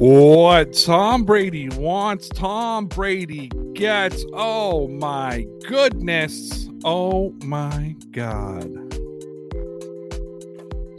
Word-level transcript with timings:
What 0.00 0.74
Tom 0.74 1.24
Brady 1.24 1.68
wants, 1.70 2.28
Tom 2.28 2.86
Brady 2.86 3.48
gets. 3.72 4.24
Oh 4.32 4.86
my 4.86 5.44
goodness. 5.66 6.68
Oh 6.84 7.34
my 7.42 7.96
God. 8.12 8.94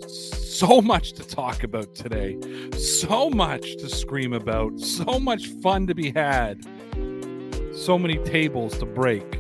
So 0.06 0.82
much 0.82 1.14
to 1.14 1.26
talk 1.26 1.64
about 1.64 1.96
today. 1.96 2.38
So 2.78 3.30
much 3.30 3.78
to 3.78 3.88
scream 3.88 4.34
about. 4.34 4.78
So 4.82 5.18
much 5.18 5.48
fun 5.48 5.88
to 5.88 5.96
be 5.96 6.12
had. 6.12 6.62
So 7.74 7.98
many 7.98 8.18
tables 8.26 8.78
to 8.80 8.86
break. 8.86 9.39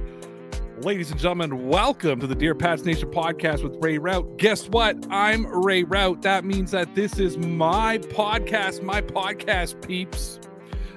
Ladies 0.81 1.11
and 1.11 1.19
gentlemen, 1.19 1.67
welcome 1.67 2.21
to 2.21 2.27
the 2.27 2.33
Dear 2.33 2.55
Pats 2.55 2.85
Nation 2.85 3.11
podcast 3.11 3.63
with 3.63 3.75
Ray 3.83 3.97
Route. 3.97 4.37
Guess 4.37 4.69
what? 4.69 4.95
I'm 5.09 5.45
Ray 5.45 5.83
Route. 5.83 6.21
That 6.21 6.45
means 6.45 6.71
that 6.71 6.95
this 6.95 7.19
is 7.19 7.37
my 7.37 7.97
podcast, 7.97 8.81
my 8.81 9.01
podcast, 9.01 9.85
peeps. 9.85 10.39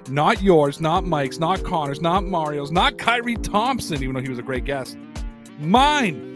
Not 0.08 0.40
yours, 0.40 0.80
not 0.80 1.04
Mike's, 1.04 1.40
not 1.40 1.64
Connor's, 1.64 2.00
not 2.00 2.22
Mario's, 2.24 2.70
not 2.70 2.96
Kyrie 2.96 3.34
Thompson, 3.34 4.00
even 4.04 4.14
though 4.14 4.20
he 4.20 4.28
was 4.28 4.38
a 4.38 4.42
great 4.42 4.64
guest. 4.64 4.96
Mine. 5.58 6.32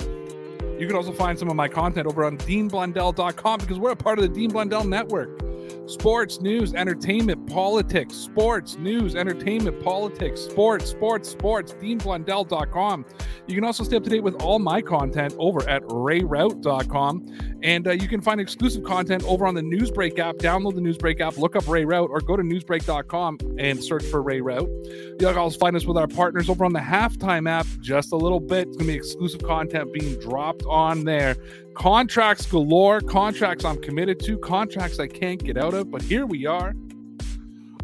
You 0.80 0.88
can 0.88 0.96
also 0.96 1.12
find 1.12 1.38
some 1.38 1.48
of 1.48 1.54
my 1.54 1.68
content 1.68 2.08
over 2.08 2.24
on 2.24 2.38
deanblundell.com 2.38 3.60
because 3.60 3.78
we're 3.78 3.92
a 3.92 3.96
part 3.96 4.18
of 4.18 4.24
the 4.24 4.28
Dean 4.28 4.50
Blundell 4.50 4.82
Network. 4.82 5.40
Sports, 5.86 6.40
news, 6.40 6.74
entertainment, 6.74 7.48
politics, 7.48 8.14
sports, 8.14 8.76
news, 8.76 9.14
entertainment, 9.14 9.82
politics, 9.82 10.40
sports, 10.40 10.90
sports, 10.90 11.28
sports, 11.28 11.74
deanblundell.com. 11.74 13.04
You 13.46 13.54
can 13.54 13.64
also 13.64 13.84
stay 13.84 13.96
up 13.96 14.04
to 14.04 14.10
date 14.10 14.22
with 14.22 14.34
all 14.42 14.58
my 14.58 14.82
content 14.82 15.34
over 15.38 15.66
at 15.68 15.82
rayroute.com. 15.84 17.58
And 17.62 17.86
uh, 17.86 17.92
you 17.92 18.08
can 18.08 18.20
find 18.20 18.40
exclusive 18.40 18.82
content 18.84 19.24
over 19.24 19.46
on 19.46 19.54
the 19.54 19.62
Newsbreak 19.62 20.18
app. 20.18 20.36
Download 20.36 20.74
the 20.74 20.80
Newsbreak 20.80 21.20
app, 21.20 21.38
look 21.38 21.54
up 21.56 21.68
Ray 21.68 21.84
Route, 21.84 22.10
or 22.10 22.20
go 22.20 22.36
to 22.36 22.42
newsbreak.com 22.42 23.38
and 23.58 23.82
search 23.82 24.04
for 24.06 24.22
Ray 24.22 24.40
Route. 24.40 24.68
You 24.84 25.16
can 25.18 25.38
also 25.38 25.58
find 25.58 25.76
us 25.76 25.86
with 25.86 25.96
our 25.96 26.08
partners 26.08 26.48
over 26.48 26.64
on 26.64 26.72
the 26.72 26.80
Halftime 26.80 27.48
app 27.48 27.66
just 27.80 28.12
a 28.12 28.16
little 28.16 28.40
bit. 28.40 28.68
It's 28.68 28.76
going 28.76 28.88
to 28.88 28.92
be 28.92 28.96
exclusive 28.96 29.42
content 29.42 29.92
being 29.92 30.18
dropped 30.18 30.64
on 30.66 31.04
there. 31.04 31.36
Contracts 31.76 32.46
galore, 32.46 33.00
contracts 33.02 33.64
I'm 33.64 33.80
committed 33.82 34.18
to, 34.20 34.38
contracts 34.38 34.98
I 34.98 35.06
can't 35.06 35.42
get 35.42 35.58
out 35.58 35.74
of. 35.74 35.90
But 35.90 36.02
here 36.02 36.24
we 36.26 36.46
are 36.46 36.74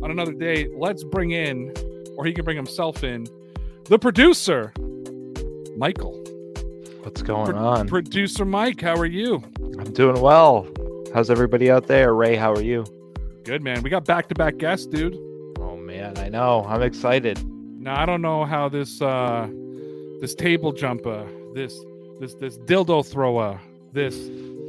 on 0.03 0.11
another 0.11 0.33
day. 0.33 0.69
Let's 0.75 1.05
bring 1.05 1.33
in, 1.33 1.73
or 2.17 2.25
he 2.25 2.33
can 2.33 2.45
bring 2.45 2.57
himself 2.57 3.05
in, 3.05 3.27
the 3.85 3.99
producer, 3.99 4.73
Michael. 5.77 6.19
What's 7.03 7.21
going 7.21 7.53
Pro- 7.53 7.59
on? 7.59 7.89
Producer 7.89 8.45
Mike, 8.45 8.81
how 8.81 8.97
are 8.97 9.07
you? 9.07 9.43
I'm 9.79 9.93
doing 9.93 10.21
well. 10.21 10.67
How's 11.13 11.31
everybody 11.31 11.71
out 11.71 11.87
there? 11.87 12.15
Ray, 12.15 12.37
how 12.37 12.53
are 12.53 12.63
you? 12.63 12.85
Good, 13.45 13.63
man. 13.63 13.83
We 13.83 13.91
got 13.91 14.07
back 14.07 14.29
to 14.29 14.35
back 14.35 14.57
guests, 14.57 14.87
dude. 14.87 15.15
Oh 15.59 15.77
man, 15.77 16.17
I 16.17 16.29
know. 16.29 16.65
I'm 16.67 16.81
excited. 16.83 17.45
Now 17.79 18.01
I 18.01 18.07
don't 18.07 18.23
know 18.23 18.45
how 18.45 18.69
this 18.69 19.03
uh 19.03 19.49
this 20.21 20.35
table 20.35 20.73
jumper, 20.73 21.29
this 21.55 21.79
this 22.21 22.35
this 22.35 22.57
dildo 22.59 23.05
thrower, 23.05 23.61
this 23.93 24.17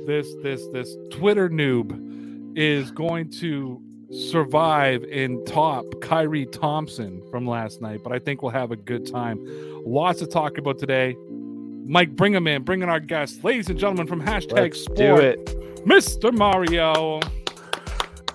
this 0.06 0.28
this 0.44 0.68
this 0.68 0.96
Twitter 1.12 1.50
noob 1.50 2.58
is 2.58 2.92
going 2.92 3.30
to 3.30 3.82
survive 4.12 5.04
and 5.12 5.46
top 5.48 5.86
Kyrie 6.02 6.46
Thompson 6.46 7.22
from 7.32 7.48
last 7.48 7.82
night, 7.82 8.02
but 8.04 8.12
I 8.12 8.20
think 8.20 8.44
we'll 8.44 8.52
have 8.52 8.72
a 8.72 8.76
good 8.76 9.10
time. 9.12 9.44
Lots 9.86 10.20
to 10.20 10.28
talk 10.28 10.58
about 10.58 10.78
today. 10.78 11.16
Mike, 11.86 12.16
bring 12.16 12.34
him 12.34 12.48
in. 12.48 12.64
Bring 12.64 12.84
in 12.84 12.90
our 12.90 13.00
guest, 13.00 13.44
ladies 13.44 13.70
and 13.70 13.80
gentlemen 13.80 14.08
from 14.08 14.22
hashtag 14.22 14.54
Let's 14.54 14.82
Sport, 14.82 14.98
do 14.98 15.16
it. 15.18 15.46
Mr. 15.86 16.32
Mario. 16.32 17.20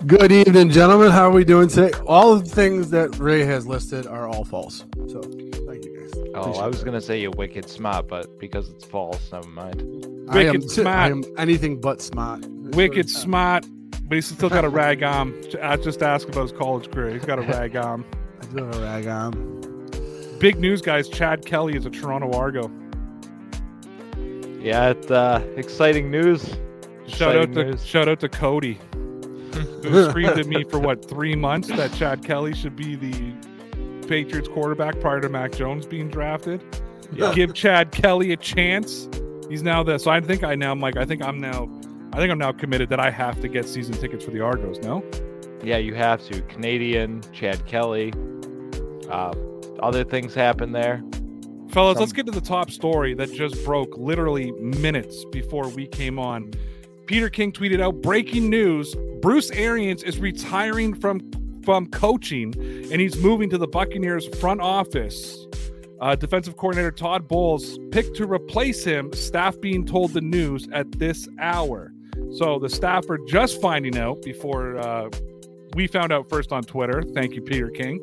Good 0.05 0.31
evening, 0.31 0.69
gentlemen. 0.69 1.11
How 1.11 1.27
are 1.29 1.31
we 1.31 1.43
doing 1.43 1.67
today? 1.67 1.91
All 2.05 2.35
the 2.35 2.45
things 2.45 2.89
that 2.91 3.17
Ray 3.17 3.43
has 3.45 3.65
listed 3.65 4.05
are 4.05 4.27
all 4.27 4.45
false. 4.45 4.85
So, 5.07 5.21
thank 5.21 5.85
you 5.85 5.99
guys. 5.99 6.11
Oh, 6.35 6.41
Appreciate 6.41 6.63
I 6.63 6.67
was 6.67 6.83
gonna 6.83 7.01
say 7.01 7.21
you're 7.21 7.31
wicked 7.31 7.69
smart, 7.69 8.07
but 8.07 8.39
because 8.39 8.69
it's 8.69 8.85
false, 8.85 9.31
never 9.31 9.47
mind. 9.47 10.18
I 10.29 10.43
am, 10.43 10.53
Wicked 10.53 10.71
smart. 10.71 10.87
I 10.87 11.07
am 11.07 11.23
anything 11.37 11.81
but 11.81 12.01
smart. 12.01 12.45
Wicked 12.47 13.09
smart, 13.09 13.65
but 14.03 14.15
he's 14.15 14.27
still 14.27 14.49
got 14.49 14.63
a 14.63 14.69
rag 14.69 15.01
on. 15.03 15.33
I 15.61 15.75
just 15.77 16.03
asked 16.03 16.29
about 16.29 16.43
his 16.43 16.51
college 16.51 16.91
career. 16.91 17.11
He's 17.11 17.25
got 17.25 17.39
a 17.39 17.41
rag 17.41 17.75
on. 17.75 18.05
I 18.41 18.45
do 18.45 18.63
have 18.63 18.75
a 18.75 18.81
rag 18.81 19.07
on. 19.07 19.87
Big 20.39 20.59
news, 20.59 20.81
guys. 20.81 21.09
Chad 21.09 21.45
Kelly 21.45 21.75
is 21.75 21.85
a 21.85 21.89
Toronto 21.89 22.31
Argo. 22.31 22.71
Yeah, 24.61 24.89
it's 24.89 25.09
uh, 25.09 25.45
exciting 25.55 26.11
news. 26.11 26.55
Shout 27.07 27.35
out 27.35 27.53
to 27.53 27.63
news. 27.65 27.85
shout 27.85 28.07
out 28.07 28.19
to 28.19 28.29
Cody, 28.29 28.79
who 29.53 30.09
screamed 30.09 30.37
at 30.37 30.45
me 30.45 30.63
for 30.63 30.79
what 30.79 31.09
three 31.09 31.35
months 31.35 31.69
that 31.69 31.91
Chad 31.93 32.23
Kelly 32.23 32.53
should 32.53 32.75
be 32.75 32.95
the 32.95 33.33
Patriots 34.07 34.47
quarterback 34.47 34.99
prior 34.99 35.21
to 35.21 35.29
Mac 35.29 35.53
Jones 35.53 35.85
being 35.85 36.09
drafted. 36.09 36.63
Yeah. 37.13 37.33
Give 37.33 37.53
Chad 37.53 37.91
Kelly 37.91 38.31
a 38.31 38.37
chance. 38.37 39.07
He's 39.49 39.63
now 39.63 39.83
the 39.83 39.97
so 39.97 40.11
I 40.11 40.21
think 40.21 40.43
I 40.43 40.55
now 40.55 40.75
Mike. 40.75 40.97
I 40.97 41.05
think 41.05 41.23
I'm 41.23 41.39
now. 41.39 41.69
I 42.13 42.17
think 42.17 42.31
I'm 42.31 42.37
now 42.37 42.51
committed 42.51 42.89
that 42.89 42.99
I 42.99 43.11
have 43.11 43.39
to 43.41 43.47
get 43.47 43.67
season 43.67 43.93
tickets 43.95 44.25
for 44.25 44.31
the 44.31 44.41
Argos. 44.41 44.79
No. 44.79 45.03
Yeah, 45.63 45.77
you 45.77 45.93
have 45.95 46.23
to. 46.27 46.41
Canadian, 46.43 47.21
Chad 47.33 47.65
Kelly. 47.65 48.13
Uh, 49.09 49.33
other 49.81 50.03
things 50.03 50.33
happen 50.33 50.71
there. 50.71 51.03
Fellas, 51.71 51.95
Some- 51.95 52.01
let's 52.01 52.13
get 52.13 52.25
to 52.25 52.31
the 52.31 52.41
top 52.41 52.71
story 52.71 53.13
that 53.15 53.31
just 53.33 53.63
broke 53.65 53.95
literally 53.97 54.51
minutes 54.53 55.25
before 55.31 55.67
we 55.69 55.87
came 55.87 56.17
on. 56.17 56.51
Peter 57.05 57.29
King 57.29 57.51
tweeted 57.51 57.81
out 57.81 58.01
breaking 58.01 58.49
news 58.49 58.95
Bruce 59.21 59.49
Arians 59.51 60.03
is 60.03 60.19
retiring 60.19 60.93
from 60.93 61.19
from 61.63 61.87
coaching 61.87 62.53
and 62.91 63.01
he's 63.01 63.17
moving 63.17 63.49
to 63.49 63.57
the 63.57 63.67
Buccaneers 63.67 64.27
front 64.39 64.61
office. 64.61 65.45
Uh, 66.01 66.15
defensive 66.15 66.55
coordinator 66.55 66.91
Todd 66.91 67.27
Bowles 67.27 67.77
picked 67.91 68.15
to 68.17 68.25
replace 68.25 68.83
him, 68.83 69.11
staff 69.13 69.59
being 69.59 69.85
told 69.85 70.13
the 70.13 70.21
news 70.21 70.67
at 70.71 70.91
this 70.93 71.27
hour. 71.39 71.91
So 72.37 72.59
the 72.59 72.69
staff 72.69 73.09
are 73.09 73.19
just 73.27 73.61
finding 73.61 73.97
out 73.97 74.21
before 74.21 74.77
uh, 74.77 75.09
we 75.75 75.87
found 75.87 76.11
out 76.11 76.29
first 76.29 76.51
on 76.51 76.63
Twitter. 76.63 77.03
Thank 77.13 77.33
you, 77.33 77.41
Peter 77.41 77.69
King, 77.69 77.99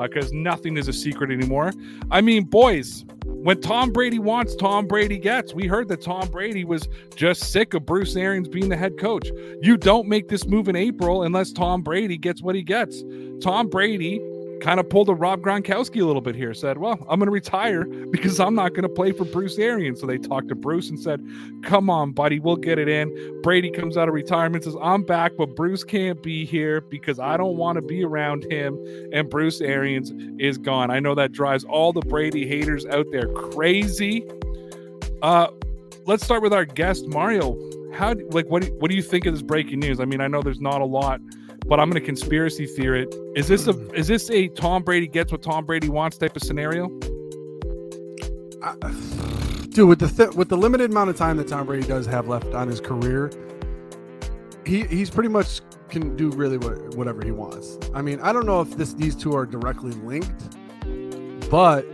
because 0.00 0.32
nothing 0.32 0.76
is 0.76 0.88
a 0.88 0.92
secret 0.92 1.30
anymore. 1.30 1.72
I 2.10 2.20
mean, 2.20 2.44
boys, 2.44 3.04
when 3.24 3.60
Tom 3.60 3.92
Brady 3.92 4.18
wants, 4.18 4.54
Tom 4.54 4.86
Brady 4.86 5.18
gets. 5.18 5.54
We 5.54 5.66
heard 5.66 5.88
that 5.88 6.02
Tom 6.02 6.28
Brady 6.28 6.64
was 6.64 6.88
just 7.16 7.52
sick 7.52 7.74
of 7.74 7.86
Bruce 7.86 8.16
Arians 8.16 8.48
being 8.48 8.68
the 8.68 8.76
head 8.76 8.98
coach. 8.98 9.28
You 9.62 9.76
don't 9.76 10.08
make 10.08 10.28
this 10.28 10.46
move 10.46 10.68
in 10.68 10.76
April 10.76 11.22
unless 11.22 11.52
Tom 11.52 11.82
Brady 11.82 12.18
gets 12.18 12.42
what 12.42 12.54
he 12.54 12.62
gets. 12.62 13.02
Tom 13.40 13.68
Brady 13.68 14.20
kind 14.60 14.80
of 14.80 14.88
pulled 14.88 15.08
a 15.08 15.14
Rob 15.14 15.40
Gronkowski 15.40 16.02
a 16.02 16.04
little 16.04 16.20
bit 16.20 16.34
here, 16.34 16.54
said, 16.54 16.78
Well, 16.78 16.98
I'm 17.08 17.18
going 17.18 17.26
to 17.26 17.30
retire 17.30 17.84
because 18.10 18.40
I'm 18.40 18.54
not 18.54 18.74
going 18.74 18.82
to 18.82 18.88
play 18.88 19.12
for 19.12 19.24
Bruce 19.24 19.58
Arians. 19.58 20.00
So 20.00 20.06
they 20.06 20.18
talked 20.18 20.48
to 20.48 20.54
Bruce 20.54 20.90
and 20.90 20.98
said, 20.98 21.24
Come 21.62 21.90
on, 21.90 22.12
buddy, 22.12 22.38
we'll 22.38 22.56
get 22.56 22.78
it 22.78 22.88
in. 22.88 23.40
Brady 23.42 23.70
comes 23.70 23.96
out 23.96 24.08
of 24.08 24.14
retirement, 24.14 24.64
says, 24.64 24.76
I'm 24.82 25.02
back, 25.02 25.32
but 25.36 25.54
Bruce 25.56 25.84
can't 25.84 26.22
be 26.22 26.44
here 26.44 26.80
because 26.80 27.18
I 27.18 27.36
don't 27.36 27.56
want 27.56 27.76
to 27.76 27.82
be 27.82 28.04
around 28.04 28.44
him. 28.50 28.78
And 29.12 29.28
Bruce 29.28 29.60
Arians 29.60 30.12
is 30.38 30.58
gone. 30.58 30.90
I 30.90 31.00
know 31.00 31.14
that 31.14 31.32
drives 31.32 31.64
all 31.64 31.92
the 31.92 32.02
Brady 32.02 32.46
haters 32.46 32.86
out 32.86 33.06
there 33.10 33.28
crazy. 33.32 34.24
Uh, 35.22 35.48
let's 36.06 36.24
start 36.24 36.42
with 36.42 36.52
our 36.52 36.64
guest, 36.64 37.06
Mario. 37.08 37.56
How 37.92 38.14
like 38.30 38.46
what 38.46 38.62
do, 38.62 38.68
what 38.78 38.90
do 38.90 38.96
you 38.96 39.02
think 39.02 39.26
of 39.26 39.34
this 39.34 39.42
breaking 39.42 39.80
news? 39.80 40.00
I 40.00 40.04
mean, 40.04 40.20
I 40.20 40.28
know 40.28 40.42
there's 40.42 40.60
not 40.60 40.80
a 40.80 40.84
lot, 40.84 41.20
but 41.68 41.78
I'm 41.78 41.90
going 41.90 42.00
to 42.00 42.06
conspiracy 42.06 42.66
theory 42.66 43.02
it. 43.02 43.14
Is 43.36 43.46
this 43.46 43.68
a 43.68 43.78
is 43.92 44.08
this 44.08 44.30
a 44.30 44.48
Tom 44.48 44.82
Brady 44.82 45.06
gets 45.06 45.30
what 45.30 45.42
Tom 45.42 45.64
Brady 45.66 45.88
wants 45.88 46.16
type 46.16 46.34
of 46.34 46.42
scenario? 46.42 46.86
I- 48.62 48.74
dude, 49.70 49.88
with 49.88 50.00
the 50.00 50.08
th- 50.08 50.34
with 50.34 50.48
the 50.48 50.56
limited 50.56 50.90
amount 50.90 51.10
of 51.10 51.16
time 51.16 51.36
that 51.36 51.48
Tom 51.48 51.66
Brady 51.66 51.86
does 51.86 52.06
have 52.06 52.26
left 52.26 52.54
on 52.54 52.68
his 52.68 52.80
career, 52.80 53.30
he 54.64 54.84
he's 54.84 55.10
pretty 55.10 55.28
much 55.28 55.60
can 55.90 56.16
do 56.16 56.30
really 56.30 56.58
what, 56.58 56.96
whatever 56.96 57.24
he 57.24 57.30
wants. 57.30 57.78
I 57.94 58.02
mean, 58.02 58.20
I 58.20 58.32
don't 58.32 58.46
know 58.46 58.60
if 58.60 58.76
this 58.76 58.94
these 58.94 59.14
two 59.14 59.34
are 59.34 59.46
directly 59.46 59.92
linked, 59.92 60.58
but 61.50 61.86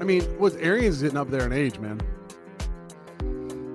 I 0.00 0.04
mean, 0.04 0.38
with 0.38 0.56
Arians 0.60 1.02
getting 1.02 1.18
up 1.18 1.30
there 1.30 1.44
in 1.44 1.52
age, 1.52 1.78
man. 1.78 2.00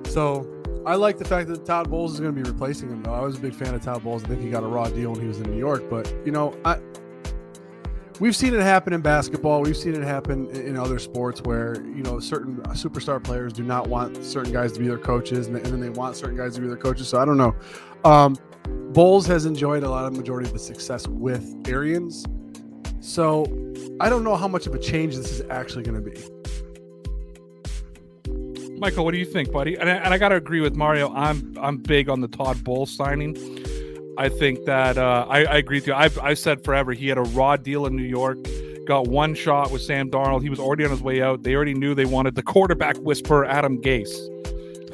So 0.05 0.60
I 0.85 0.95
like 0.95 1.17
the 1.17 1.25
fact 1.25 1.47
that 1.49 1.65
Todd 1.65 1.89
Bowles 1.89 2.13
is 2.13 2.19
going 2.19 2.35
to 2.35 2.41
be 2.41 2.49
replacing 2.49 2.89
him. 2.89 3.03
Though 3.03 3.13
I 3.13 3.21
was 3.21 3.37
a 3.37 3.39
big 3.39 3.53
fan 3.53 3.73
of 3.73 3.83
Todd 3.83 4.03
Bowles. 4.03 4.23
I 4.23 4.27
think 4.27 4.41
he 4.41 4.49
got 4.49 4.63
a 4.63 4.67
raw 4.67 4.87
deal 4.89 5.11
when 5.11 5.21
he 5.21 5.27
was 5.27 5.39
in 5.39 5.51
New 5.51 5.59
York. 5.59 5.89
But 5.89 6.11
you 6.25 6.31
know, 6.31 6.57
I 6.65 6.79
we've 8.19 8.35
seen 8.35 8.53
it 8.53 8.61
happen 8.61 8.93
in 8.93 9.01
basketball. 9.01 9.61
We've 9.61 9.77
seen 9.77 9.95
it 9.95 10.03
happen 10.03 10.49
in 10.51 10.77
other 10.77 10.99
sports 10.99 11.41
where 11.41 11.75
you 11.75 12.03
know 12.03 12.19
certain 12.19 12.57
superstar 12.69 13.21
players 13.21 13.53
do 13.53 13.63
not 13.63 13.87
want 13.87 14.23
certain 14.23 14.53
guys 14.53 14.71
to 14.73 14.79
be 14.79 14.87
their 14.87 14.97
coaches, 14.97 15.47
and, 15.47 15.57
and 15.57 15.65
then 15.65 15.79
they 15.79 15.89
want 15.89 16.15
certain 16.15 16.37
guys 16.37 16.55
to 16.55 16.61
be 16.61 16.67
their 16.67 16.77
coaches. 16.77 17.07
So 17.07 17.19
I 17.19 17.25
don't 17.25 17.37
know. 17.37 17.55
Um, 18.03 18.37
Bowles 18.93 19.25
has 19.27 19.45
enjoyed 19.45 19.83
a 19.83 19.89
lot 19.89 20.05
of 20.05 20.15
majority 20.15 20.47
of 20.47 20.53
the 20.53 20.59
success 20.59 21.07
with 21.07 21.55
Arians. 21.67 22.25
So 22.99 23.45
I 23.99 24.09
don't 24.09 24.23
know 24.23 24.35
how 24.35 24.47
much 24.47 24.67
of 24.67 24.75
a 24.75 24.79
change 24.79 25.15
this 25.15 25.31
is 25.31 25.41
actually 25.49 25.83
going 25.83 26.03
to 26.03 26.09
be. 26.09 26.50
Michael, 28.81 29.05
what 29.05 29.11
do 29.11 29.19
you 29.19 29.25
think, 29.25 29.51
buddy? 29.51 29.75
And 29.75 29.87
I, 29.87 29.93
and 29.93 30.11
I 30.11 30.17
got 30.17 30.29
to 30.29 30.35
agree 30.35 30.59
with 30.59 30.75
Mario. 30.75 31.13
I'm 31.13 31.55
I'm 31.61 31.77
big 31.77 32.09
on 32.09 32.19
the 32.21 32.27
Todd 32.27 32.63
Bowles 32.63 32.91
signing. 32.91 33.37
I 34.17 34.27
think 34.27 34.65
that 34.65 34.97
uh, 34.97 35.27
I, 35.29 35.45
I 35.45 35.57
agree 35.57 35.77
with 35.77 35.85
you. 35.87 35.93
I've 35.93 36.17
I 36.17 36.33
said 36.33 36.63
forever 36.63 36.91
he 36.91 37.07
had 37.07 37.19
a 37.19 37.21
raw 37.21 37.57
deal 37.57 37.85
in 37.85 37.95
New 37.95 38.03
York. 38.03 38.39
Got 38.87 39.07
one 39.07 39.35
shot 39.35 39.69
with 39.71 39.83
Sam 39.83 40.09
Darnold. 40.09 40.41
He 40.41 40.49
was 40.49 40.59
already 40.59 40.83
on 40.83 40.89
his 40.89 41.01
way 41.03 41.21
out. 41.21 41.43
They 41.43 41.53
already 41.55 41.75
knew 41.75 41.93
they 41.93 42.05
wanted 42.05 42.33
the 42.33 42.41
quarterback 42.53 42.97
whisperer 42.97 43.45
Adam 43.45 43.79
Gase, 43.83 44.17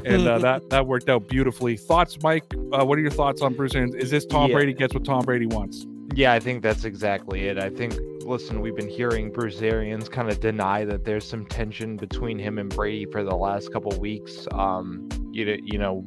and 0.06 0.28
uh, 0.28 0.38
that 0.40 0.70
that 0.70 0.86
worked 0.86 1.10
out 1.10 1.30
beautifully. 1.30 1.78
Thoughts, 1.78 2.18
Mike? 2.22 2.44
Uh, 2.74 2.84
what 2.84 2.98
are 2.98 3.02
your 3.02 3.10
thoughts 3.12 3.42
on 3.42 3.54
Bruce 3.54 3.74
Arians? 3.74 3.96
Is 3.96 4.12
this 4.12 4.26
Tom 4.26 4.50
Yeah. 4.50 4.58
Brady 4.58 4.74
gets 4.74 4.94
what 4.94 5.06
Tom 5.06 5.24
Brady 5.24 5.46
wants? 5.46 5.86
Yeah, 6.14 6.34
I 6.34 6.42
think 6.42 6.62
that's 6.62 6.84
exactly 6.84 7.48
it. 7.48 7.58
I 7.58 7.70
think, 7.70 7.94
listen, 8.28 8.60
we've 8.60 8.76
been 8.76 8.90
hearing 8.90 9.32
Bruce 9.32 9.62
Arians 9.62 10.10
kind 10.10 10.30
of 10.30 10.40
deny 10.42 10.84
that 10.84 11.06
there's 11.06 11.24
some 11.24 11.46
tension 11.46 11.96
between 11.96 12.38
him 12.38 12.58
and 12.58 12.70
Brady 12.70 13.06
for 13.06 13.24
the 13.24 13.36
last 13.36 13.72
couple 13.72 13.98
weeks. 14.00 14.48
Um, 14.52 15.08
you 15.32 15.46
know, 15.46 15.58
you 15.64 15.78
know, 15.80 16.06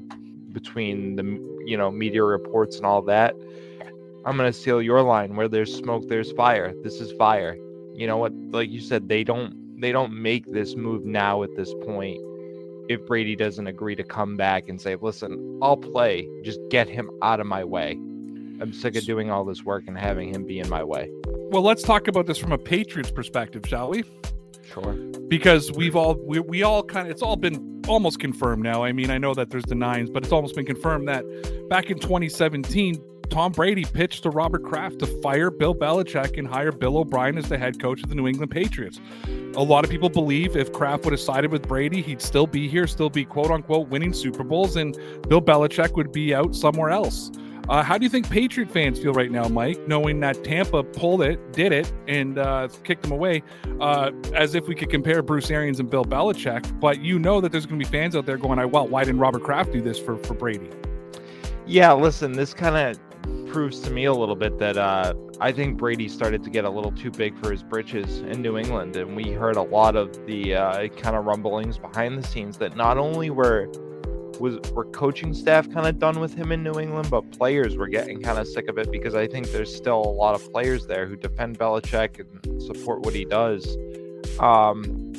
between 0.53 1.17
the 1.17 1.23
you 1.67 1.77
know 1.77 1.91
media 1.91 2.23
reports 2.23 2.77
and 2.77 2.85
all 2.85 3.03
that. 3.03 3.35
I'm 4.27 4.37
gonna 4.37 4.53
steal 4.53 4.83
your 4.83 5.03
line. 5.03 5.35
Where 5.35 5.49
there's 5.49 5.75
smoke, 5.75 6.09
there's 6.09 6.31
fire. 6.33 6.75
This 6.83 7.01
is 7.01 7.11
fire. 7.13 7.57
You 7.95 8.07
know 8.07 8.19
what? 8.19 8.33
Like 8.51 8.69
you 8.69 8.81
said, 8.81 9.09
they 9.09 9.25
don't 9.25 9.81
they 9.81 9.91
don't 9.91 10.13
make 10.13 10.53
this 10.53 10.77
move 10.77 11.07
now 11.07 11.43
at 11.43 11.57
this 11.57 11.73
point. 11.87 12.21
If 12.91 13.07
Brady 13.07 13.35
doesn't 13.35 13.67
agree 13.67 13.95
to 13.95 14.05
come 14.05 14.37
back 14.37 14.69
and 14.69 14.79
say, 14.79 14.97
"Listen, 14.97 15.59
I'll 15.63 15.77
play. 15.77 16.29
Just 16.43 16.61
get 16.69 16.89
him 16.89 17.11
out 17.23 17.41
of 17.41 17.47
my 17.47 17.65
way." 17.65 17.93
I'm 18.61 18.75
sick 18.75 18.95
of 18.95 19.05
doing 19.05 19.31
all 19.31 19.47
this 19.47 19.65
work 19.65 19.85
and 19.87 19.97
having 19.97 20.35
him 20.35 20.45
be 20.45 20.59
in 20.59 20.69
my 20.69 20.85
way. 20.85 21.11
Well, 21.51 21.63
let's 21.63 21.83
talk 21.83 22.07
about 22.07 22.27
this 22.27 22.39
from 22.39 22.53
a 22.53 22.59
Patriots 22.59 23.11
perspective, 23.11 23.65
shall 23.67 23.91
we? 23.91 24.05
Sure. 24.63 24.93
because 25.27 25.73
we've 25.73 25.97
all 25.97 26.15
we, 26.15 26.39
we 26.39 26.63
all 26.63 26.85
kind 26.85 27.09
of 27.09 27.11
it's 27.11 27.23
all 27.23 27.35
been 27.35 27.83
almost 27.89 28.21
confirmed 28.21 28.63
now 28.63 28.85
i 28.85 28.93
mean 28.93 29.11
i 29.11 29.19
know 29.19 29.35
that 29.35 29.51
there's 29.51 29.65
denies 29.65 30.09
but 30.09 30.23
it's 30.23 30.31
almost 30.31 30.55
been 30.55 30.65
confirmed 30.65 31.09
that 31.09 31.25
back 31.69 31.91
in 31.91 31.99
2017 31.99 33.03
tom 33.31 33.51
brady 33.51 33.85
pitched 33.85 34.23
to 34.23 34.31
robert 34.31 34.63
kraft 34.63 35.01
to 35.01 35.07
fire 35.21 35.51
bill 35.51 35.75
belichick 35.75 36.39
and 36.39 36.47
hire 36.47 36.71
bill 36.71 36.99
o'brien 36.99 37.37
as 37.37 37.49
the 37.49 37.59
head 37.59 37.81
coach 37.83 38.01
of 38.01 38.09
the 38.09 38.15
new 38.15 38.29
england 38.29 38.53
patriots 38.53 39.01
a 39.57 39.63
lot 39.63 39.83
of 39.83 39.91
people 39.91 40.09
believe 40.09 40.57
if 40.57 40.73
kraft 40.73 41.03
would 41.05 41.13
have 41.13 41.19
sided 41.21 41.51
with 41.51 41.67
brady 41.67 42.01
he'd 42.01 42.23
still 42.23 42.47
be 42.47 42.69
here 42.69 42.87
still 42.87 43.11
be 43.11 43.25
quote 43.25 43.51
unquote 43.51 43.89
winning 43.89 44.13
super 44.13 44.45
bowls 44.45 44.77
and 44.77 44.97
bill 45.29 45.43
belichick 45.43 45.97
would 45.97 46.13
be 46.13 46.33
out 46.33 46.55
somewhere 46.55 46.91
else 46.91 47.33
uh, 47.69 47.83
how 47.83 47.99
do 47.99 48.05
you 48.05 48.11
think 48.11 48.29
Patriot 48.31 48.71
fans 48.71 48.99
feel 48.99 49.13
right 49.13 49.31
now, 49.31 49.49
Mike, 49.49 49.79
knowing 49.87 50.21
that 50.21 50.43
Tampa 50.45 50.83
pulled 50.83 51.23
it, 51.23 51.53
did 51.53 51.73
it, 51.73 51.93
and 52.09 52.39
uh, 52.39 52.69
kicked 52.85 53.03
them 53.03 53.13
away? 53.13 53.43
Uh, 53.81 54.11
as 54.35 54.55
if 54.55 54.67
we 54.69 54.75
could 54.75 54.91
compare 54.91 55.23
Bruce 55.23 55.51
Arians 55.51 55.81
and 55.81 55.91
Bill 55.91 56.05
Belichick, 56.05 56.81
but 56.81 57.01
you 57.01 57.19
know 57.19 57.41
that 57.41 57.53
there's 57.53 57.67
going 57.67 57.79
to 57.79 57.85
be 57.85 57.91
fans 57.91 58.17
out 58.17 58.27
there 58.27 58.37
going, 58.37 58.59
"I 58.59 58.65
well, 58.65 58.89
why 58.89 59.05
didn't 59.05 59.21
Robert 59.21 59.43
Kraft 59.43 59.73
do 59.73 59.81
this 59.81 59.99
for 59.99 60.17
for 60.17 60.35
Brady?" 60.35 60.71
Yeah, 61.67 61.93
listen, 61.93 62.33
this 62.33 62.53
kind 62.53 62.77
of 62.77 63.47
proves 63.51 63.81
to 63.81 63.91
me 63.91 64.05
a 64.05 64.13
little 64.13 64.37
bit 64.37 64.59
that 64.59 64.77
uh, 64.77 65.15
I 65.41 65.53
think 65.53 65.77
Brady 65.79 66.09
started 66.09 66.43
to 66.45 66.51
get 66.51 66.65
a 66.65 66.71
little 66.71 66.93
too 66.93 67.11
big 67.11 67.37
for 67.39 67.51
his 67.51 67.63
britches 67.63 68.21
in 68.21 68.43
New 68.43 68.57
England, 68.57 68.97
and 68.97 69.17
we 69.17 69.33
heard 69.33 69.57
a 69.57 69.63
lot 69.63 69.97
of 69.97 70.15
the 70.27 70.55
uh, 70.55 70.89
kind 70.89 71.17
of 71.17 71.25
rumblings 71.25 71.79
behind 71.79 72.19
the 72.19 72.27
scenes 72.27 72.59
that 72.59 72.77
not 72.77 72.99
only 72.99 73.31
were 73.31 73.71
was 74.41 74.59
were 74.73 74.87
coaching 74.87 75.35
staff 75.35 75.71
kind 75.71 75.87
of 75.87 75.99
done 75.99 76.19
with 76.19 76.35
him 76.35 76.51
in 76.51 76.63
New 76.63 76.81
England, 76.81 77.11
but 77.11 77.31
players 77.33 77.77
were 77.77 77.89
getting 77.89 78.21
kind 78.21 78.39
of 78.39 78.49
sick 78.49 78.69
of 78.69 78.79
it 78.79 78.91
because 78.91 79.15
I 79.15 79.27
think 79.27 79.51
there's 79.53 79.75
still 79.75 79.99
a 79.99 80.15
lot 80.15 80.35
of 80.35 80.53
players 80.53 80.87
there 80.87 81.07
who 81.07 81.17
defend 81.17 81.59
Belichick 81.59 82.19
and 82.19 82.63
support 82.63 83.03
what 83.03 83.15
he 83.15 83.25
does. 83.25 83.77
Um, 84.39 85.13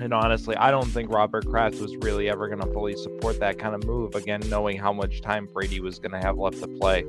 and 0.00 0.12
honestly, 0.12 0.56
I 0.56 0.70
don't 0.70 0.86
think 0.86 1.10
Robert 1.10 1.46
Kraft 1.46 1.80
was 1.80 1.96
really 1.96 2.28
ever 2.28 2.48
going 2.48 2.60
to 2.60 2.72
fully 2.72 2.96
support 2.96 3.40
that 3.40 3.58
kind 3.58 3.74
of 3.74 3.84
move. 3.84 4.14
Again, 4.14 4.40
knowing 4.48 4.76
how 4.76 4.92
much 4.92 5.20
time 5.22 5.48
Brady 5.52 5.80
was 5.80 5.98
going 5.98 6.12
to 6.12 6.20
have 6.20 6.38
left 6.38 6.60
to 6.60 6.68
play. 6.68 7.04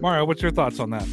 Mario, 0.00 0.24
what's 0.24 0.42
your 0.42 0.50
thoughts 0.50 0.80
on 0.80 0.90
that? 0.90 1.06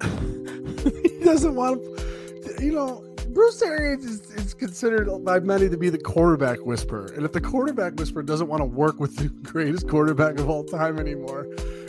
he 1.02 1.24
doesn't 1.24 1.54
want 1.54 1.80
to, 1.80 2.64
you 2.64 2.72
know, 2.72 3.13
Bruce 3.34 3.60
Arians 3.62 4.04
is, 4.04 4.20
is 4.32 4.54
considered 4.54 5.08
by 5.24 5.40
many 5.40 5.68
to 5.68 5.76
be 5.76 5.90
the 5.90 5.98
quarterback 5.98 6.64
whisperer. 6.64 7.12
And 7.16 7.24
if 7.24 7.32
the 7.32 7.40
quarterback 7.40 7.94
whisperer 7.94 8.22
doesn't 8.22 8.46
want 8.46 8.60
to 8.60 8.64
work 8.64 9.00
with 9.00 9.16
the 9.16 9.28
greatest 9.42 9.88
quarterback 9.88 10.38
of 10.38 10.48
all 10.48 10.62
time 10.62 10.98
anymore, 10.98 11.46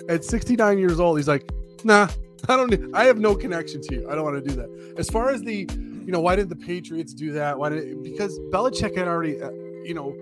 at 0.09 0.25
69 0.25 0.79
years 0.79 0.99
old, 0.99 1.17
he's 1.17 1.27
like, 1.27 1.47
nah, 1.83 2.07
I 2.49 2.57
don't 2.57 2.71
need, 2.71 2.93
I 2.93 3.05
have 3.05 3.19
no 3.19 3.35
connection 3.35 3.81
to 3.83 3.95
you. 3.95 4.09
I 4.09 4.15
don't 4.15 4.23
want 4.23 4.43
to 4.43 4.49
do 4.49 4.55
that. 4.55 4.95
As 4.97 5.07
far 5.07 5.29
as 5.29 5.43
the, 5.43 5.67
you 5.71 6.11
know, 6.11 6.19
why 6.19 6.35
did 6.35 6.49
the 6.49 6.55
Patriots 6.55 7.13
do 7.13 7.31
that? 7.33 7.57
Why 7.57 7.69
did 7.69 8.03
because 8.03 8.39
Belichick 8.51 8.97
had 8.97 9.07
already, 9.07 9.39
uh, 9.41 9.51
you 9.83 9.93
know, 9.93 10.15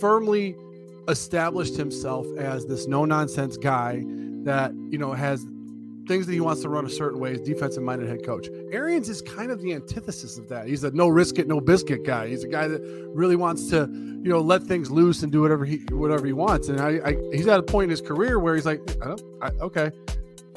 firmly 0.00 0.56
established 1.08 1.76
himself 1.76 2.26
as 2.38 2.64
this 2.64 2.86
no 2.86 3.04
nonsense 3.04 3.58
guy 3.58 4.02
that, 4.44 4.72
you 4.88 4.98
know, 4.98 5.12
has 5.12 5.46
things 6.06 6.26
that 6.26 6.32
he 6.32 6.40
wants 6.40 6.62
to 6.62 6.68
run 6.68 6.86
a 6.86 6.90
certain 6.90 7.18
way 7.18 7.32
as 7.32 7.40
defensive 7.40 7.82
minded 7.82 8.08
head 8.08 8.24
coach. 8.24 8.48
Arians 8.74 9.08
is 9.08 9.22
kind 9.22 9.50
of 9.50 9.62
the 9.62 9.72
antithesis 9.72 10.36
of 10.36 10.48
that. 10.48 10.66
He's 10.66 10.82
a 10.84 10.90
no 10.90 11.08
risk 11.08 11.38
it, 11.38 11.46
no 11.46 11.60
biscuit 11.60 12.04
guy. 12.04 12.28
He's 12.28 12.42
a 12.42 12.48
guy 12.48 12.66
that 12.66 12.82
really 13.14 13.36
wants 13.36 13.68
to, 13.70 13.88
you 13.88 14.30
know, 14.30 14.40
let 14.40 14.64
things 14.64 14.90
loose 14.90 15.22
and 15.22 15.30
do 15.30 15.40
whatever 15.40 15.64
he 15.64 15.76
whatever 15.90 16.26
he 16.26 16.32
wants. 16.32 16.68
And 16.68 16.80
I, 16.80 17.00
I 17.04 17.16
he's 17.32 17.46
at 17.46 17.60
a 17.60 17.62
point 17.62 17.84
in 17.84 17.90
his 17.90 18.00
career 18.00 18.38
where 18.38 18.54
he's 18.54 18.66
like, 18.66 18.80
I 19.00 19.14
I, 19.40 19.50
okay, 19.60 19.90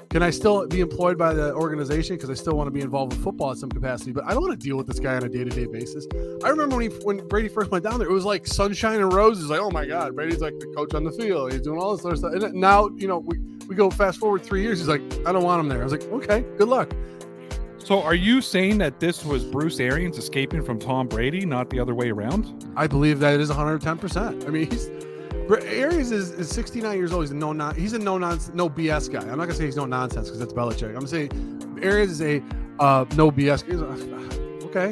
can 0.10 0.24
I 0.24 0.32
still 0.32 0.66
be 0.68 0.80
employed 0.80 1.18
by 1.18 1.34
the 1.34 1.54
organization 1.54 2.16
because 2.16 2.30
I 2.30 2.34
still 2.34 2.56
want 2.56 2.68
to 2.68 2.72
be 2.72 2.82
involved 2.82 3.14
with 3.14 3.24
football 3.24 3.52
at 3.52 3.58
some 3.58 3.70
capacity? 3.70 4.14
But 4.14 4.24
I 4.24 4.34
don't 4.34 4.42
want 4.42 4.60
to 4.60 4.66
deal 4.66 4.78
with 4.78 4.88
this 4.88 5.00
guy 5.00 5.16
on 5.16 5.24
a 5.24 5.30
day 5.30 5.44
to 5.44 5.50
day 5.50 5.68
basis. 5.68 6.08
I 6.44 6.50
remember 6.50 6.78
when 6.78 6.90
he 6.90 6.98
when 7.04 7.28
Brady 7.28 7.50
first 7.50 7.70
went 7.72 7.84
down 7.84 8.00
there, 8.00 8.10
it 8.10 8.14
was 8.14 8.26
like 8.26 8.48
sunshine 8.48 9.00
and 9.00 9.14
roses. 9.14 9.50
Like, 9.50 9.60
oh 9.60 9.70
my 9.70 9.86
god, 9.86 10.16
Brady's 10.16 10.42
like 10.42 10.58
the 10.60 10.74
coach 10.76 10.94
on 10.94 11.04
the 11.04 11.12
field. 11.12 11.52
He's 11.52 11.62
doing 11.62 11.80
all 11.80 11.96
this 11.96 12.06
other 12.06 12.16
stuff. 12.16 12.34
And 12.34 12.54
now, 12.54 12.90
you 12.96 13.08
know, 13.08 13.20
we 13.20 13.38
we 13.68 13.76
go 13.76 13.92
fast 13.92 14.18
forward 14.18 14.44
three 14.44 14.62
years. 14.62 14.80
He's 14.80 14.88
like, 14.88 15.02
I 15.26 15.32
don't 15.32 15.44
want 15.44 15.60
him 15.60 15.68
there. 15.68 15.82
I 15.82 15.84
was 15.84 15.92
like, 15.92 16.04
okay, 16.04 16.46
good 16.58 16.70
luck. 16.70 16.92
So, 17.88 18.04
are 18.04 18.16
you 18.16 18.42
saying 18.42 18.80
that 18.80 19.00
this 19.00 19.24
was 19.24 19.46
Bruce 19.46 19.80
Arians 19.80 20.18
escaping 20.18 20.62
from 20.62 20.78
Tom 20.78 21.08
Brady, 21.08 21.46
not 21.46 21.70
the 21.70 21.80
other 21.80 21.96
way 21.96 22.10
around? 22.10 22.70
I 22.76 22.86
believe 22.86 23.20
that 23.22 23.34
it 23.34 23.40
is 23.40 23.48
110. 23.48 23.98
percent 23.98 24.44
I 24.46 24.50
mean, 24.50 24.70
he's 24.70 24.90
Arians 25.50 26.12
is, 26.12 26.32
is 26.32 26.50
69 26.50 26.98
years 26.98 27.14
old. 27.14 27.24
He's 27.24 27.32
a 27.32 27.36
no 27.36 27.54
non. 27.54 27.76
He's 27.76 27.94
a 27.94 27.98
no 27.98 28.18
nonsense, 28.18 28.54
no 28.54 28.70
BS 28.70 29.10
guy. 29.10 29.22
I'm 29.22 29.38
not 29.38 29.46
gonna 29.46 29.54
say 29.54 29.64
he's 29.64 29.78
no 29.78 29.86
nonsense 29.86 30.28
because 30.28 30.38
that's 30.38 30.52
Belichick. 30.52 30.90
I'm 30.90 30.96
gonna 30.96 31.08
say 31.08 31.30
Arians 31.82 32.12
is 32.12 32.22
a 32.22 32.44
uh, 32.82 33.06
no 33.16 33.32
BS. 33.32 33.64
He's 33.66 33.80
a- 33.80 34.66
okay, 34.66 34.90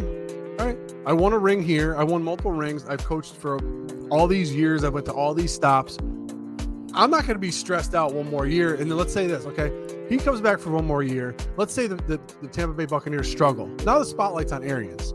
all 0.58 0.66
right. 0.66 0.78
I 1.06 1.12
won 1.12 1.34
a 1.34 1.38
ring 1.38 1.62
here. 1.62 1.98
I 1.98 2.04
won 2.06 2.24
multiple 2.24 2.54
rings. 2.54 2.86
I've 2.86 3.04
coached 3.04 3.36
for 3.36 3.60
all 4.10 4.26
these 4.26 4.56
years. 4.56 4.86
I 4.86 4.90
went 4.90 5.06
to 5.08 5.12
all 5.12 5.34
these 5.34 5.54
stops. 5.54 5.98
I'm 6.94 7.10
not 7.10 7.28
gonna 7.28 7.40
be 7.40 7.52
stressed 7.52 7.94
out 7.94 8.14
one 8.14 8.32
more 8.32 8.46
year. 8.48 8.76
And 8.76 8.90
then 8.90 8.98
let's 8.98 9.12
say 9.12 9.28
this, 9.28 9.46
okay? 9.48 9.70
He 10.10 10.18
comes 10.18 10.40
back 10.40 10.60
for 10.60 10.70
one 10.70 10.86
more 10.86 11.02
year. 11.02 11.36
Let's 11.58 11.74
say 11.74 11.88
the, 11.88 11.96
the, 11.96 12.20
the 12.42 12.48
Tampa 12.48 12.76
Bay 12.76 12.86
Buccaneers 12.86 13.30
struggle. 13.30 13.68
Now 13.86 14.00
the 14.00 14.06
spotlight's 14.06 14.52
on 14.52 14.64
Arians 14.64 15.14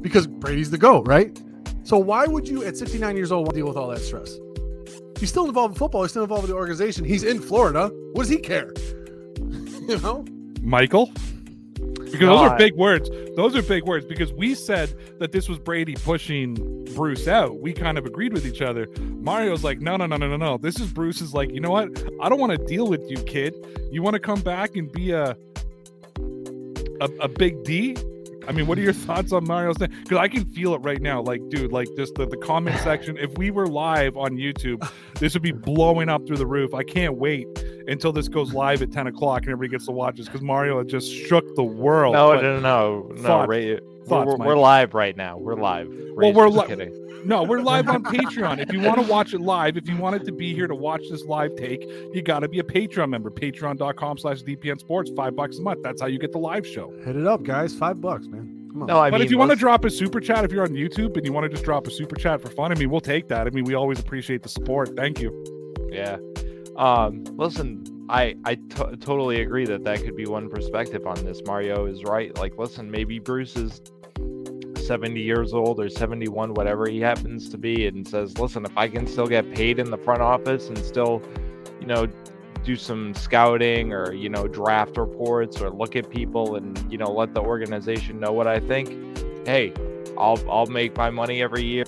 because 0.00 0.26
Brady's 0.26 0.70
the 0.70 0.78
GOAT, 0.78 1.06
right? 1.06 1.38
So 1.84 1.98
why 1.98 2.26
would 2.26 2.48
you 2.48 2.64
at 2.64 2.76
69 2.76 3.16
years 3.16 3.30
old 3.30 3.46
want 3.46 3.54
to 3.54 3.60
deal 3.60 3.68
with 3.68 3.76
all 3.76 3.88
that 3.88 4.00
stress? 4.00 4.38
He's 5.18 5.28
still 5.28 5.46
involved 5.46 5.74
in 5.74 5.78
football. 5.78 6.02
He's 6.02 6.12
still 6.12 6.22
involved 6.22 6.42
with 6.42 6.50
the 6.50 6.56
organization. 6.56 7.04
He's 7.04 7.24
in 7.24 7.40
Florida. 7.40 7.88
What 8.12 8.22
does 8.22 8.28
he 8.28 8.38
care? 8.38 8.72
you 9.38 9.98
know? 10.00 10.24
Michael? 10.62 11.12
Because 12.12 12.26
No, 12.26 12.38
those 12.38 12.50
are 12.50 12.58
big 12.58 12.74
words. 12.74 13.10
Those 13.36 13.56
are 13.56 13.62
big 13.62 13.84
words 13.84 14.04
because 14.06 14.32
we 14.32 14.54
said 14.54 14.94
that 15.18 15.32
this 15.32 15.48
was 15.48 15.58
Brady 15.58 15.94
pushing 15.94 16.84
Bruce 16.94 17.26
out. 17.26 17.60
We 17.60 17.72
kind 17.72 17.98
of 17.98 18.06
agreed 18.06 18.32
with 18.32 18.46
each 18.46 18.60
other. 18.60 18.86
Mario's 19.00 19.64
like, 19.64 19.80
no, 19.80 19.96
no, 19.96 20.06
no, 20.06 20.16
no, 20.16 20.28
no, 20.28 20.36
no. 20.36 20.58
This 20.58 20.78
is 20.78 20.92
Bruce's 20.92 21.32
like, 21.32 21.50
you 21.52 21.60
know 21.60 21.70
what? 21.70 21.88
I 22.20 22.28
don't 22.28 22.38
want 22.38 22.52
to 22.52 22.66
deal 22.66 22.86
with 22.86 23.02
you, 23.10 23.16
kid. 23.24 23.54
You 23.90 24.02
want 24.02 24.14
to 24.14 24.20
come 24.20 24.40
back 24.42 24.76
and 24.76 24.90
be 24.92 25.12
a 25.12 25.36
a, 27.00 27.06
a 27.22 27.28
big 27.28 27.64
D? 27.64 27.96
I 28.48 28.52
mean, 28.52 28.66
what 28.66 28.76
are 28.76 28.82
your 28.82 28.92
thoughts 28.92 29.32
on 29.32 29.44
Mario's 29.44 29.76
thing? 29.76 29.92
Because 30.02 30.18
I 30.18 30.28
can 30.28 30.44
feel 30.46 30.74
it 30.74 30.78
right 30.78 31.00
now. 31.00 31.22
Like, 31.22 31.40
dude, 31.48 31.72
like 31.72 31.88
just 31.96 32.14
the, 32.16 32.26
the 32.26 32.36
comment 32.36 32.78
section. 32.80 33.16
If 33.16 33.36
we 33.38 33.50
were 33.50 33.66
live 33.68 34.16
on 34.16 34.32
YouTube, 34.32 34.88
this 35.20 35.34
would 35.34 35.42
be 35.42 35.52
blowing 35.52 36.08
up 36.08 36.26
through 36.26 36.38
the 36.38 36.46
roof. 36.46 36.74
I 36.74 36.82
can't 36.82 37.16
wait 37.16 37.46
until 37.88 38.12
this 38.12 38.28
goes 38.28 38.52
live 38.52 38.82
at 38.82 38.92
10 38.92 39.06
o'clock 39.08 39.42
and 39.42 39.48
everybody 39.52 39.70
gets 39.70 39.86
to 39.86 39.92
watch 39.92 40.16
this 40.16 40.26
because 40.26 40.42
Mario 40.42 40.78
had 40.78 40.88
just 40.88 41.10
shook 41.12 41.54
the 41.56 41.64
world. 41.64 42.14
No, 42.14 42.34
But- 42.34 42.42
no, 42.42 42.60
no, 42.60 43.08
no. 43.14 43.22
Thoughts- 43.22 43.48
Ray, 43.48 43.76
thoughts, 44.06 44.26
we're, 44.26 44.36
we're, 44.36 44.46
we're 44.46 44.56
live 44.56 44.94
right 44.94 45.16
now. 45.16 45.38
We're 45.38 45.54
live. 45.54 45.88
Ray's 46.16 46.34
we're 46.34 46.48
just 46.48 46.58
li- 46.58 46.66
kidding. 46.66 46.98
No, 47.24 47.44
we're 47.44 47.60
live 47.60 47.88
on 47.88 48.02
Patreon. 48.16 48.58
If 48.58 48.72
you 48.72 48.80
want 48.80 48.96
to 49.00 49.06
watch 49.06 49.32
it 49.32 49.40
live, 49.40 49.76
if 49.76 49.88
you 49.88 49.96
wanted 49.96 50.24
to 50.26 50.32
be 50.32 50.52
here 50.54 50.66
to 50.66 50.74
watch 50.74 51.02
this 51.08 51.24
live 51.24 51.54
take, 51.54 51.80
you 52.12 52.20
got 52.20 52.40
to 52.40 52.48
be 52.48 52.58
a 52.58 52.64
Patreon 52.64 53.10
member. 53.10 53.30
Patreon.com 53.30 54.18
slash 54.18 54.42
DPN 54.42 54.80
Sports, 54.80 55.12
five 55.16 55.36
bucks 55.36 55.58
a 55.58 55.62
month. 55.62 55.82
That's 55.84 56.00
how 56.00 56.08
you 56.08 56.18
get 56.18 56.32
the 56.32 56.38
live 56.38 56.66
show. 56.66 56.92
Hit 57.04 57.14
it 57.14 57.26
up, 57.26 57.44
guys. 57.44 57.74
Five 57.74 58.00
bucks, 58.00 58.26
man. 58.26 58.58
No, 58.74 58.98
I 58.98 59.10
but 59.10 59.18
mean, 59.18 59.26
if 59.26 59.30
you 59.30 59.38
want 59.38 59.50
to 59.50 59.56
drop 59.56 59.84
a 59.84 59.90
super 59.90 60.18
chat, 60.18 60.44
if 60.44 60.50
you're 60.50 60.62
on 60.64 60.70
YouTube 60.70 61.16
and 61.16 61.24
you 61.26 61.32
want 61.32 61.44
to 61.44 61.48
just 61.50 61.62
drop 61.62 61.86
a 61.86 61.90
super 61.90 62.16
chat 62.16 62.40
for 62.40 62.48
fun, 62.48 62.72
I 62.72 62.74
mean, 62.74 62.90
we'll 62.90 63.02
take 63.02 63.28
that. 63.28 63.46
I 63.46 63.50
mean, 63.50 63.64
we 63.64 63.74
always 63.74 64.00
appreciate 64.00 64.42
the 64.42 64.48
support. 64.48 64.96
Thank 64.96 65.20
you. 65.20 65.30
Yeah. 65.92 66.16
Um, 66.76 67.24
listen, 67.36 68.06
I 68.08 68.34
I 68.44 68.54
totally 69.00 69.42
agree 69.42 69.66
that 69.66 69.84
that 69.84 70.02
could 70.02 70.16
be 70.16 70.26
one 70.26 70.48
perspective 70.48 71.06
on 71.06 71.24
this. 71.24 71.40
Mario 71.46 71.86
is 71.86 72.02
right. 72.04 72.36
Like, 72.38 72.58
listen, 72.58 72.90
maybe 72.90 73.18
Bruce 73.18 73.56
is 73.56 73.80
70 74.86 75.20
years 75.20 75.54
old 75.54 75.80
or 75.80 75.88
71, 75.88 76.54
whatever 76.54 76.88
he 76.88 77.00
happens 77.00 77.48
to 77.50 77.58
be, 77.58 77.86
and 77.86 78.06
says, 78.06 78.36
listen, 78.38 78.64
if 78.64 78.76
I 78.76 78.88
can 78.88 79.06
still 79.06 79.26
get 79.26 79.50
paid 79.54 79.78
in 79.78 79.90
the 79.90 79.98
front 79.98 80.20
office 80.20 80.68
and 80.68 80.78
still, 80.78 81.22
you 81.80 81.86
know, 81.86 82.08
do 82.64 82.76
some 82.76 83.12
scouting 83.14 83.92
or 83.92 84.12
you 84.12 84.28
know 84.28 84.46
draft 84.46 84.96
reports 84.96 85.60
or 85.60 85.70
look 85.70 85.96
at 85.96 86.08
people 86.10 86.56
and 86.56 86.92
you 86.92 86.98
know 86.98 87.10
let 87.10 87.34
the 87.34 87.40
organization 87.40 88.20
know 88.20 88.32
what 88.32 88.46
I 88.46 88.60
think, 88.60 88.88
hey, 89.46 89.72
I'll 90.18 90.38
I'll 90.50 90.66
make 90.66 90.96
my 90.96 91.10
money 91.10 91.42
every 91.42 91.64
year. 91.64 91.84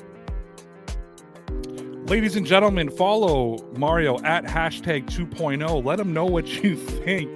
Ladies 2.06 2.37
and 2.37 2.46
gentlemen, 2.46 2.90
follow 2.90 3.56
Mario 3.78 4.18
at 4.25 4.44
hashtag 4.44 5.06
2.0. 5.06 5.82
Let 5.82 5.99
him 5.99 6.12
know 6.12 6.26
what 6.26 6.62
you 6.62 6.76
think. 6.76 7.30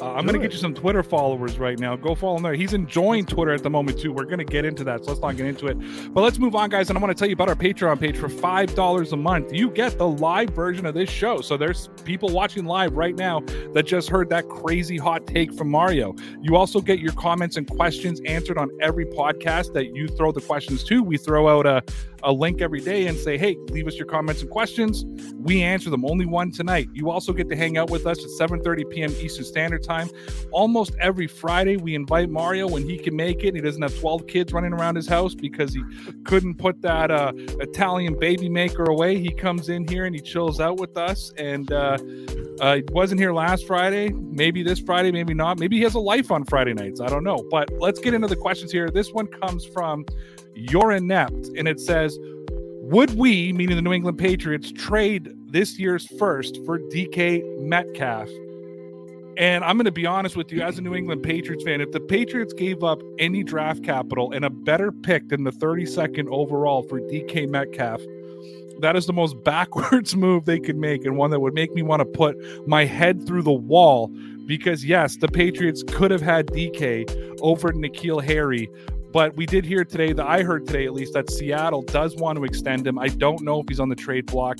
Uh, 0.00 0.12
I'm 0.14 0.26
going 0.26 0.34
to 0.34 0.38
get 0.38 0.52
you 0.52 0.58
some 0.58 0.74
Twitter 0.74 1.02
followers 1.02 1.58
right 1.58 1.78
now. 1.78 1.94
Go 1.94 2.14
follow 2.14 2.38
him 2.38 2.42
there. 2.42 2.54
He's 2.54 2.72
enjoying 2.72 3.26
Twitter 3.26 3.52
at 3.52 3.62
the 3.62 3.68
moment, 3.68 4.00
too. 4.00 4.12
We're 4.12 4.24
going 4.24 4.38
to 4.38 4.44
get 4.44 4.64
into 4.64 4.82
that, 4.84 5.04
so 5.04 5.10
let's 5.10 5.20
not 5.20 5.36
get 5.36 5.46
into 5.46 5.66
it. 5.66 5.76
But 6.12 6.22
let's 6.22 6.38
move 6.38 6.54
on, 6.54 6.70
guys. 6.70 6.88
And 6.88 6.98
I 6.98 7.02
want 7.02 7.14
to 7.14 7.18
tell 7.18 7.28
you 7.28 7.34
about 7.34 7.50
our 7.50 7.54
Patreon 7.54 8.00
page 8.00 8.16
for 8.16 8.28
$5 8.28 9.12
a 9.12 9.16
month. 9.16 9.52
You 9.52 9.70
get 9.70 9.98
the 9.98 10.08
live 10.08 10.50
version 10.50 10.86
of 10.86 10.94
this 10.94 11.10
show. 11.10 11.42
So 11.42 11.58
there's 11.58 11.90
people 12.04 12.30
watching 12.30 12.64
live 12.64 12.94
right 12.94 13.14
now 13.14 13.40
that 13.74 13.84
just 13.84 14.08
heard 14.08 14.30
that 14.30 14.48
crazy 14.48 14.96
hot 14.96 15.26
take 15.26 15.52
from 15.52 15.70
Mario. 15.70 16.14
You 16.40 16.56
also 16.56 16.80
get 16.80 16.98
your 16.98 17.12
comments 17.12 17.56
and 17.56 17.68
questions 17.68 18.20
answered 18.24 18.56
on 18.56 18.70
every 18.80 19.04
podcast 19.04 19.74
that 19.74 19.94
you 19.94 20.08
throw 20.08 20.32
the 20.32 20.40
questions 20.40 20.82
to. 20.84 21.02
We 21.02 21.18
throw 21.18 21.46
out 21.48 21.66
a 21.66 21.82
a 22.24 22.32
link 22.32 22.62
every 22.62 22.80
day 22.80 23.06
and 23.06 23.18
say, 23.18 23.36
hey, 23.36 23.56
leave 23.68 23.86
us 23.86 23.96
your 23.96 24.06
comments 24.06 24.42
and 24.42 24.50
questions. 24.50 25.04
We 25.38 25.62
answer 25.62 25.90
them. 25.90 26.04
Only 26.04 26.26
one 26.26 26.50
tonight. 26.50 26.88
You 26.92 27.10
also 27.10 27.32
get 27.32 27.48
to 27.50 27.56
hang 27.56 27.76
out 27.76 27.90
with 27.90 28.06
us 28.06 28.18
at 28.18 28.48
7:30 28.48 28.90
p.m. 28.90 29.10
Eastern 29.20 29.44
Standard 29.44 29.82
Time. 29.82 30.08
Almost 30.50 30.94
every 31.00 31.26
Friday, 31.26 31.76
we 31.76 31.94
invite 31.94 32.30
Mario 32.30 32.66
when 32.66 32.82
he 32.88 32.98
can 32.98 33.14
make 33.14 33.44
it. 33.44 33.54
He 33.54 33.60
doesn't 33.60 33.82
have 33.82 33.98
12 33.98 34.26
kids 34.26 34.52
running 34.52 34.72
around 34.72 34.96
his 34.96 35.06
house 35.06 35.34
because 35.34 35.74
he 35.74 35.82
couldn't 36.24 36.54
put 36.56 36.80
that 36.82 37.10
uh, 37.10 37.32
Italian 37.60 38.18
baby 38.18 38.48
maker 38.48 38.84
away. 38.84 39.18
He 39.18 39.32
comes 39.32 39.68
in 39.68 39.86
here 39.86 40.06
and 40.06 40.14
he 40.14 40.20
chills 40.20 40.60
out 40.60 40.78
with 40.78 40.96
us. 40.96 41.32
And 41.36 41.70
uh, 41.72 41.98
uh, 42.60 42.76
he 42.76 42.82
wasn't 42.90 43.20
here 43.20 43.32
last 43.32 43.66
Friday. 43.66 44.10
Maybe 44.10 44.62
this 44.62 44.78
Friday, 44.78 45.12
maybe 45.12 45.34
not. 45.34 45.58
Maybe 45.58 45.76
he 45.76 45.82
has 45.82 45.94
a 45.94 46.00
life 46.00 46.30
on 46.30 46.44
Friday 46.44 46.72
nights. 46.72 47.00
I 47.00 47.08
don't 47.08 47.24
know. 47.24 47.46
But 47.50 47.70
let's 47.78 48.00
get 48.00 48.14
into 48.14 48.28
the 48.28 48.36
questions 48.36 48.72
here. 48.72 48.88
This 48.88 49.12
one 49.12 49.26
comes 49.26 49.66
from 49.66 50.06
you're 50.54 50.92
inept. 50.92 51.48
And 51.56 51.68
it 51.68 51.80
says, 51.80 52.18
Would 52.20 53.16
we, 53.16 53.52
meaning 53.52 53.76
the 53.76 53.82
New 53.82 53.92
England 53.92 54.18
Patriots, 54.18 54.72
trade 54.72 55.34
this 55.50 55.78
year's 55.78 56.06
first 56.18 56.64
for 56.64 56.78
DK 56.78 57.60
Metcalf? 57.60 58.28
And 59.36 59.64
I'm 59.64 59.76
going 59.76 59.86
to 59.86 59.92
be 59.92 60.06
honest 60.06 60.36
with 60.36 60.52
you, 60.52 60.62
as 60.62 60.78
a 60.78 60.82
New 60.82 60.94
England 60.94 61.22
Patriots 61.24 61.64
fan, 61.64 61.80
if 61.80 61.90
the 61.90 62.00
Patriots 62.00 62.52
gave 62.52 62.84
up 62.84 63.00
any 63.18 63.42
draft 63.42 63.82
capital 63.82 64.30
and 64.30 64.44
a 64.44 64.50
better 64.50 64.92
pick 64.92 65.28
than 65.28 65.42
the 65.42 65.50
32nd 65.50 66.28
overall 66.28 66.82
for 66.84 67.00
DK 67.00 67.48
Metcalf, 67.48 68.00
that 68.80 68.94
is 68.96 69.06
the 69.06 69.12
most 69.12 69.34
backwards 69.44 70.14
move 70.14 70.44
they 70.44 70.60
could 70.60 70.76
make 70.76 71.04
and 71.04 71.16
one 71.16 71.30
that 71.30 71.40
would 71.40 71.54
make 71.54 71.74
me 71.74 71.82
want 71.82 72.00
to 72.00 72.06
put 72.06 72.36
my 72.68 72.84
head 72.84 73.26
through 73.26 73.42
the 73.42 73.52
wall 73.52 74.08
because 74.46 74.84
yes, 74.84 75.16
the 75.16 75.28
Patriots 75.28 75.82
could 75.88 76.10
have 76.10 76.20
had 76.20 76.46
DK 76.48 77.38
over 77.40 77.72
N'Keal 77.72 78.22
Harry, 78.22 78.68
but 79.14 79.36
we 79.36 79.46
did 79.46 79.64
hear 79.64 79.84
today, 79.84 80.12
that 80.12 80.26
I 80.26 80.42
heard 80.42 80.66
today 80.66 80.86
at 80.86 80.92
least, 80.92 81.12
that 81.14 81.30
Seattle 81.30 81.82
does 81.82 82.16
want 82.16 82.36
to 82.36 82.42
extend 82.44 82.84
him. 82.84 82.98
I 82.98 83.06
don't 83.06 83.42
know 83.42 83.60
if 83.60 83.68
he's 83.68 83.78
on 83.78 83.88
the 83.88 83.94
trade 83.94 84.26
block. 84.26 84.58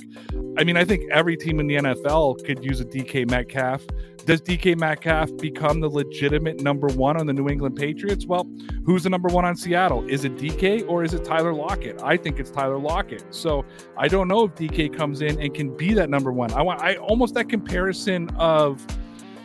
I 0.57 0.63
mean, 0.63 0.77
I 0.77 0.85
think 0.85 1.03
every 1.11 1.35
team 1.35 1.59
in 1.59 1.67
the 1.67 1.75
NFL 1.75 2.45
could 2.45 2.63
use 2.63 2.79
a 2.79 2.85
DK 2.85 3.29
Metcalf. 3.29 3.85
Does 4.25 4.41
DK 4.41 4.77
Metcalf 4.77 5.29
become 5.39 5.81
the 5.81 5.89
legitimate 5.89 6.61
number 6.61 6.87
one 6.87 7.17
on 7.17 7.27
the 7.27 7.33
New 7.33 7.49
England 7.49 7.75
Patriots? 7.75 8.25
Well, 8.25 8.49
who's 8.85 9.03
the 9.03 9.09
number 9.09 9.27
one 9.27 9.43
on 9.43 9.57
Seattle? 9.57 10.07
Is 10.07 10.23
it 10.23 10.37
DK 10.37 10.87
or 10.87 11.03
is 11.03 11.13
it 11.13 11.25
Tyler 11.25 11.53
Lockett? 11.53 12.01
I 12.01 12.15
think 12.15 12.39
it's 12.39 12.49
Tyler 12.49 12.79
Lockett. 12.79 13.25
So 13.35 13.65
I 13.97 14.07
don't 14.07 14.29
know 14.29 14.45
if 14.45 14.55
DK 14.55 14.95
comes 14.95 15.21
in 15.21 15.37
and 15.41 15.53
can 15.53 15.75
be 15.75 15.93
that 15.95 16.09
number 16.09 16.31
one. 16.31 16.53
I 16.53 16.61
want 16.61 16.81
I 16.81 16.95
almost 16.95 17.33
that 17.33 17.49
comparison 17.49 18.29
of 18.37 18.87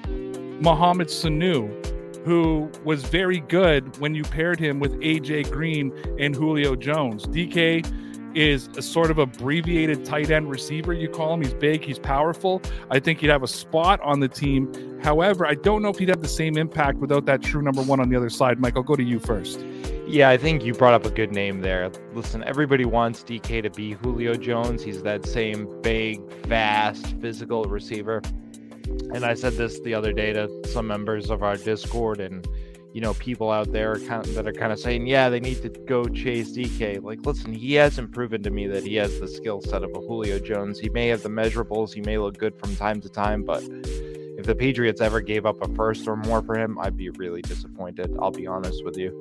Mohamed 0.09 1.09
Sanu 1.09 2.00
who 2.25 2.71
was 2.85 3.05
very 3.05 3.41
good 3.41 3.97
when 3.99 4.15
you 4.15 4.23
paired 4.23 4.59
him 4.59 4.81
with 4.81 4.93
AJ 5.01 5.51
Green 5.51 5.93
and 6.19 6.35
Julio 6.35 6.77
Jones. 6.77 7.27
DK 7.27 7.87
is 8.35 8.69
a 8.77 8.83
sort 8.83 9.11
of 9.11 9.19
abbreviated 9.19 10.05
tight 10.05 10.31
end 10.31 10.51
receiver, 10.51 10.93
you 10.93 11.09
call 11.09 11.35
him. 11.35 11.43
He's 11.43 11.55
big, 11.55 11.83
he's 11.83 11.99
powerful. 11.99 12.63
I 12.91 13.01
think 13.01 13.21
he'd 13.21 13.31
have 13.31 13.43
a 13.43 13.49
spot 13.49 14.01
on 14.03 14.21
the 14.21 14.29
team. 14.29 15.01
However, 15.03 15.47
I 15.47 15.55
don't 15.55 15.83
know 15.83 15.89
if 15.89 15.99
he'd 15.99 16.11
have 16.11 16.21
the 16.21 16.29
same 16.29 16.57
impact 16.57 16.99
without 16.99 17.25
that 17.27 17.43
true 17.43 17.63
number 17.63 17.83
one 17.83 18.01
on 18.01 18.09
the 18.09 18.17
other 18.17 18.31
side. 18.31 18.61
Mike, 18.61 18.77
I'll 18.77 18.83
go 18.83 18.97
to 18.97 19.03
you 19.03 19.19
first. 19.19 19.61
Yeah, 20.07 20.29
I 20.29 20.37
think 20.37 20.65
you 20.65 20.75
brought 20.75 20.95
up 20.95 21.07
a 21.07 21.11
good 21.11 21.31
name 21.33 21.61
there. 21.61 21.91
Listen, 22.15 22.43
everybody 22.45 22.85
wants 22.85 23.23
DK 23.23 23.63
to 23.63 23.71
be 23.71 23.93
Julio 23.93 24.35
Jones. 24.35 24.83
He's 24.83 25.03
that 25.03 25.25
same 25.25 25.81
big, 25.83 26.21
fast, 26.47 27.17
physical 27.21 27.65
receiver 27.65 28.21
and 29.15 29.25
I 29.25 29.35
said 29.35 29.55
this 29.55 29.81
the 29.81 29.95
other 29.95 30.13
day 30.13 30.33
to 30.33 30.49
some 30.69 30.87
members 30.87 31.31
of 31.31 31.43
our 31.43 31.57
Discord 31.57 32.21
and 32.21 32.47
you 32.93 33.01
know 33.01 33.15
people 33.15 33.51
out 33.51 33.73
there 33.73 33.99
kind 34.01 34.27
of, 34.27 34.35
that 34.35 34.47
are 34.47 34.53
kind 34.53 34.73
of 34.73 34.79
saying, 34.79 35.07
yeah, 35.07 35.29
they 35.29 35.41
need 35.41 35.63
to 35.63 35.69
go 35.69 36.07
chase 36.07 36.57
DK. 36.57 37.03
Like, 37.03 37.25
listen, 37.25 37.53
he 37.53 37.75
hasn't 37.75 38.13
proven 38.13 38.43
to 38.43 38.51
me 38.51 38.67
that 38.67 38.83
he 38.83 38.97
has 38.97 39.21
the 39.21 39.29
skill 39.29 39.61
set 39.61 39.83
of 39.83 39.91
a 39.91 40.01
Julio 40.01 40.39
Jones. 40.39 40.79
He 40.79 40.89
may 40.89 41.09
have 41.09 41.23
the 41.23 41.29
measurables, 41.29 41.93
he 41.93 42.01
may 42.01 42.19
look 42.19 42.39
good 42.39 42.59
from 42.59 42.75
time 42.77 43.01
to 43.03 43.09
time, 43.09 43.45
but 43.45 43.63
if 44.41 44.47
the 44.47 44.55
Patriots 44.55 45.01
ever 45.01 45.21
gave 45.21 45.45
up 45.45 45.63
a 45.63 45.69
first 45.75 46.09
or 46.09 46.17
more 46.17 46.43
for 46.43 46.59
him, 46.59 46.79
I'd 46.79 46.97
be 46.97 47.11
really 47.11 47.43
disappointed. 47.43 48.17
I'll 48.21 48.31
be 48.31 48.47
honest 48.47 48.85
with 48.85 48.97
you. 48.97 49.21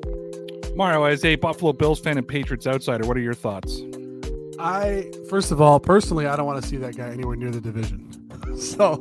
Mario, 0.75 1.03
as 1.03 1.25
a 1.25 1.35
Buffalo 1.35 1.73
Bills 1.73 1.99
fan 1.99 2.17
and 2.17 2.27
Patriots 2.27 2.65
outsider, 2.65 3.05
what 3.05 3.17
are 3.17 3.21
your 3.21 3.33
thoughts? 3.33 3.81
I 4.59 5.11
first 5.29 5.51
of 5.51 5.61
all, 5.61 5.79
personally, 5.79 6.25
I 6.25 6.35
don't 6.35 6.45
want 6.45 6.61
to 6.61 6.67
see 6.67 6.77
that 6.77 6.95
guy 6.95 7.09
anywhere 7.09 7.35
near 7.35 7.51
the 7.51 7.61
division. 7.61 8.05
So 8.55 8.99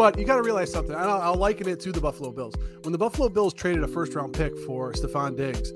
but 0.00 0.18
you 0.18 0.24
got 0.24 0.36
to 0.36 0.42
realize 0.42 0.72
something. 0.72 0.96
I'll, 0.96 1.20
I'll 1.20 1.34
liken 1.34 1.68
it 1.68 1.78
to 1.80 1.92
the 1.92 2.00
Buffalo 2.00 2.32
Bills. 2.32 2.54
When 2.84 2.92
the 2.92 2.96
Buffalo 2.96 3.28
Bills 3.28 3.52
traded 3.52 3.84
a 3.84 3.86
first 3.86 4.14
round 4.14 4.32
pick 4.32 4.56
for 4.60 4.94
Stefon 4.94 5.36
Diggs, 5.36 5.74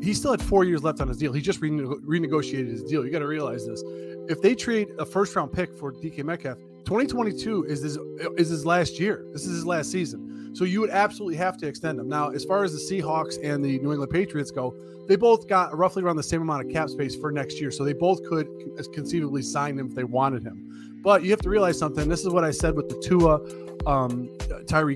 he 0.00 0.14
still 0.14 0.30
had 0.30 0.40
four 0.40 0.62
years 0.62 0.84
left 0.84 1.00
on 1.00 1.08
his 1.08 1.16
deal. 1.16 1.32
He 1.32 1.40
just 1.40 1.60
rene- 1.60 1.82
renegotiated 1.82 2.70
his 2.70 2.84
deal. 2.84 3.04
You 3.04 3.10
got 3.10 3.18
to 3.18 3.26
realize 3.26 3.66
this. 3.66 3.82
If 4.28 4.40
they 4.40 4.54
trade 4.54 4.90
a 5.00 5.04
first 5.04 5.34
round 5.34 5.52
pick 5.52 5.74
for 5.74 5.92
DK 5.92 6.22
Metcalf, 6.22 6.58
2022 6.84 7.64
is 7.64 7.82
his 7.82 7.98
is 8.36 8.50
his 8.50 8.64
last 8.64 9.00
year. 9.00 9.26
This 9.32 9.44
is 9.44 9.56
his 9.56 9.66
last 9.66 9.90
season. 9.90 10.54
So 10.54 10.62
you 10.62 10.80
would 10.80 10.90
absolutely 10.90 11.36
have 11.38 11.56
to 11.56 11.66
extend 11.66 11.98
him. 11.98 12.08
Now, 12.08 12.28
as 12.28 12.44
far 12.44 12.62
as 12.62 12.72
the 12.72 12.78
Seahawks 12.78 13.36
and 13.42 13.64
the 13.64 13.80
New 13.80 13.90
England 13.90 14.12
Patriots 14.12 14.52
go, 14.52 14.76
they 15.08 15.16
both 15.16 15.48
got 15.48 15.76
roughly 15.76 16.04
around 16.04 16.18
the 16.18 16.22
same 16.22 16.40
amount 16.40 16.64
of 16.64 16.72
cap 16.72 16.88
space 16.88 17.16
for 17.16 17.32
next 17.32 17.60
year. 17.60 17.72
So 17.72 17.82
they 17.82 17.94
both 17.94 18.22
could 18.28 18.46
conceivably 18.94 19.42
sign 19.42 19.76
him 19.76 19.88
if 19.88 19.96
they 19.96 20.04
wanted 20.04 20.44
him. 20.44 20.95
But 21.06 21.22
you 21.22 21.30
have 21.30 21.40
to 21.42 21.48
realize 21.48 21.78
something. 21.78 22.08
This 22.08 22.22
is 22.22 22.30
what 22.30 22.42
I 22.42 22.50
said 22.50 22.74
with 22.74 22.88
the 22.88 22.98
Tua 22.98 23.38
um, 23.86 24.28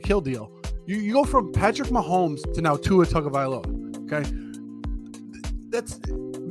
Hill 0.05 0.21
deal. 0.21 0.51
You, 0.85 0.97
you 0.97 1.13
go 1.13 1.23
from 1.23 1.53
Patrick 1.53 1.87
Mahomes 1.91 2.53
to 2.53 2.61
now 2.61 2.77
Tua 2.77 3.07
Tagovailoa. 3.07 3.65
Okay, 4.07 4.29
that's 5.69 6.01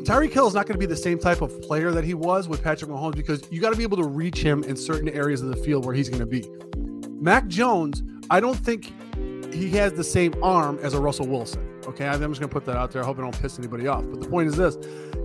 Tyreek 0.06 0.32
Hill 0.32 0.48
is 0.48 0.54
not 0.54 0.66
going 0.66 0.76
to 0.76 0.80
be 0.80 0.86
the 0.86 0.96
same 0.96 1.20
type 1.20 1.42
of 1.42 1.62
player 1.62 1.92
that 1.92 2.06
he 2.06 2.14
was 2.14 2.48
with 2.48 2.64
Patrick 2.64 2.90
Mahomes 2.90 3.18
because 3.18 3.46
you 3.52 3.60
got 3.60 3.72
to 3.72 3.76
be 3.76 3.84
able 3.84 3.98
to 3.98 4.08
reach 4.08 4.40
him 4.42 4.64
in 4.64 4.78
certain 4.78 5.10
areas 5.10 5.42
of 5.42 5.50
the 5.50 5.58
field 5.58 5.86
where 5.86 5.94
he's 5.94 6.08
going 6.08 6.22
to 6.22 6.26
be. 6.26 6.50
Mac 7.22 7.46
Jones, 7.48 8.02
I 8.30 8.40
don't 8.40 8.56
think 8.56 8.94
he 9.54 9.72
has 9.72 9.92
the 9.92 10.06
same 10.06 10.42
arm 10.42 10.80
as 10.82 10.94
a 10.94 11.02
Russell 11.02 11.28
Wilson. 11.28 11.82
Okay, 11.86 12.08
I'm 12.08 12.22
just 12.22 12.40
going 12.40 12.48
to 12.48 12.48
put 12.48 12.64
that 12.64 12.78
out 12.78 12.92
there. 12.92 13.04
I 13.04 13.06
hope 13.06 13.20
I 13.20 13.24
don't 13.24 13.42
piss 13.42 13.60
anybody 13.60 13.88
off. 13.88 14.06
But 14.10 14.22
the 14.22 14.30
point 14.30 14.48
is 14.48 14.56
this 14.56 14.78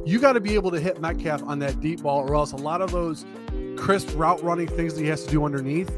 you 0.06 0.18
got 0.18 0.34
to 0.34 0.40
be 0.40 0.54
able 0.54 0.70
to 0.70 0.80
hit 0.80 1.00
Metcalf 1.00 1.42
on 1.42 1.58
that 1.60 1.80
deep 1.80 2.02
ball, 2.02 2.28
or 2.28 2.34
else 2.34 2.52
a 2.52 2.56
lot 2.56 2.80
of 2.80 2.90
those 2.92 3.24
crisp 3.76 4.10
route 4.16 4.42
running 4.42 4.68
things 4.68 4.94
that 4.94 5.00
he 5.00 5.08
has 5.08 5.24
to 5.24 5.30
do 5.30 5.44
underneath, 5.44 5.90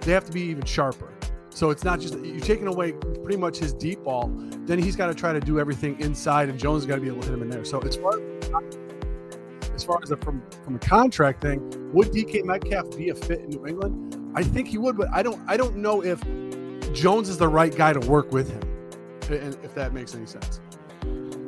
they 0.00 0.12
have 0.12 0.24
to 0.24 0.32
be 0.32 0.42
even 0.42 0.64
sharper. 0.64 1.12
So 1.50 1.70
it's 1.70 1.84
not 1.84 2.00
just 2.00 2.18
you're 2.20 2.40
taking 2.40 2.68
away 2.68 2.92
pretty 2.92 3.36
much 3.36 3.58
his 3.58 3.72
deep 3.72 4.04
ball. 4.04 4.30
Then 4.64 4.78
he's 4.78 4.94
got 4.94 5.08
to 5.08 5.14
try 5.14 5.32
to 5.32 5.40
do 5.40 5.58
everything 5.58 6.00
inside, 6.00 6.48
and 6.48 6.58
Jones 6.58 6.86
got 6.86 6.96
to 6.96 7.00
be 7.00 7.08
able 7.08 7.20
to 7.22 7.26
hit 7.26 7.34
him 7.34 7.42
in 7.42 7.50
there. 7.50 7.64
So 7.64 7.80
as 7.80 7.96
far 7.96 8.20
as 9.74 9.84
far 9.84 10.00
as 10.02 10.10
a, 10.10 10.16
from 10.16 10.42
from 10.64 10.76
a 10.76 10.78
contract 10.78 11.42
thing, 11.42 11.92
would 11.92 12.08
DK 12.08 12.44
Metcalf 12.44 12.96
be 12.96 13.08
a 13.08 13.14
fit 13.14 13.40
in 13.40 13.50
New 13.50 13.66
England? 13.66 14.32
I 14.36 14.42
think 14.42 14.68
he 14.68 14.78
would, 14.78 14.96
but 14.96 15.08
I 15.12 15.22
don't 15.22 15.40
I 15.48 15.56
don't 15.56 15.76
know 15.76 16.04
if 16.04 16.22
Jones 16.92 17.28
is 17.28 17.38
the 17.38 17.48
right 17.48 17.74
guy 17.74 17.92
to 17.92 18.00
work 18.08 18.30
with 18.30 18.50
him 18.50 18.62
if 19.30 19.74
that 19.74 19.92
makes 19.92 20.14
any 20.14 20.26
sense. 20.26 20.60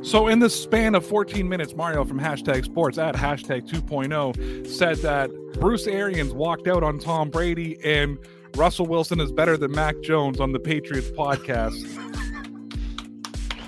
So, 0.02 0.28
in 0.28 0.38
the 0.38 0.48
span 0.48 0.94
of 0.94 1.04
14 1.04 1.46
minutes, 1.46 1.74
Mario 1.76 2.04
from 2.06 2.18
hashtag 2.18 2.64
sports 2.64 2.96
at 2.96 3.14
hashtag 3.14 3.68
2.0 3.68 4.66
said 4.66 4.96
that 4.98 5.30
Bruce 5.60 5.86
Arians 5.86 6.32
walked 6.32 6.66
out 6.66 6.82
on 6.82 6.98
Tom 6.98 7.28
Brady 7.28 7.78
and 7.84 8.18
Russell 8.56 8.86
Wilson 8.86 9.20
is 9.20 9.30
better 9.30 9.58
than 9.58 9.72
Mac 9.72 10.00
Jones 10.02 10.40
on 10.40 10.52
the 10.52 10.58
Patriots 10.58 11.10
podcast. 11.10 11.76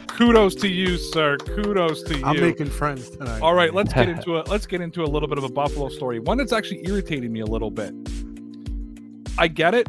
Kudos 0.09 0.55
to 0.57 0.69
you, 0.69 0.97
sir. 0.97 1.37
Kudos 1.37 2.03
to 2.05 2.19
you. 2.19 2.25
I'm 2.25 2.41
making 2.41 2.71
friends 2.71 3.11
tonight. 3.11 3.41
All 3.43 3.55
right, 3.55 3.75
let's 3.75 3.93
get 3.93 4.09
into 4.11 4.39
it. 4.39 4.49
Let's 4.49 4.67
get 4.67 4.81
into 4.81 5.03
a 5.03 5.07
little 5.07 5.29
bit 5.29 5.37
of 5.37 5.45
a 5.45 5.51
Buffalo 5.51 5.91
story. 5.91 6.19
One 6.19 6.39
that's 6.39 6.53
actually 6.53 6.81
irritating 6.87 7.31
me 7.31 7.41
a 7.41 7.47
little 7.47 7.71
bit. 7.71 7.95
I 9.37 9.49
get 9.49 9.75
it, 9.75 9.87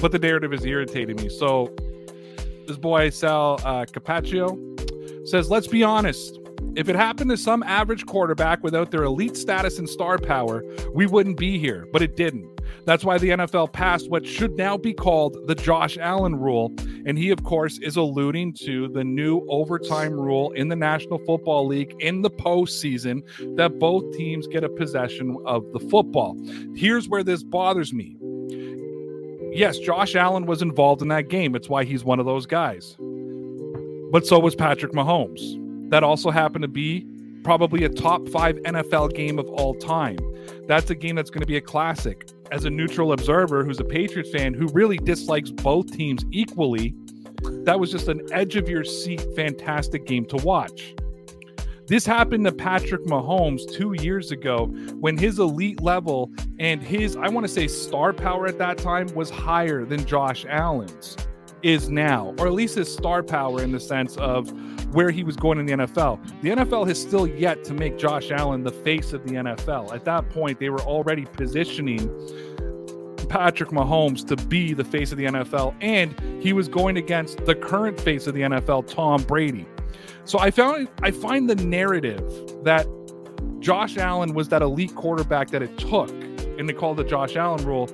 but 0.00 0.12
the 0.12 0.18
narrative 0.18 0.54
is 0.54 0.64
irritating 0.64 1.16
me. 1.16 1.28
So 1.28 1.74
this 2.66 2.78
boy 2.78 3.10
Sal 3.10 3.60
uh, 3.64 3.84
Capaccio 3.84 4.73
says, 5.24 5.50
"Let's 5.50 5.66
be 5.66 5.82
honest. 5.82 6.38
If 6.76 6.88
it 6.88 6.96
happened 6.96 7.30
to 7.30 7.36
some 7.36 7.62
average 7.62 8.04
quarterback 8.04 8.62
without 8.64 8.90
their 8.90 9.04
elite 9.04 9.36
status 9.36 9.78
and 9.78 9.88
star 9.88 10.18
power, 10.18 10.64
we 10.92 11.06
wouldn't 11.06 11.36
be 11.36 11.58
here. 11.58 11.86
But 11.92 12.02
it 12.02 12.16
didn't. 12.16 12.50
That's 12.84 13.04
why 13.04 13.18
the 13.18 13.30
NFL 13.30 13.72
passed 13.72 14.10
what 14.10 14.26
should 14.26 14.56
now 14.56 14.76
be 14.76 14.92
called 14.92 15.46
the 15.46 15.54
Josh 15.54 15.96
Allen 15.98 16.36
rule. 16.36 16.72
And 17.06 17.16
he, 17.16 17.30
of 17.30 17.44
course, 17.44 17.78
is 17.78 17.96
alluding 17.96 18.54
to 18.64 18.88
the 18.88 19.04
new 19.04 19.46
overtime 19.48 20.12
rule 20.12 20.50
in 20.52 20.68
the 20.68 20.76
National 20.76 21.18
Football 21.18 21.66
League 21.66 21.94
in 22.00 22.22
the 22.22 22.30
postseason 22.30 23.22
that 23.56 23.78
both 23.78 24.12
teams 24.16 24.46
get 24.48 24.64
a 24.64 24.68
possession 24.68 25.36
of 25.46 25.64
the 25.72 25.80
football. 25.80 26.36
Here's 26.74 27.08
where 27.08 27.22
this 27.22 27.42
bothers 27.42 27.92
me. 27.92 28.16
Yes, 29.52 29.78
Josh 29.78 30.16
Allen 30.16 30.46
was 30.46 30.62
involved 30.62 31.00
in 31.00 31.08
that 31.08 31.28
game. 31.28 31.54
It's 31.54 31.68
why 31.68 31.84
he's 31.84 32.04
one 32.04 32.18
of 32.18 32.26
those 32.26 32.46
guys. 32.46 32.96
But 34.14 34.28
so 34.28 34.38
was 34.38 34.54
Patrick 34.54 34.92
Mahomes. 34.92 35.90
That 35.90 36.04
also 36.04 36.30
happened 36.30 36.62
to 36.62 36.68
be 36.68 37.04
probably 37.42 37.82
a 37.82 37.88
top 37.88 38.28
five 38.28 38.54
NFL 38.58 39.12
game 39.12 39.40
of 39.40 39.48
all 39.48 39.74
time. 39.74 40.18
That's 40.68 40.88
a 40.88 40.94
game 40.94 41.16
that's 41.16 41.30
going 41.30 41.40
to 41.40 41.48
be 41.48 41.56
a 41.56 41.60
classic. 41.60 42.30
As 42.52 42.64
a 42.64 42.70
neutral 42.70 43.10
observer 43.10 43.64
who's 43.64 43.80
a 43.80 43.84
Patriots 43.84 44.30
fan 44.30 44.54
who 44.54 44.68
really 44.68 44.98
dislikes 44.98 45.50
both 45.50 45.90
teams 45.90 46.24
equally, 46.30 46.94
that 47.64 47.80
was 47.80 47.90
just 47.90 48.06
an 48.06 48.20
edge 48.30 48.54
of 48.54 48.68
your 48.68 48.84
seat, 48.84 49.20
fantastic 49.34 50.06
game 50.06 50.26
to 50.26 50.36
watch. 50.44 50.94
This 51.88 52.06
happened 52.06 52.44
to 52.44 52.52
Patrick 52.52 53.04
Mahomes 53.06 53.68
two 53.68 53.96
years 53.98 54.30
ago 54.30 54.66
when 55.00 55.18
his 55.18 55.40
elite 55.40 55.80
level 55.80 56.30
and 56.60 56.80
his, 56.80 57.16
I 57.16 57.28
want 57.30 57.48
to 57.48 57.52
say, 57.52 57.66
star 57.66 58.12
power 58.12 58.46
at 58.46 58.58
that 58.58 58.78
time 58.78 59.12
was 59.16 59.28
higher 59.28 59.84
than 59.84 60.06
Josh 60.06 60.46
Allen's 60.48 61.16
is 61.64 61.88
now, 61.88 62.34
or 62.38 62.46
at 62.46 62.52
least 62.52 62.76
his 62.76 62.92
star 62.92 63.22
power 63.22 63.62
in 63.62 63.72
the 63.72 63.80
sense 63.80 64.18
of 64.18 64.52
where 64.94 65.10
he 65.10 65.24
was 65.24 65.34
going 65.34 65.58
in 65.58 65.64
the 65.64 65.72
NFL. 65.72 66.20
The 66.42 66.50
NFL 66.50 66.86
has 66.86 67.00
still 67.00 67.26
yet 67.26 67.64
to 67.64 67.72
make 67.72 67.96
Josh 67.96 68.30
Allen 68.30 68.62
the 68.62 68.70
face 68.70 69.14
of 69.14 69.26
the 69.26 69.34
NFL. 69.36 69.92
At 69.92 70.04
that 70.04 70.28
point, 70.28 70.60
they 70.60 70.68
were 70.68 70.82
already 70.82 71.24
positioning 71.24 72.00
Patrick 73.30 73.70
Mahomes 73.70 74.26
to 74.28 74.36
be 74.46 74.74
the 74.74 74.84
face 74.84 75.10
of 75.10 75.16
the 75.16 75.24
NFL, 75.24 75.74
and 75.80 76.14
he 76.42 76.52
was 76.52 76.68
going 76.68 76.98
against 76.98 77.44
the 77.46 77.54
current 77.54 77.98
face 77.98 78.26
of 78.26 78.34
the 78.34 78.42
NFL, 78.42 78.86
Tom 78.86 79.22
Brady. 79.22 79.66
So 80.26 80.38
I 80.38 80.50
found 80.50 80.88
I 81.02 81.10
find 81.10 81.48
the 81.48 81.56
narrative 81.56 82.22
that 82.62 82.86
Josh 83.60 83.96
Allen 83.96 84.34
was 84.34 84.50
that 84.50 84.60
elite 84.60 84.94
quarterback 84.94 85.48
that 85.50 85.62
it 85.62 85.76
took, 85.78 86.10
and 86.10 86.68
they 86.68 86.74
call 86.74 86.94
the 86.94 87.04
Josh 87.04 87.36
Allen 87.36 87.64
rule, 87.64 87.86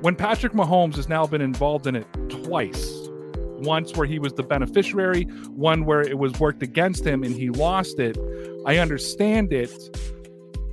when 0.00 0.16
Patrick 0.16 0.54
Mahomes 0.54 0.96
has 0.96 1.08
now 1.08 1.26
been 1.26 1.42
involved 1.42 1.86
in 1.86 1.94
it 1.94 2.06
twice 2.30 2.99
once 3.60 3.94
where 3.94 4.06
he 4.06 4.18
was 4.18 4.32
the 4.34 4.42
beneficiary, 4.42 5.24
one 5.54 5.84
where 5.84 6.02
it 6.02 6.18
was 6.18 6.38
worked 6.40 6.62
against 6.62 7.06
him 7.06 7.22
and 7.22 7.34
he 7.34 7.50
lost 7.50 7.98
it. 7.98 8.18
I 8.66 8.78
understand 8.78 9.52
it, 9.52 9.72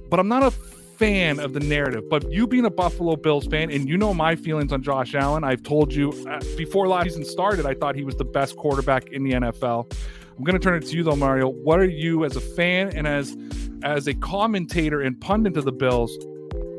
but 0.09 0.19
I'm 0.19 0.27
not 0.27 0.43
a 0.43 0.51
fan 0.51 1.39
of 1.39 1.53
the 1.53 1.59
narrative. 1.59 2.09
But 2.09 2.31
you 2.31 2.47
being 2.47 2.65
a 2.65 2.69
Buffalo 2.69 3.15
Bills 3.15 3.45
fan, 3.47 3.71
and 3.71 3.87
you 3.87 3.97
know 3.97 4.13
my 4.13 4.35
feelings 4.35 4.73
on 4.73 4.81
Josh 4.81 5.13
Allen, 5.15 5.43
I've 5.43 5.63
told 5.63 5.93
you 5.93 6.11
uh, 6.29 6.39
before 6.57 6.87
last 6.87 7.05
season 7.05 7.25
started, 7.25 7.65
I 7.65 7.73
thought 7.73 7.95
he 7.95 8.03
was 8.03 8.15
the 8.15 8.25
best 8.25 8.57
quarterback 8.57 9.11
in 9.11 9.23
the 9.23 9.33
NFL. 9.33 9.91
I'm 10.37 10.43
going 10.43 10.59
to 10.59 10.63
turn 10.63 10.81
it 10.81 10.87
to 10.87 10.95
you 10.95 11.03
though, 11.03 11.15
Mario. 11.15 11.47
What 11.49 11.79
are 11.79 11.89
you 11.89 12.25
as 12.25 12.35
a 12.35 12.41
fan 12.41 12.89
and 12.89 13.07
as 13.07 13.35
as 13.83 14.07
a 14.07 14.13
commentator 14.15 15.01
and 15.01 15.19
pundit 15.19 15.57
of 15.57 15.65
the 15.65 15.71
Bills? 15.71 16.15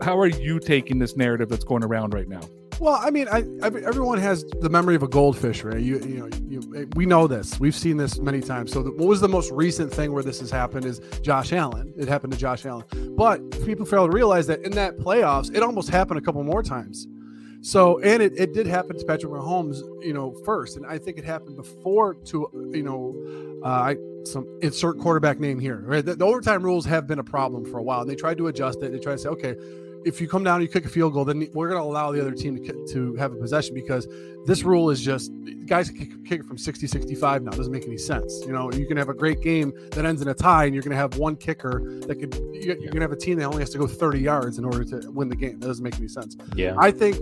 How 0.03 0.19
are 0.19 0.27
you 0.27 0.61
taking 0.61 0.99
this 0.99 1.17
narrative 1.17 1.49
that's 1.49 1.65
going 1.65 1.85
around 1.85 2.15
right 2.15 2.29
now? 2.29 2.41
Well, 2.80 2.94
I 2.94 3.11
mean, 3.11 3.26
I, 3.28 3.38
I, 3.62 3.66
everyone 3.66 4.18
has 4.18 4.44
the 4.61 4.68
memory 4.68 4.94
of 4.94 5.02
a 5.02 5.08
goldfish, 5.08 5.64
right? 5.64 5.80
You, 5.80 5.99
you 5.99 6.20
know, 6.20 6.28
you, 6.49 6.88
we 6.94 7.06
know 7.06 7.26
this. 7.26 7.58
We've 7.58 7.75
seen 7.75 7.97
this 7.97 8.18
many 8.18 8.40
times. 8.40 8.73
So, 8.73 8.85
the, 8.85 8.92
what 8.92 9.08
was 9.08 9.20
the 9.20 9.28
most 9.28 9.50
recent 9.50 9.92
thing 9.92 10.12
where 10.12 10.22
this 10.22 10.38
has 10.38 10.50
happened? 10.50 10.85
Is 10.85 11.00
Josh 11.20 11.53
Allen? 11.53 11.92
It 11.96 12.07
happened 12.07 12.33
to 12.35 12.38
Josh 12.38 12.66
Allen. 12.66 12.85
But 13.16 13.50
people 13.66 13.85
fail 13.85 14.07
to 14.07 14.12
realize 14.12 14.46
that 14.46 14.61
in 14.62 14.72
that 14.72 14.96
playoffs, 14.98 15.55
it 15.55 15.62
almost 15.62 15.88
happened 15.88 16.18
a 16.18 16.22
couple 16.22 16.42
more 16.44 16.62
times. 16.62 17.09
So, 17.62 17.98
and 17.98 18.22
it, 18.22 18.38
it 18.38 18.55
did 18.55 18.68
happen 18.68 18.96
to 18.96 19.05
Patrick 19.05 19.33
Mahomes, 19.33 19.81
you 20.05 20.12
know, 20.12 20.33
first, 20.44 20.76
and 20.76 20.87
I 20.87 20.98
think 20.98 21.18
it 21.18 21.24
happened 21.24 21.57
before 21.57 22.14
to, 22.14 22.70
you 22.72 22.85
know, 22.85 23.61
uh, 23.64 23.68
I 23.68 23.96
some 24.24 24.46
insert 24.62 25.00
quarterback 25.00 25.40
name 25.40 25.59
here. 25.59 25.83
Right, 25.85 26.05
the, 26.05 26.14
the 26.14 26.24
overtime 26.24 26.62
rules 26.62 26.85
have 26.85 27.09
been 27.09 27.18
a 27.18 27.24
problem 27.24 27.64
for 27.64 27.79
a 27.79 27.83
while, 27.83 28.03
and 28.03 28.11
they 28.11 28.14
tried 28.14 28.38
to 28.38 28.46
adjust 28.46 28.81
it. 28.85 28.92
They 28.92 29.00
tried 29.00 29.14
to 29.14 29.18
say, 29.18 29.29
okay 29.31 29.57
if 30.04 30.20
you 30.20 30.28
come 30.28 30.44
down, 30.44 30.56
and 30.56 30.62
you 30.62 30.68
kick 30.68 30.84
a 30.84 30.88
field 30.88 31.12
goal, 31.12 31.24
then 31.24 31.48
we're 31.52 31.68
going 31.68 31.80
to 31.80 31.84
allow 31.84 32.12
the 32.12 32.20
other 32.20 32.32
team 32.32 32.56
to, 32.64 32.87
to 32.92 33.14
have 33.16 33.32
a 33.32 33.37
possession 33.37 33.74
because 33.74 34.06
this 34.46 34.62
rule 34.62 34.90
is 34.90 35.00
just 35.00 35.32
guys 35.66 35.90
can 35.90 36.24
kick 36.24 36.40
it 36.40 36.46
from 36.46 36.56
60, 36.58 36.87
65 36.87 37.42
now. 37.42 37.50
It 37.50 37.56
doesn't 37.56 37.72
make 37.72 37.87
any 37.87 37.98
sense. 37.98 38.40
You 38.46 38.52
know, 38.52 38.72
you 38.72 38.87
can 38.87 38.96
have 38.96 39.08
a 39.08 39.14
great 39.14 39.40
game 39.42 39.72
that 39.92 40.04
ends 40.04 40.22
in 40.22 40.28
a 40.28 40.34
tie, 40.34 40.64
and 40.64 40.74
you're 40.74 40.82
going 40.82 40.92
to 40.92 40.96
have 40.96 41.18
one 41.18 41.37
kicker 41.37 42.00
that 42.06 42.16
could, 42.18 42.34
you're 42.52 42.76
going 42.76 42.94
to 42.94 43.00
have 43.00 43.12
a 43.12 43.16
team 43.16 43.38
that 43.38 43.44
only 43.44 43.61
has 43.61 43.70
to 43.70 43.78
go 43.78 43.87
30 43.87 44.20
yards 44.20 44.58
in 44.58 44.64
order 44.64 44.84
to 44.84 45.11
win 45.11 45.28
the 45.28 45.37
game. 45.37 45.58
That 45.61 45.66
doesn't 45.66 45.84
make 45.84 45.96
any 45.96 46.08
sense. 46.08 46.37
Yeah. 46.54 46.74
I 46.78 46.90
think 46.90 47.16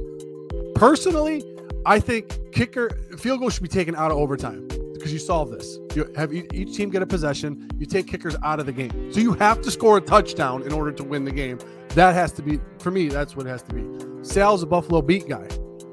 personally, 0.75 1.45
I 1.85 2.01
think 2.01 2.53
kicker 2.53 2.91
field 3.19 3.41
goal 3.41 3.51
should 3.51 3.63
be 3.63 3.69
taken 3.69 3.95
out 3.95 4.11
of 4.11 4.19
overtime 4.19 4.69
because 5.07 5.13
you 5.13 5.25
solve 5.25 5.53
this. 5.53 5.79
You 5.95 6.13
have 6.17 6.33
each 6.33 6.75
team 6.77 6.91
get 6.91 7.01
a 7.01 7.07
possession. 7.07 7.71
You 7.79 7.87
take 7.87 8.09
kickers 8.09 8.35
out 8.43 8.59
of 8.59 8.67
the 8.67 8.73
game, 8.73 9.13
so 9.13 9.21
you 9.21 9.35
have 9.35 9.63
to 9.63 9.71
score 9.71 9.99
a 9.99 10.01
touchdown 10.01 10.63
in 10.63 10.73
order 10.73 10.91
to 10.91 11.05
win 11.05 11.25
the 11.25 11.31
game. 11.31 11.61
That 11.91 12.13
has 12.15 12.33
to 12.33 12.43
be 12.43 12.59
for 12.81 12.91
me. 12.91 13.09
That's 13.09 13.37
what 13.37 13.47
it 13.47 13.51
has 13.51 13.63
to 13.65 13.73
be. 13.73 14.25
Sal's 14.25 14.65
a 14.65 14.67
Buffalo 14.67 15.01
beat 15.01 15.29
guy. 15.29 15.47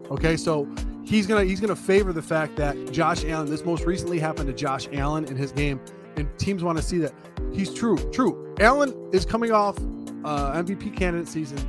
Okay, 0.10 0.36
so 0.36 0.68
he's 1.06 1.28
gonna 1.28 1.44
he's 1.44 1.60
gonna 1.60 1.76
favor 1.76 2.12
the 2.12 2.24
fact 2.24 2.56
that 2.56 2.92
Josh 2.92 3.24
Allen. 3.26 3.48
This 3.48 3.64
most 3.64 3.86
recently 3.86 4.18
happened 4.18 4.48
to 4.48 4.54
Josh 4.54 4.88
Allen 4.94 5.26
in 5.26 5.36
his 5.36 5.52
game, 5.52 5.80
and 6.16 6.28
teams 6.40 6.64
want 6.64 6.80
to 6.80 6.84
see 6.84 6.98
that 6.98 7.14
he's 7.54 7.72
true. 7.72 7.98
True. 8.12 8.56
Allen 8.60 8.96
is 9.14 9.26
coming 9.26 9.52
off 9.52 9.78
uh, 10.26 10.54
MVP 10.54 10.98
candidate 10.98 11.28
season, 11.28 11.60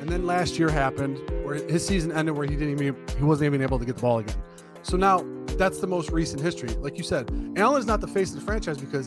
and 0.00 0.08
then 0.08 0.24
last 0.24 0.58
year 0.58 0.70
happened 0.70 1.18
where 1.44 1.56
his 1.56 1.86
season 1.86 2.12
ended 2.12 2.34
where 2.34 2.46
he 2.46 2.56
didn't 2.56 2.80
even 2.80 2.96
he 3.18 3.24
wasn't 3.24 3.44
even 3.44 3.60
able 3.60 3.78
to 3.78 3.84
get 3.84 3.96
the 3.96 4.02
ball 4.02 4.20
again. 4.20 4.36
So 4.84 4.96
now 4.96 5.24
that's 5.56 5.78
the 5.78 5.86
most 5.86 6.10
recent 6.10 6.40
history. 6.40 6.68
Like 6.68 6.98
you 6.98 7.04
said, 7.04 7.30
Allen 7.56 7.80
is 7.80 7.86
not 7.86 8.00
the 8.00 8.06
face 8.06 8.30
of 8.30 8.36
the 8.36 8.44
franchise 8.44 8.78
because 8.78 9.06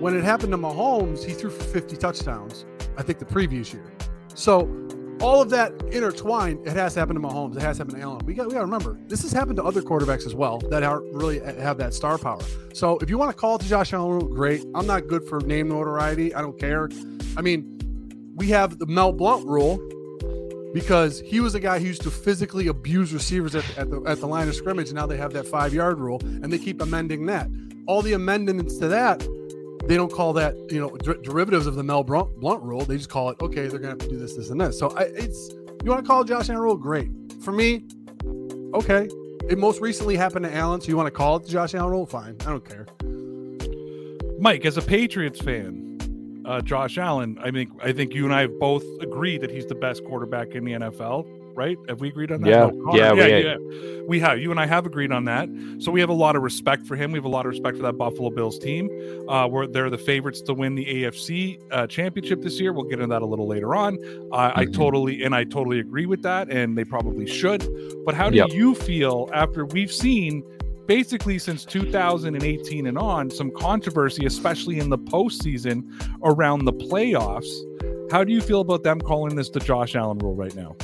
when 0.00 0.16
it 0.16 0.24
happened 0.24 0.52
to 0.52 0.58
Mahomes, 0.58 1.22
he 1.22 1.32
threw 1.32 1.50
for 1.50 1.62
50 1.62 1.96
touchdowns. 1.96 2.64
I 2.96 3.02
think 3.02 3.18
the 3.18 3.26
previous 3.26 3.72
year. 3.72 3.92
So 4.34 4.60
all 5.20 5.42
of 5.42 5.50
that 5.50 5.72
intertwined, 5.92 6.66
it 6.66 6.74
has 6.74 6.94
happened 6.94 7.20
to 7.20 7.28
Mahomes. 7.28 7.56
It 7.56 7.62
has 7.62 7.78
happened 7.78 7.96
to 7.96 8.02
Allen. 8.02 8.24
We 8.24 8.34
got 8.34 8.46
we 8.46 8.52
got 8.52 8.60
to 8.60 8.64
remember 8.64 8.98
this 9.06 9.22
has 9.22 9.32
happened 9.32 9.56
to 9.56 9.64
other 9.64 9.82
quarterbacks 9.82 10.26
as 10.26 10.34
well 10.34 10.58
that 10.70 10.82
are 10.82 11.02
really 11.12 11.40
have 11.40 11.76
that 11.78 11.92
star 11.92 12.16
power. 12.16 12.40
So 12.72 12.98
if 12.98 13.10
you 13.10 13.18
want 13.18 13.30
to 13.30 13.36
call 13.36 13.56
it 13.56 13.62
to 13.62 13.68
Josh 13.68 13.92
Allen, 13.92 14.18
rule, 14.18 14.34
great. 14.34 14.64
I'm 14.74 14.86
not 14.86 15.08
good 15.08 15.24
for 15.28 15.40
name 15.40 15.68
notoriety. 15.68 16.34
I 16.34 16.40
don't 16.40 16.58
care. 16.58 16.88
I 17.36 17.42
mean, 17.42 18.34
we 18.34 18.48
have 18.48 18.78
the 18.78 18.86
Mel 18.86 19.12
Blount 19.12 19.46
rule 19.46 19.78
because 20.76 21.20
he 21.20 21.40
was 21.40 21.54
a 21.54 21.60
guy 21.60 21.78
who 21.78 21.86
used 21.86 22.02
to 22.02 22.10
physically 22.10 22.66
abuse 22.66 23.14
receivers 23.14 23.54
at, 23.54 23.64
at 23.78 23.90
the 23.90 24.02
at 24.02 24.20
the 24.20 24.26
line 24.26 24.46
of 24.46 24.54
scrimmage. 24.54 24.92
Now 24.92 25.06
they 25.06 25.16
have 25.16 25.32
that 25.32 25.46
five 25.46 25.72
yard 25.72 25.98
rule, 25.98 26.20
and 26.22 26.52
they 26.52 26.58
keep 26.58 26.82
amending 26.82 27.24
that. 27.26 27.48
All 27.86 28.02
the 28.02 28.12
amendments 28.12 28.76
to 28.78 28.88
that 28.88 29.26
they 29.86 29.96
don't 29.96 30.12
call 30.12 30.34
that 30.34 30.54
you 30.70 30.78
know 30.78 30.94
der- 30.98 31.22
derivatives 31.22 31.66
of 31.66 31.76
the 31.76 31.82
Mel 31.82 32.04
Blunt, 32.04 32.38
Blount 32.40 32.62
rule. 32.62 32.82
They 32.82 32.98
just 32.98 33.08
call 33.08 33.30
it 33.30 33.40
okay. 33.40 33.68
They're 33.68 33.78
gonna 33.78 33.92
have 33.92 34.00
to 34.00 34.08
do 34.08 34.18
this, 34.18 34.36
this, 34.36 34.50
and 34.50 34.60
this. 34.60 34.78
So 34.78 34.90
I, 34.90 35.04
it's 35.04 35.48
you 35.82 35.90
want 35.90 36.04
to 36.04 36.06
call 36.06 36.24
Josh 36.24 36.50
Allen 36.50 36.60
rule? 36.60 36.76
Great 36.76 37.08
for 37.40 37.52
me. 37.52 37.84
Okay, 38.74 39.08
it 39.48 39.56
most 39.56 39.80
recently 39.80 40.14
happened 40.14 40.44
to 40.44 40.54
Allen, 40.54 40.82
so 40.82 40.88
you 40.88 40.96
want 40.98 41.06
to 41.06 41.10
call 41.10 41.36
it 41.36 41.44
the 41.44 41.48
Josh 41.48 41.74
Allen 41.74 41.90
rule? 41.90 42.04
Fine, 42.04 42.36
I 42.42 42.50
don't 42.50 42.68
care. 42.68 42.86
Mike, 44.38 44.66
as 44.66 44.76
a 44.76 44.82
Patriots 44.82 45.40
fan, 45.40 45.85
uh, 46.46 46.60
Josh 46.62 46.96
Allen, 46.98 47.38
I 47.42 47.50
think 47.50 47.70
I 47.82 47.92
think 47.92 48.14
you 48.14 48.24
and 48.24 48.34
I 48.34 48.42
have 48.42 48.58
both 48.58 48.84
agreed 49.00 49.40
that 49.42 49.50
he's 49.50 49.66
the 49.66 49.74
best 49.74 50.04
quarterback 50.04 50.54
in 50.54 50.64
the 50.64 50.72
NFL 50.72 51.26
right? 51.56 51.78
Have 51.88 52.00
we 52.00 52.08
agreed 52.08 52.30
on 52.30 52.42
that? 52.42 52.50
Yeah, 52.50 52.70
no, 52.72 52.94
yeah, 52.94 53.12
yeah, 53.14 53.24
we, 53.24 53.44
yeah. 53.44 54.02
We 54.06 54.20
have. 54.20 54.38
You 54.38 54.50
and 54.50 54.60
I 54.60 54.66
have 54.66 54.86
agreed 54.86 55.10
on 55.10 55.24
that. 55.24 55.48
So 55.78 55.90
we 55.90 56.00
have 56.00 56.10
a 56.10 56.14
lot 56.14 56.36
of 56.36 56.42
respect 56.42 56.86
for 56.86 56.94
him. 56.94 57.10
We 57.10 57.18
have 57.18 57.24
a 57.24 57.30
lot 57.30 57.46
of 57.46 57.50
respect 57.50 57.78
for 57.78 57.82
that 57.84 57.94
Buffalo 57.94 58.30
Bills 58.30 58.58
team. 58.58 58.88
Uh, 59.28 59.48
where 59.48 59.66
they're 59.66 59.90
the 59.90 59.98
favorites 59.98 60.42
to 60.42 60.54
win 60.54 60.74
the 60.74 60.84
AFC 60.84 61.58
uh, 61.72 61.86
championship 61.86 62.42
this 62.42 62.60
year. 62.60 62.72
We'll 62.72 62.84
get 62.84 63.00
into 63.00 63.08
that 63.08 63.22
a 63.22 63.26
little 63.26 63.48
later 63.48 63.74
on. 63.74 63.96
Uh, 63.96 64.50
mm-hmm. 64.50 64.60
I 64.60 64.64
totally 64.66 65.24
and 65.24 65.34
I 65.34 65.44
totally 65.44 65.80
agree 65.80 66.06
with 66.06 66.22
that, 66.22 66.50
and 66.50 66.76
they 66.76 66.84
probably 66.84 67.26
should. 67.26 67.66
But 68.04 68.14
how 68.14 68.30
do 68.30 68.36
yep. 68.36 68.50
you 68.50 68.74
feel 68.74 69.28
after 69.32 69.64
we've 69.64 69.92
seen? 69.92 70.44
Basically 70.86 71.38
since 71.38 71.64
2018 71.64 72.86
and 72.86 72.98
on 72.98 73.30
some 73.30 73.50
controversy, 73.50 74.26
especially 74.26 74.78
in 74.78 74.90
the 74.90 74.98
postseason 74.98 75.84
around 76.22 76.64
the 76.64 76.72
playoffs. 76.72 77.48
How 78.10 78.22
do 78.22 78.32
you 78.32 78.40
feel 78.40 78.60
about 78.60 78.84
them 78.84 79.00
calling 79.00 79.34
this 79.34 79.50
the 79.50 79.58
Josh 79.58 79.96
Allen 79.96 80.18
rule 80.18 80.34
right 80.34 80.54
now? 80.54 80.76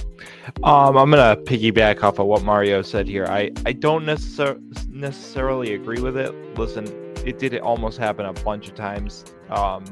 Um, 0.65 0.97
I'm 0.97 1.11
gonna 1.11 1.37
piggyback 1.43 2.03
off 2.03 2.19
of 2.19 2.27
what 2.27 2.43
Mario 2.43 2.83
said 2.83 3.07
here. 3.07 3.27
I 3.27 3.53
I 3.65 3.73
don't 3.73 4.05
necessar- 4.05 4.61
necessarily 4.89 5.75
agree 5.75 6.01
with 6.01 6.17
it. 6.17 6.35
Listen, 6.59 6.85
it 7.25 7.39
did 7.39 7.57
almost 7.59 7.99
happen 7.99 8.27
a 8.27 8.33
bunch 8.33 8.69
of 8.69 8.75
times 8.75 9.25
um, 9.51 9.85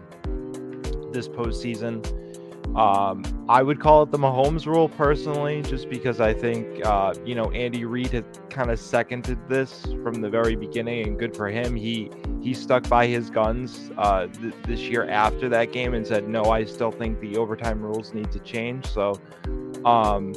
this 1.12 1.28
postseason. 1.28 2.04
Um, 2.76 3.24
I 3.48 3.62
would 3.62 3.80
call 3.80 4.04
it 4.04 4.12
the 4.12 4.18
Mahomes 4.18 4.64
rule 4.64 4.88
personally, 4.88 5.61
just 5.62 5.90
because 5.90 6.20
I 6.20 6.33
think 6.33 6.85
uh, 6.87 7.14
you 7.24 7.35
know 7.35 7.50
Andy 7.50 7.85
Reid 7.85 8.12
had 8.12 8.24
kind 8.48 8.70
of 8.70 8.78
seconded 8.78 9.38
this 9.48 9.87
from 10.04 10.20
the 10.20 10.30
very 10.30 10.54
beginning, 10.54 11.06
and 11.06 11.18
good 11.18 11.37
for 11.37 11.48
him. 11.48 11.74
He 11.74 12.11
he 12.40 12.54
stuck 12.54 12.88
by 12.88 13.09
his 13.09 13.28
guns 13.28 13.90
uh, 13.98 14.28
th- 14.28 14.54
this 14.66 14.80
year 14.83 15.09
after 15.09 15.48
that 15.48 15.72
game 15.72 15.94
and 15.94 16.06
said, 16.06 16.28
"No, 16.28 16.44
I 16.44 16.64
still 16.64 16.92
think 16.92 17.20
the 17.20 17.37
overtime 17.37 17.83
rules 17.83 18.14
need 18.14 18.30
to 18.30 18.38
change." 18.38 18.87
So, 18.87 19.20
um, 19.85 20.33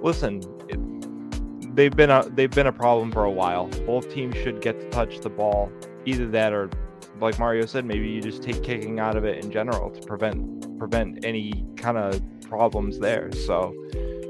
listen, 0.00 0.42
it, 0.68 1.74
they've 1.74 1.94
been 1.94 2.10
a 2.10 2.22
they've 2.30 2.50
been 2.50 2.68
a 2.68 2.72
problem 2.72 3.10
for 3.10 3.24
a 3.24 3.32
while. 3.32 3.66
Both 3.84 4.14
teams 4.14 4.36
should 4.36 4.60
get 4.60 4.78
to 4.78 4.88
touch 4.90 5.20
the 5.20 5.30
ball. 5.30 5.72
Either 6.06 6.28
that, 6.28 6.52
or 6.52 6.70
like 7.20 7.38
Mario 7.38 7.66
said, 7.66 7.84
maybe 7.84 8.08
you 8.08 8.20
just 8.20 8.42
take 8.42 8.62
kicking 8.62 9.00
out 9.00 9.16
of 9.16 9.24
it 9.24 9.44
in 9.44 9.50
general 9.50 9.90
to 9.90 10.06
prevent 10.06 10.78
prevent 10.78 11.24
any 11.24 11.64
kind 11.76 11.98
of 11.98 12.20
problems 12.42 12.98
there. 12.98 13.32
So. 13.32 13.74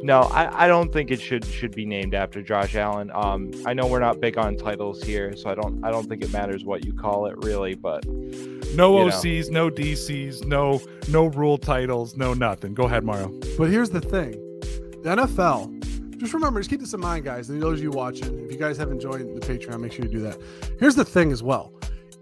No, 0.00 0.20
I, 0.20 0.64
I 0.64 0.68
don't 0.68 0.92
think 0.92 1.10
it 1.10 1.20
should 1.20 1.44
should 1.44 1.74
be 1.74 1.84
named 1.84 2.14
after 2.14 2.40
Josh 2.40 2.76
Allen. 2.76 3.10
Um, 3.12 3.50
I 3.66 3.74
know 3.74 3.86
we're 3.86 3.98
not 3.98 4.20
big 4.20 4.38
on 4.38 4.56
titles 4.56 5.02
here, 5.02 5.34
so 5.36 5.50
I 5.50 5.56
don't 5.56 5.84
I 5.84 5.90
don't 5.90 6.08
think 6.08 6.22
it 6.22 6.30
matters 6.30 6.64
what 6.64 6.84
you 6.84 6.92
call 6.92 7.26
it 7.26 7.36
really, 7.38 7.74
but 7.74 8.06
no 8.06 8.94
OCs, 8.94 9.50
know. 9.50 9.68
no 9.68 9.74
DCs, 9.74 10.46
no 10.46 10.80
no 11.08 11.26
rule 11.26 11.58
titles, 11.58 12.16
no 12.16 12.32
nothing. 12.32 12.74
Go 12.74 12.84
ahead, 12.84 13.02
Mario. 13.02 13.28
But 13.58 13.70
here's 13.70 13.90
the 13.90 14.00
thing: 14.00 14.32
the 15.02 15.16
NFL. 15.16 15.74
Just 16.18 16.32
remember, 16.32 16.60
just 16.60 16.70
keep 16.70 16.80
this 16.80 16.94
in 16.94 17.00
mind, 17.00 17.24
guys. 17.24 17.48
And 17.48 17.62
those 17.62 17.78
of 17.78 17.82
you 17.84 17.90
watching, 17.90 18.38
if 18.40 18.50
you 18.50 18.58
guys 18.58 18.76
haven't 18.76 19.00
joined 19.00 19.40
the 19.40 19.46
Patreon, 19.46 19.80
make 19.80 19.92
sure 19.92 20.04
you 20.04 20.10
do 20.10 20.20
that. 20.20 20.38
Here's 20.78 20.94
the 20.94 21.04
thing 21.04 21.32
as 21.32 21.42
well: 21.42 21.72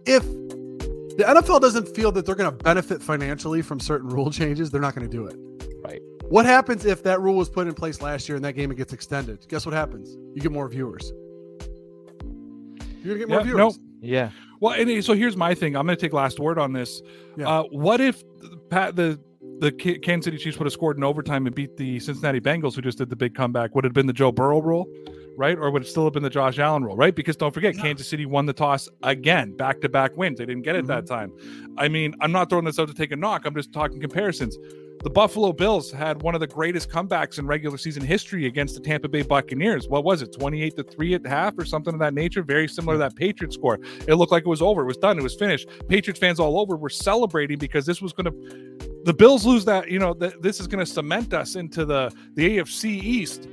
if 0.06 0.24
the 1.16 1.24
NFL 1.24 1.60
doesn't 1.60 1.94
feel 1.94 2.12
that 2.12 2.26
they're 2.26 2.34
going 2.34 2.50
to 2.50 2.64
benefit 2.64 3.02
financially 3.02 3.62
from 3.62 3.80
certain 3.80 4.08
rule 4.08 4.30
changes, 4.30 4.70
they're 4.70 4.80
not 4.80 4.94
going 4.94 5.08
to 5.08 5.14
do 5.14 5.26
it. 5.26 5.36
Right. 5.82 6.00
What 6.28 6.44
happens 6.46 6.84
if 6.84 7.02
that 7.04 7.20
rule 7.20 7.36
was 7.36 7.48
put 7.48 7.66
in 7.66 7.74
place 7.74 8.00
last 8.00 8.28
year 8.28 8.36
and 8.36 8.44
that 8.44 8.54
game 8.54 8.70
gets 8.74 8.92
extended? 8.92 9.46
Guess 9.48 9.64
what 9.64 9.74
happens? 9.74 10.16
You 10.34 10.42
get 10.42 10.52
more 10.52 10.68
viewers. 10.68 11.12
You're 13.02 13.14
gonna 13.14 13.18
get 13.18 13.28
more 13.28 13.42
viewers. 13.42 13.58
Nope. 13.58 13.74
Yeah. 14.00 14.30
Well, 14.60 14.74
and 14.74 15.04
so 15.04 15.14
here's 15.14 15.36
my 15.36 15.54
thing. 15.54 15.76
I'm 15.76 15.86
going 15.86 15.96
to 15.96 16.00
take 16.00 16.12
last 16.12 16.40
word 16.40 16.58
on 16.58 16.72
this. 16.72 17.02
Yeah. 17.36 17.48
Uh, 17.48 17.62
what 17.64 18.00
if 18.00 18.22
Pat 18.70 18.96
the 18.96 19.20
the 19.58 19.72
Kansas 19.72 20.24
City 20.24 20.36
Chiefs 20.36 20.58
would 20.58 20.66
have 20.66 20.72
scored 20.72 20.98
in 20.98 21.04
overtime 21.04 21.46
and 21.46 21.54
beat 21.54 21.76
the 21.76 21.98
Cincinnati 22.00 22.40
Bengals, 22.40 22.74
who 22.74 22.82
just 22.82 22.98
did 22.98 23.08
the 23.08 23.16
big 23.16 23.34
comeback? 23.34 23.74
Would 23.74 23.84
it 23.84 23.88
have 23.88 23.94
been 23.94 24.06
the 24.06 24.12
Joe 24.12 24.30
Burrow 24.32 24.60
rule, 24.60 24.86
right, 25.36 25.58
or 25.58 25.70
would 25.70 25.82
it 25.82 25.86
still 25.86 26.04
have 26.04 26.12
been 26.12 26.22
the 26.22 26.30
Josh 26.30 26.58
Allen 26.58 26.84
rule, 26.84 26.96
right? 26.96 27.14
Because 27.14 27.36
don't 27.36 27.52
forget, 27.52 27.74
yeah. 27.76 27.82
Kansas 27.82 28.08
City 28.08 28.26
won 28.26 28.46
the 28.46 28.52
toss 28.52 28.88
again, 29.02 29.56
back 29.56 29.80
to 29.82 29.88
back 29.88 30.16
wins. 30.16 30.38
They 30.38 30.46
didn't 30.46 30.62
get 30.62 30.76
it 30.76 30.84
mm-hmm. 30.84 30.88
that 30.88 31.06
time. 31.06 31.32
I 31.78 31.88
mean, 31.88 32.14
I'm 32.20 32.32
not 32.32 32.50
throwing 32.50 32.64
this 32.64 32.78
out 32.78 32.88
to 32.88 32.94
take 32.94 33.12
a 33.12 33.16
knock. 33.16 33.44
I'm 33.44 33.54
just 33.54 33.72
talking 33.72 34.00
comparisons. 34.00 34.56
The 35.02 35.10
Buffalo 35.10 35.52
Bills 35.52 35.92
had 35.92 36.22
one 36.22 36.34
of 36.34 36.40
the 36.40 36.46
greatest 36.46 36.90
comebacks 36.90 37.38
in 37.38 37.46
regular 37.46 37.78
season 37.78 38.02
history 38.02 38.46
against 38.46 38.74
the 38.74 38.80
Tampa 38.80 39.08
Bay 39.08 39.22
Buccaneers. 39.22 39.88
What 39.88 40.04
was 40.04 40.22
it, 40.22 40.32
28 40.32 40.76
to 40.76 40.82
3 40.82 41.14
at 41.14 41.26
half 41.26 41.56
or 41.58 41.64
something 41.64 41.94
of 41.94 42.00
that 42.00 42.14
nature? 42.14 42.42
Very 42.42 42.66
similar 42.66 42.94
to 42.94 42.98
that 42.98 43.14
Patriots 43.14 43.54
score. 43.54 43.78
It 44.08 44.14
looked 44.14 44.32
like 44.32 44.44
it 44.44 44.48
was 44.48 44.62
over. 44.62 44.82
It 44.82 44.86
was 44.86 44.96
done. 44.96 45.18
It 45.18 45.22
was 45.22 45.34
finished. 45.34 45.68
Patriots 45.88 46.18
fans 46.18 46.40
all 46.40 46.58
over 46.58 46.76
were 46.76 46.88
celebrating 46.88 47.58
because 47.58 47.86
this 47.86 48.00
was 48.00 48.12
going 48.12 48.24
to, 48.24 49.02
the 49.04 49.14
Bills 49.14 49.44
lose 49.44 49.64
that, 49.66 49.90
you 49.90 49.98
know, 49.98 50.14
th- 50.14 50.34
this 50.40 50.60
is 50.60 50.66
going 50.66 50.84
to 50.84 50.90
cement 50.90 51.34
us 51.34 51.54
into 51.54 51.84
the, 51.84 52.10
the 52.34 52.58
AFC 52.58 52.86
East 52.86 53.48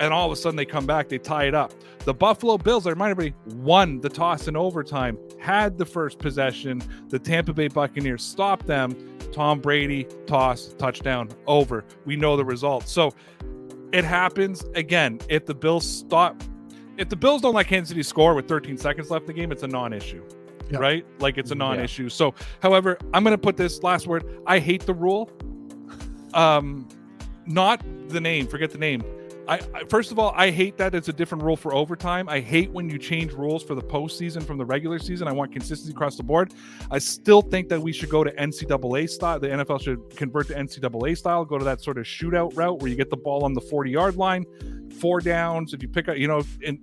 and 0.00 0.12
all 0.12 0.26
of 0.26 0.32
a 0.32 0.36
sudden 0.36 0.56
they 0.56 0.64
come 0.64 0.86
back, 0.86 1.08
they 1.08 1.18
tie 1.18 1.44
it 1.44 1.54
up. 1.54 1.72
The 2.04 2.14
Buffalo 2.14 2.58
Bills, 2.58 2.86
I 2.86 2.90
remind 2.90 3.10
everybody, 3.10 3.34
won 3.56 4.00
the 4.00 4.08
toss 4.08 4.48
in 4.48 4.56
overtime, 4.56 5.18
had 5.40 5.78
the 5.78 5.86
first 5.86 6.18
possession. 6.18 6.82
The 7.08 7.18
Tampa 7.18 7.52
Bay 7.52 7.68
Buccaneers 7.68 8.22
stopped 8.22 8.66
them. 8.66 8.94
Tom 9.32 9.60
Brady, 9.60 10.06
toss, 10.26 10.74
touchdown, 10.78 11.28
over. 11.46 11.84
We 12.04 12.16
know 12.16 12.36
the 12.36 12.44
result. 12.44 12.88
So 12.88 13.12
it 13.92 14.04
happens 14.04 14.64
again. 14.74 15.20
If 15.28 15.46
the 15.46 15.54
Bills 15.54 15.86
stop, 15.86 16.42
if 16.96 17.08
the 17.08 17.16
Bills 17.16 17.42
don't 17.42 17.54
let 17.54 17.66
Kansas 17.66 17.90
City 17.90 18.02
score 18.02 18.34
with 18.34 18.48
13 18.48 18.76
seconds 18.76 19.10
left 19.10 19.22
in 19.22 19.26
the 19.28 19.32
game, 19.32 19.52
it's 19.52 19.62
a 19.62 19.68
non 19.68 19.92
issue. 19.92 20.22
Yep. 20.70 20.80
Right? 20.80 21.06
Like 21.18 21.38
it's 21.38 21.50
a 21.50 21.54
non 21.54 21.80
issue. 21.80 22.04
Yeah. 22.04 22.08
So, 22.08 22.34
however, 22.60 22.98
I'm 23.12 23.22
going 23.22 23.34
to 23.34 23.38
put 23.38 23.56
this 23.56 23.82
last 23.82 24.06
word. 24.06 24.40
I 24.46 24.58
hate 24.58 24.86
the 24.86 24.94
rule. 24.94 25.30
Um, 26.34 26.88
not 27.46 27.82
the 28.08 28.20
name, 28.20 28.46
forget 28.46 28.70
the 28.70 28.78
name. 28.78 29.02
I, 29.48 29.60
I, 29.74 29.84
first 29.88 30.10
of 30.10 30.18
all, 30.18 30.32
I 30.34 30.50
hate 30.50 30.76
that 30.78 30.94
it's 30.94 31.08
a 31.08 31.12
different 31.12 31.44
rule 31.44 31.56
for 31.56 31.72
overtime. 31.72 32.28
I 32.28 32.40
hate 32.40 32.70
when 32.72 32.88
you 32.88 32.98
change 32.98 33.32
rules 33.32 33.62
for 33.62 33.74
the 33.74 33.82
postseason 33.82 34.42
from 34.42 34.58
the 34.58 34.64
regular 34.64 34.98
season. 34.98 35.28
I 35.28 35.32
want 35.32 35.52
consistency 35.52 35.92
across 35.92 36.16
the 36.16 36.22
board. 36.22 36.52
I 36.90 36.98
still 36.98 37.42
think 37.42 37.68
that 37.68 37.80
we 37.80 37.92
should 37.92 38.08
go 38.08 38.24
to 38.24 38.32
NCAA 38.32 39.08
style. 39.08 39.38
The 39.38 39.48
NFL 39.48 39.82
should 39.82 40.16
convert 40.16 40.48
to 40.48 40.54
NCAA 40.54 41.16
style. 41.16 41.44
Go 41.44 41.58
to 41.58 41.64
that 41.64 41.80
sort 41.80 41.98
of 41.98 42.04
shootout 42.04 42.56
route 42.56 42.80
where 42.80 42.90
you 42.90 42.96
get 42.96 43.10
the 43.10 43.16
ball 43.16 43.44
on 43.44 43.52
the 43.52 43.60
40 43.60 43.90
yard 43.90 44.16
line, 44.16 44.44
four 45.00 45.20
downs. 45.20 45.72
If 45.72 45.82
you 45.82 45.88
pick 45.88 46.08
up, 46.08 46.16
you 46.16 46.26
know, 46.26 46.42
in 46.62 46.80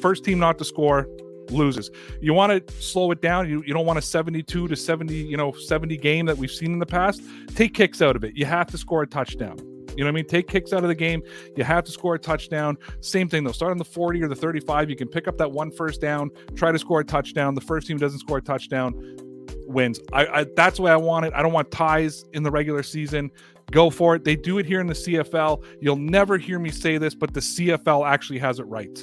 first 0.00 0.24
team 0.24 0.38
not 0.38 0.58
to 0.58 0.64
score 0.64 1.08
loses. 1.50 1.90
You 2.20 2.32
want 2.32 2.66
to 2.66 2.74
slow 2.80 3.10
it 3.10 3.20
down. 3.20 3.48
You, 3.48 3.62
you 3.66 3.74
don't 3.74 3.86
want 3.86 3.98
a 3.98 4.02
72 4.02 4.68
to 4.68 4.76
70, 4.76 5.14
you 5.14 5.36
know, 5.36 5.52
70 5.52 5.96
game 5.98 6.26
that 6.26 6.38
we've 6.38 6.50
seen 6.50 6.72
in 6.72 6.78
the 6.78 6.86
past. 6.86 7.22
Take 7.54 7.74
kicks 7.74 8.00
out 8.00 8.16
of 8.16 8.24
it. 8.24 8.36
You 8.36 8.46
have 8.46 8.68
to 8.68 8.78
score 8.78 9.02
a 9.02 9.06
touchdown. 9.06 9.73
You 9.96 10.04
know 10.04 10.08
what 10.08 10.14
I 10.14 10.16
mean? 10.16 10.26
Take 10.26 10.48
kicks 10.48 10.72
out 10.72 10.82
of 10.82 10.88
the 10.88 10.94
game. 10.94 11.22
You 11.56 11.64
have 11.64 11.84
to 11.84 11.92
score 11.92 12.14
a 12.14 12.18
touchdown. 12.18 12.76
Same 13.00 13.28
thing 13.28 13.44
though. 13.44 13.52
Start 13.52 13.72
on 13.72 13.78
the 13.78 13.84
40 13.84 14.22
or 14.22 14.28
the 14.28 14.36
35. 14.36 14.90
You 14.90 14.96
can 14.96 15.08
pick 15.08 15.28
up 15.28 15.36
that 15.38 15.50
one 15.50 15.70
first 15.70 16.00
down, 16.00 16.30
try 16.54 16.72
to 16.72 16.78
score 16.78 17.00
a 17.00 17.04
touchdown. 17.04 17.54
The 17.54 17.60
first 17.60 17.86
team 17.86 17.98
doesn't 17.98 18.20
score 18.20 18.38
a 18.38 18.42
touchdown 18.42 18.94
wins. 19.66 20.00
I, 20.12 20.26
I 20.26 20.46
that's 20.56 20.76
the 20.76 20.82
way 20.82 20.92
I 20.92 20.96
want 20.96 21.26
it. 21.26 21.32
I 21.34 21.42
don't 21.42 21.52
want 21.52 21.70
ties 21.70 22.24
in 22.32 22.42
the 22.42 22.50
regular 22.50 22.82
season. 22.82 23.30
Go 23.70 23.88
for 23.90 24.14
it. 24.14 24.24
They 24.24 24.36
do 24.36 24.58
it 24.58 24.66
here 24.66 24.80
in 24.80 24.86
the 24.86 24.94
CFL. 24.94 25.64
You'll 25.80 25.96
never 25.96 26.36
hear 26.36 26.58
me 26.58 26.70
say 26.70 26.98
this, 26.98 27.14
but 27.14 27.32
the 27.32 27.40
CFL 27.40 28.06
actually 28.06 28.38
has 28.40 28.58
it 28.58 28.64
right 28.64 28.98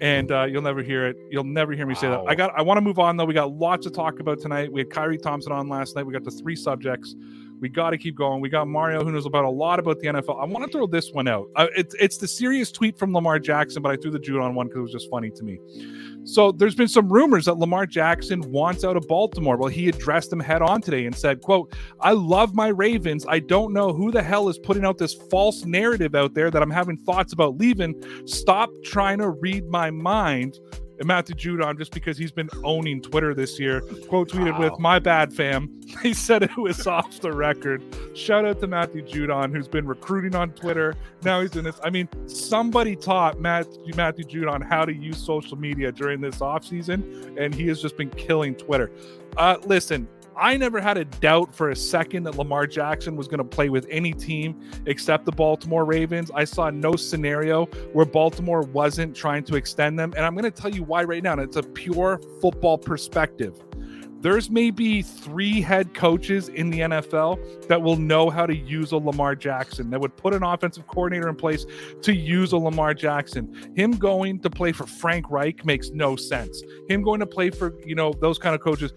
and 0.00 0.30
uh, 0.30 0.44
you'll 0.44 0.62
never 0.62 0.82
hear 0.82 1.06
it. 1.06 1.16
You'll 1.30 1.44
never 1.44 1.72
hear 1.72 1.86
me 1.86 1.94
wow. 1.94 2.00
say 2.00 2.08
that. 2.08 2.20
I 2.26 2.34
got. 2.34 2.56
I 2.56 2.62
want 2.62 2.78
to 2.78 2.80
move 2.80 2.98
on 2.98 3.16
though. 3.16 3.24
We 3.24 3.34
got 3.34 3.52
lots 3.52 3.84
to 3.86 3.90
talk 3.90 4.20
about 4.20 4.40
tonight. 4.40 4.72
We 4.72 4.80
had 4.80 4.90
Kyrie 4.90 5.18
Thompson 5.18 5.52
on 5.52 5.68
last 5.68 5.96
night. 5.96 6.06
We 6.06 6.12
got 6.12 6.24
the 6.24 6.30
three 6.30 6.56
subjects. 6.56 7.14
We 7.60 7.68
got 7.68 7.90
to 7.90 7.98
keep 7.98 8.16
going. 8.16 8.40
We 8.40 8.48
got 8.48 8.68
Mario, 8.68 9.04
who 9.04 9.12
knows 9.12 9.26
about 9.26 9.44
a 9.44 9.50
lot 9.50 9.78
about 9.78 9.98
the 10.00 10.06
NFL. 10.08 10.40
I 10.40 10.44
want 10.44 10.64
to 10.64 10.70
throw 10.70 10.86
this 10.86 11.12
one 11.12 11.28
out. 11.28 11.48
Uh, 11.56 11.66
it's 11.76 11.94
it's 11.96 12.16
the 12.16 12.28
serious 12.28 12.70
tweet 12.70 12.98
from 12.98 13.12
Lamar 13.12 13.38
Jackson, 13.38 13.82
but 13.82 13.90
I 13.92 13.96
threw 13.96 14.10
the 14.10 14.18
Judon 14.18 14.54
one 14.54 14.68
because 14.68 14.78
it 14.78 14.82
was 14.82 14.92
just 14.92 15.10
funny 15.10 15.30
to 15.30 15.42
me. 15.42 15.58
So 16.24 16.52
there's 16.52 16.74
been 16.74 16.88
some 16.88 17.12
rumors 17.12 17.46
that 17.46 17.54
Lamar 17.54 17.86
Jackson 17.86 18.40
wants 18.52 18.84
out 18.84 18.96
of 18.96 19.06
Baltimore. 19.08 19.56
Well, 19.56 19.68
he 19.68 19.88
addressed 19.88 20.30
them 20.30 20.40
head 20.40 20.62
on 20.62 20.80
today 20.80 21.06
and 21.06 21.14
said, 21.14 21.40
"quote 21.40 21.74
I 22.00 22.12
love 22.12 22.54
my 22.54 22.68
Ravens. 22.68 23.26
I 23.28 23.40
don't 23.40 23.72
know 23.72 23.92
who 23.92 24.10
the 24.10 24.22
hell 24.22 24.48
is 24.48 24.58
putting 24.58 24.84
out 24.84 24.98
this 24.98 25.14
false 25.14 25.64
narrative 25.64 26.14
out 26.14 26.34
there 26.34 26.50
that 26.50 26.62
I'm 26.62 26.70
having 26.70 26.96
thoughts 26.96 27.32
about 27.32 27.58
leaving. 27.58 28.02
Stop 28.26 28.70
trying 28.84 29.18
to 29.18 29.30
read 29.30 29.68
my 29.68 29.90
mind." 29.90 30.58
And 30.98 31.06
Matthew 31.06 31.34
Judon 31.34 31.78
just 31.78 31.92
because 31.92 32.18
he's 32.18 32.32
been 32.32 32.50
owning 32.64 33.00
Twitter 33.00 33.34
this 33.34 33.58
year. 33.58 33.80
Quote 34.08 34.30
tweeted 34.30 34.52
wow. 34.52 34.70
with 34.70 34.78
"My 34.78 34.98
bad, 34.98 35.32
fam." 35.32 35.74
He 36.02 36.12
said 36.12 36.42
it 36.42 36.56
was 36.56 36.86
off 36.86 37.18
the 37.20 37.32
record. 37.32 37.82
Shout 38.14 38.44
out 38.44 38.60
to 38.60 38.66
Matthew 38.66 39.02
Judon 39.02 39.52
who's 39.54 39.66
been 39.68 39.86
recruiting 39.86 40.34
on 40.34 40.52
Twitter. 40.52 40.94
Now 41.22 41.40
he's 41.40 41.56
in 41.56 41.64
this. 41.64 41.80
I 41.82 41.88
mean, 41.88 42.08
somebody 42.26 42.94
taught 42.94 43.40
Matthew 43.40 43.94
Matthew 43.96 44.24
Judon 44.24 44.62
how 44.62 44.84
to 44.84 44.92
use 44.92 45.16
social 45.16 45.56
media 45.56 45.90
during 45.90 46.20
this 46.20 46.42
off 46.42 46.64
season, 46.64 47.34
and 47.38 47.54
he 47.54 47.66
has 47.68 47.80
just 47.80 47.96
been 47.96 48.10
killing 48.10 48.54
Twitter. 48.54 48.90
Uh, 49.38 49.56
listen, 49.64 50.06
I 50.38 50.56
never 50.56 50.80
had 50.80 50.96
a 50.96 51.04
doubt 51.04 51.52
for 51.52 51.70
a 51.70 51.76
second 51.76 52.22
that 52.24 52.36
Lamar 52.36 52.66
Jackson 52.66 53.16
was 53.16 53.26
going 53.26 53.38
to 53.38 53.44
play 53.44 53.68
with 53.68 53.86
any 53.90 54.12
team 54.12 54.60
except 54.86 55.24
the 55.24 55.32
Baltimore 55.32 55.84
Ravens. 55.84 56.30
I 56.32 56.44
saw 56.44 56.70
no 56.70 56.94
scenario 56.94 57.66
where 57.92 58.06
Baltimore 58.06 58.62
wasn't 58.62 59.16
trying 59.16 59.42
to 59.44 59.56
extend 59.56 59.98
them. 59.98 60.14
And 60.16 60.24
I'm 60.24 60.34
going 60.34 60.44
to 60.44 60.50
tell 60.50 60.70
you 60.70 60.84
why 60.84 61.02
right 61.02 61.22
now. 61.22 61.32
And 61.32 61.40
it's 61.40 61.56
a 61.56 61.62
pure 61.62 62.20
football 62.40 62.78
perspective. 62.78 63.60
There's 64.20 64.50
maybe 64.50 65.02
three 65.02 65.60
head 65.60 65.94
coaches 65.94 66.48
in 66.48 66.70
the 66.70 66.80
NFL 66.80 67.68
that 67.68 67.80
will 67.80 67.94
know 67.94 68.30
how 68.30 68.46
to 68.46 68.56
use 68.56 68.90
a 68.90 68.96
Lamar 68.96 69.36
Jackson, 69.36 69.90
that 69.90 70.00
would 70.00 70.16
put 70.16 70.34
an 70.34 70.42
offensive 70.42 70.88
coordinator 70.88 71.28
in 71.28 71.36
place 71.36 71.66
to 72.02 72.12
use 72.12 72.50
a 72.50 72.56
Lamar 72.56 72.94
Jackson. 72.94 73.72
Him 73.76 73.92
going 73.92 74.40
to 74.40 74.50
play 74.50 74.72
for 74.72 74.88
Frank 74.88 75.30
Reich 75.30 75.64
makes 75.64 75.90
no 75.90 76.16
sense. 76.16 76.60
Him 76.88 77.02
going 77.02 77.20
to 77.20 77.26
play 77.26 77.50
for, 77.50 77.74
you 77.86 77.94
know, 77.94 78.12
those 78.12 78.38
kind 78.38 78.56
of 78.56 78.60
coaches 78.60 78.92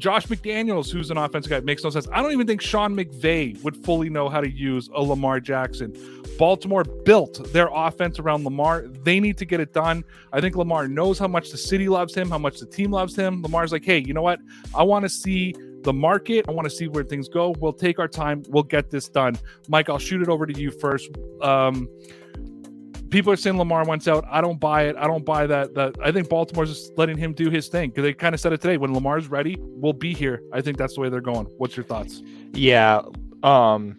Josh 0.00 0.26
McDaniels, 0.26 0.90
who's 0.90 1.10
an 1.10 1.18
offensive 1.18 1.50
guy, 1.50 1.60
makes 1.60 1.84
no 1.84 1.90
sense. 1.90 2.08
I 2.12 2.22
don't 2.22 2.32
even 2.32 2.46
think 2.46 2.60
Sean 2.60 2.96
McVay 2.96 3.62
would 3.62 3.76
fully 3.76 4.08
know 4.08 4.28
how 4.28 4.40
to 4.40 4.50
use 4.50 4.88
a 4.94 5.02
Lamar 5.02 5.40
Jackson. 5.40 5.94
Baltimore 6.38 6.84
built 6.84 7.52
their 7.52 7.68
offense 7.70 8.18
around 8.18 8.44
Lamar. 8.44 8.86
They 9.04 9.20
need 9.20 9.36
to 9.38 9.44
get 9.44 9.60
it 9.60 9.74
done. 9.74 10.02
I 10.32 10.40
think 10.40 10.56
Lamar 10.56 10.88
knows 10.88 11.18
how 11.18 11.28
much 11.28 11.50
the 11.50 11.58
city 11.58 11.88
loves 11.88 12.14
him, 12.14 12.30
how 12.30 12.38
much 12.38 12.58
the 12.58 12.66
team 12.66 12.90
loves 12.90 13.14
him. 13.14 13.42
Lamar's 13.42 13.72
like, 13.72 13.84
hey, 13.84 13.98
you 13.98 14.14
know 14.14 14.22
what? 14.22 14.40
I 14.74 14.82
want 14.82 15.04
to 15.04 15.10
see 15.10 15.54
the 15.82 15.92
market. 15.92 16.46
I 16.48 16.52
want 16.52 16.64
to 16.64 16.74
see 16.74 16.88
where 16.88 17.04
things 17.04 17.28
go. 17.28 17.54
We'll 17.58 17.74
take 17.74 17.98
our 17.98 18.08
time. 18.08 18.42
We'll 18.48 18.62
get 18.62 18.90
this 18.90 19.08
done. 19.08 19.36
Mike, 19.68 19.90
I'll 19.90 19.98
shoot 19.98 20.22
it 20.22 20.28
over 20.28 20.46
to 20.46 20.58
you 20.58 20.70
first. 20.70 21.10
Um, 21.42 21.88
people 23.10 23.32
are 23.32 23.36
saying 23.36 23.58
Lamar 23.58 23.84
wants 23.84 24.08
out. 24.08 24.24
I 24.30 24.40
don't 24.40 24.58
buy 24.58 24.84
it. 24.84 24.96
I 24.96 25.06
don't 25.06 25.24
buy 25.24 25.46
that. 25.46 25.74
That 25.74 25.96
I 26.02 26.12
think 26.12 26.28
Baltimore's 26.28 26.70
just 26.70 26.96
letting 26.96 27.18
him 27.18 27.32
do 27.32 27.50
his 27.50 27.68
thing 27.68 27.90
because 27.90 28.04
they 28.04 28.14
kind 28.14 28.34
of 28.34 28.40
said 28.40 28.52
it 28.52 28.60
today. 28.60 28.76
When 28.76 28.94
Lamar's 28.94 29.28
ready, 29.28 29.56
we'll 29.60 29.92
be 29.92 30.14
here. 30.14 30.42
I 30.52 30.60
think 30.60 30.78
that's 30.78 30.94
the 30.94 31.00
way 31.00 31.08
they're 31.08 31.20
going. 31.20 31.46
What's 31.58 31.76
your 31.76 31.84
thoughts? 31.84 32.22
Yeah, 32.52 33.02
um, 33.42 33.96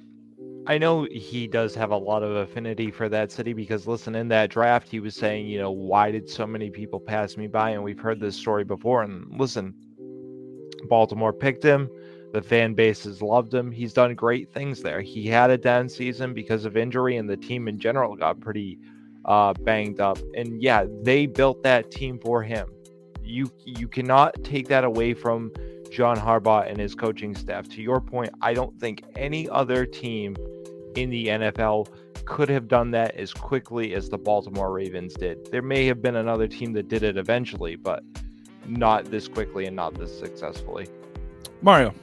I 0.67 0.77
know 0.77 1.07
he 1.11 1.47
does 1.47 1.75
have 1.75 1.91
a 1.91 1.97
lot 1.97 2.23
of 2.23 2.35
affinity 2.35 2.91
for 2.91 3.09
that 3.09 3.31
city 3.31 3.53
because 3.53 3.87
listen, 3.87 4.15
in 4.15 4.27
that 4.29 4.49
draft, 4.49 4.87
he 4.87 4.99
was 4.99 5.15
saying, 5.15 5.47
you 5.47 5.59
know, 5.59 5.71
why 5.71 6.11
did 6.11 6.29
so 6.29 6.45
many 6.45 6.69
people 6.69 6.99
pass 6.99 7.35
me 7.35 7.47
by? 7.47 7.71
And 7.71 7.83
we've 7.83 7.99
heard 7.99 8.19
this 8.19 8.35
story 8.35 8.63
before. 8.63 9.03
And 9.03 9.25
listen, 9.39 9.73
Baltimore 10.87 11.33
picked 11.33 11.63
him. 11.63 11.89
The 12.31 12.41
fan 12.41 12.73
base 12.75 13.03
has 13.03 13.21
loved 13.21 13.53
him. 13.53 13.71
He's 13.71 13.91
done 13.91 14.15
great 14.15 14.53
things 14.53 14.81
there. 14.81 15.01
He 15.01 15.27
had 15.27 15.49
a 15.49 15.57
down 15.57 15.89
season 15.89 16.33
because 16.33 16.63
of 16.63 16.77
injury, 16.77 17.17
and 17.17 17.29
the 17.29 17.35
team 17.35 17.67
in 17.67 17.77
general 17.77 18.15
got 18.15 18.39
pretty 18.39 18.79
uh, 19.25 19.53
banged 19.53 19.99
up. 19.99 20.19
And 20.35 20.61
yeah, 20.61 20.85
they 21.01 21.25
built 21.25 21.63
that 21.63 21.91
team 21.91 22.19
for 22.19 22.43
him. 22.43 22.71
You 23.23 23.51
you 23.63 23.87
cannot 23.87 24.43
take 24.43 24.67
that 24.67 24.83
away 24.83 25.13
from 25.13 25.51
John 25.91 26.17
Harbaugh 26.17 26.69
and 26.69 26.79
his 26.79 26.95
coaching 26.95 27.35
staff. 27.35 27.67
To 27.69 27.81
your 27.81 28.01
point, 28.01 28.31
I 28.41 28.53
don't 28.53 28.77
think 28.79 29.03
any 29.15 29.47
other 29.49 29.85
team 29.85 30.35
in 30.95 31.09
the 31.09 31.27
NFL 31.27 31.87
could 32.25 32.49
have 32.49 32.67
done 32.67 32.91
that 32.91 33.15
as 33.15 33.33
quickly 33.33 33.93
as 33.93 34.09
the 34.09 34.17
Baltimore 34.17 34.71
Ravens 34.71 35.13
did. 35.13 35.51
There 35.51 35.61
may 35.61 35.85
have 35.87 36.01
been 36.01 36.15
another 36.17 36.47
team 36.47 36.73
that 36.73 36.87
did 36.87 37.03
it 37.03 37.17
eventually, 37.17 37.75
but 37.75 38.03
not 38.67 39.05
this 39.05 39.27
quickly 39.27 39.65
and 39.65 39.75
not 39.75 39.93
this 39.95 40.17
successfully. 40.17 40.87
Mario. 41.61 41.93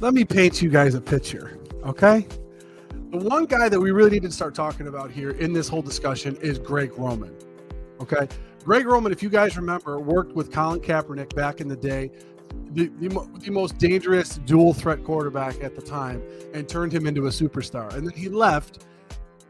Let 0.00 0.12
me 0.12 0.24
paint 0.24 0.60
you 0.60 0.68
guys 0.68 0.94
a 0.94 1.00
picture, 1.00 1.58
okay? 1.84 2.26
The 3.10 3.18
one 3.18 3.44
guy 3.44 3.68
that 3.68 3.78
we 3.78 3.92
really 3.92 4.10
need 4.10 4.22
to 4.22 4.32
start 4.32 4.54
talking 4.54 4.88
about 4.88 5.12
here 5.12 5.30
in 5.30 5.52
this 5.52 5.68
whole 5.68 5.82
discussion 5.82 6.36
is 6.38 6.58
Greg 6.58 6.92
Roman. 6.98 7.34
Okay. 8.00 8.26
Greg 8.64 8.84
Roman, 8.84 9.12
if 9.12 9.22
you 9.22 9.28
guys 9.28 9.56
remember, 9.56 10.00
worked 10.00 10.32
with 10.34 10.50
Colin 10.50 10.80
Kaepernick 10.80 11.32
back 11.36 11.60
in 11.60 11.68
the 11.68 11.76
day, 11.76 12.10
the, 12.72 12.88
the, 12.98 13.08
the, 13.38 13.50
most 13.50 13.78
dangerous 13.78 14.38
dual 14.38 14.74
threat 14.74 15.04
quarterback 15.04 15.62
at 15.62 15.76
the 15.76 15.82
time, 15.82 16.20
and 16.52 16.68
turned 16.68 16.92
him 16.92 17.06
into 17.06 17.26
a 17.26 17.30
superstar. 17.30 17.94
And 17.94 18.08
then 18.08 18.14
he 18.18 18.28
left 18.28 18.86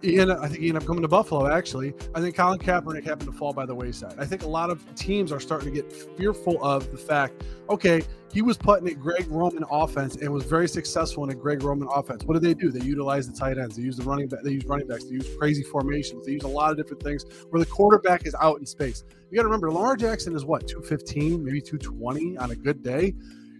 he 0.07 0.21
ended, 0.21 0.39
I 0.39 0.49
think 0.49 0.61
he 0.61 0.69
ended 0.69 0.83
up 0.83 0.87
coming 0.87 1.03
to 1.03 1.09
Buffalo. 1.09 1.47
Actually, 1.49 1.95
I 2.15 2.21
think 2.21 2.37
Colin 2.37 2.59
Kaepernick 2.59 3.05
happened 3.05 3.31
to 3.31 3.37
fall 3.37 3.53
by 3.53 3.67
the 3.67 3.75
wayside. 3.75 4.15
I 4.19 4.25
think 4.25 4.43
a 4.43 4.49
lot 4.49 4.71
of 4.71 4.83
teams 4.95 5.33
are 5.33 5.41
starting 5.41 5.75
to 5.75 5.83
get 5.83 5.93
fearful 5.93 6.63
of 6.65 6.91
the 6.91 6.99
fact. 6.99 7.45
Okay, 7.69 8.03
he 8.33 8.43
was 8.43 8.57
putting 8.57 8.89
a 8.89 8.95
Greg 8.95 9.27
Roman 9.29 9.65
offense 9.71 10.17
and 10.17 10.33
was 10.33 10.45
very 10.45 10.69
successful 10.69 11.25
in 11.25 11.31
a 11.31 11.35
Greg 11.35 11.63
Roman 11.63 11.89
offense. 11.93 12.25
What 12.25 12.35
did 12.35 12.43
they 12.43 12.55
do? 12.55 12.71
They 12.71 12.85
utilize 12.85 13.31
the 13.31 13.37
tight 13.37 13.59
ends. 13.59 13.77
They 13.77 13.83
use 13.83 13.97
the 13.97 14.05
running 14.05 14.29
back. 14.29 14.43
They 14.43 14.53
use 14.53 14.65
running 14.67 14.87
backs. 14.87 15.05
They 15.05 15.13
use 15.13 15.29
crazy 15.39 15.63
formations. 15.63 16.27
They 16.27 16.33
use 16.33 16.45
a 16.45 16.49
lot 16.49 16.71
of 16.71 16.77
different 16.77 17.03
things 17.03 17.25
where 17.51 17.61
the 17.61 17.67
quarterback 17.67 18.27
is 18.27 18.37
out 18.41 18.59
in 18.59 18.67
space. 18.67 19.05
You 19.31 19.37
got 19.37 19.43
to 19.43 19.49
remember, 19.49 19.73
Lamar 19.73 19.97
Jackson 19.97 20.37
is 20.37 20.45
what 20.45 20.69
215, 20.69 21.45
maybe 21.45 21.61
220 21.61 22.37
on 22.39 22.53
a 22.53 22.57
good 22.57 22.83
day 22.83 23.15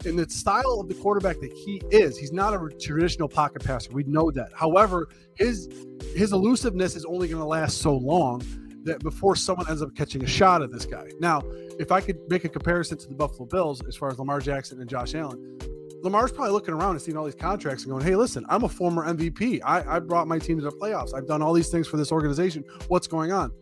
in 0.05 0.17
the 0.17 0.29
style 0.29 0.79
of 0.81 0.89
the 0.89 0.95
quarterback 0.95 1.41
that 1.41 1.53
he 1.53 1.83
is, 1.91 2.19
he's 2.19 2.33
not 2.33 2.55
a 2.55 2.69
traditional 2.79 3.29
pocket 3.29 3.65
passer. 3.65 3.93
We 3.93 4.05
know 4.05 4.31
that. 4.31 4.53
However, 4.55 5.09
his 5.35 5.69
his 6.15 6.33
elusiveness 6.33 6.97
is 6.97 7.05
only 7.05 7.29
going 7.29 7.41
to 7.41 7.47
last 7.47 7.79
so 7.79 7.97
long 7.97 8.43
that 8.85 9.01
before 9.01 9.35
someone 9.35 9.69
ends 9.69 9.83
up 9.83 9.95
catching 9.97 10.23
a 10.23 10.27
shot 10.27 10.63
at 10.63 10.71
this 10.71 10.87
guy. 10.87 11.07
Now, 11.19 11.43
if 11.79 11.91
I 11.91 12.01
could 12.01 12.19
make 12.29 12.45
a 12.45 12.49
comparison 12.49 12.97
to 12.99 13.09
the 13.09 13.15
Buffalo 13.15 13.47
Bills 13.47 13.83
as 13.87 13.97
far 13.97 14.11
as 14.11 14.19
Lamar 14.19 14.41
Jackson 14.41 14.81
and 14.81 14.89
Josh 14.89 15.15
Allen, 15.15 15.59
Lamar's 16.03 16.31
probably 16.31 16.53
looking 16.53 16.73
around 16.73 16.91
and 16.91 17.03
seeing 17.03 17.17
all 17.17 17.25
these 17.25 17.35
contracts 17.35 17.83
and 17.85 17.91
going, 17.91 18.05
"Hey, 18.05 18.15
listen, 18.15 18.47
I'm 18.49 18.65
a 18.65 18.69
former 18.69 19.05
MVP. 19.07 19.61
I, 19.65 19.97
I 19.97 19.99
brought 19.99 20.29
my 20.29 20.39
team 20.39 20.59
to 20.59 20.63
the 20.63 20.71
playoffs. 20.71 21.15
I've 21.15 21.27
done 21.27 21.43
all 21.43 21.53
these 21.53 21.69
things 21.69 21.89
for 21.89 21.97
this 21.97 22.13
organization. 22.13 22.65
What's 22.89 23.07
going 23.07 23.33
on?" 23.33 23.53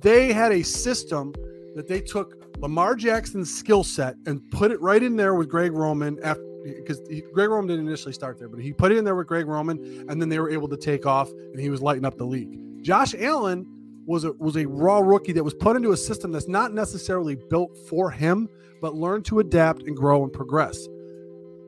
They 0.00 0.32
had 0.32 0.52
a 0.52 0.62
system 0.62 1.34
that 1.74 1.86
they 1.86 2.00
took 2.00 2.39
Lamar 2.60 2.94
Jackson's 2.94 3.52
skill 3.52 3.82
set 3.82 4.16
and 4.26 4.48
put 4.50 4.70
it 4.70 4.80
right 4.80 5.02
in 5.02 5.16
there 5.16 5.34
with 5.34 5.48
Greg 5.48 5.72
Roman 5.72 6.18
after 6.22 6.44
because 6.62 7.00
Greg 7.32 7.48
Roman 7.48 7.68
didn't 7.68 7.86
initially 7.86 8.12
start 8.12 8.38
there, 8.38 8.48
but 8.48 8.60
he 8.60 8.72
put 8.72 8.92
it 8.92 8.98
in 8.98 9.04
there 9.04 9.14
with 9.14 9.26
Greg 9.26 9.46
Roman, 9.46 9.78
and 10.10 10.20
then 10.20 10.28
they 10.28 10.38
were 10.38 10.50
able 10.50 10.68
to 10.68 10.76
take 10.76 11.06
off, 11.06 11.30
and 11.30 11.58
he 11.58 11.70
was 11.70 11.80
lighting 11.80 12.04
up 12.04 12.18
the 12.18 12.24
league. 12.24 12.82
Josh 12.82 13.14
Allen 13.18 13.66
was 14.06 14.24
a 14.24 14.32
was 14.32 14.56
a 14.56 14.66
raw 14.66 14.98
rookie 14.98 15.32
that 15.32 15.44
was 15.44 15.54
put 15.54 15.76
into 15.76 15.92
a 15.92 15.96
system 15.96 16.32
that's 16.32 16.48
not 16.48 16.74
necessarily 16.74 17.36
built 17.48 17.76
for 17.88 18.10
him, 18.10 18.48
but 18.80 18.94
learned 18.94 19.24
to 19.26 19.38
adapt 19.38 19.84
and 19.84 19.96
grow 19.96 20.22
and 20.22 20.32
progress. 20.32 20.86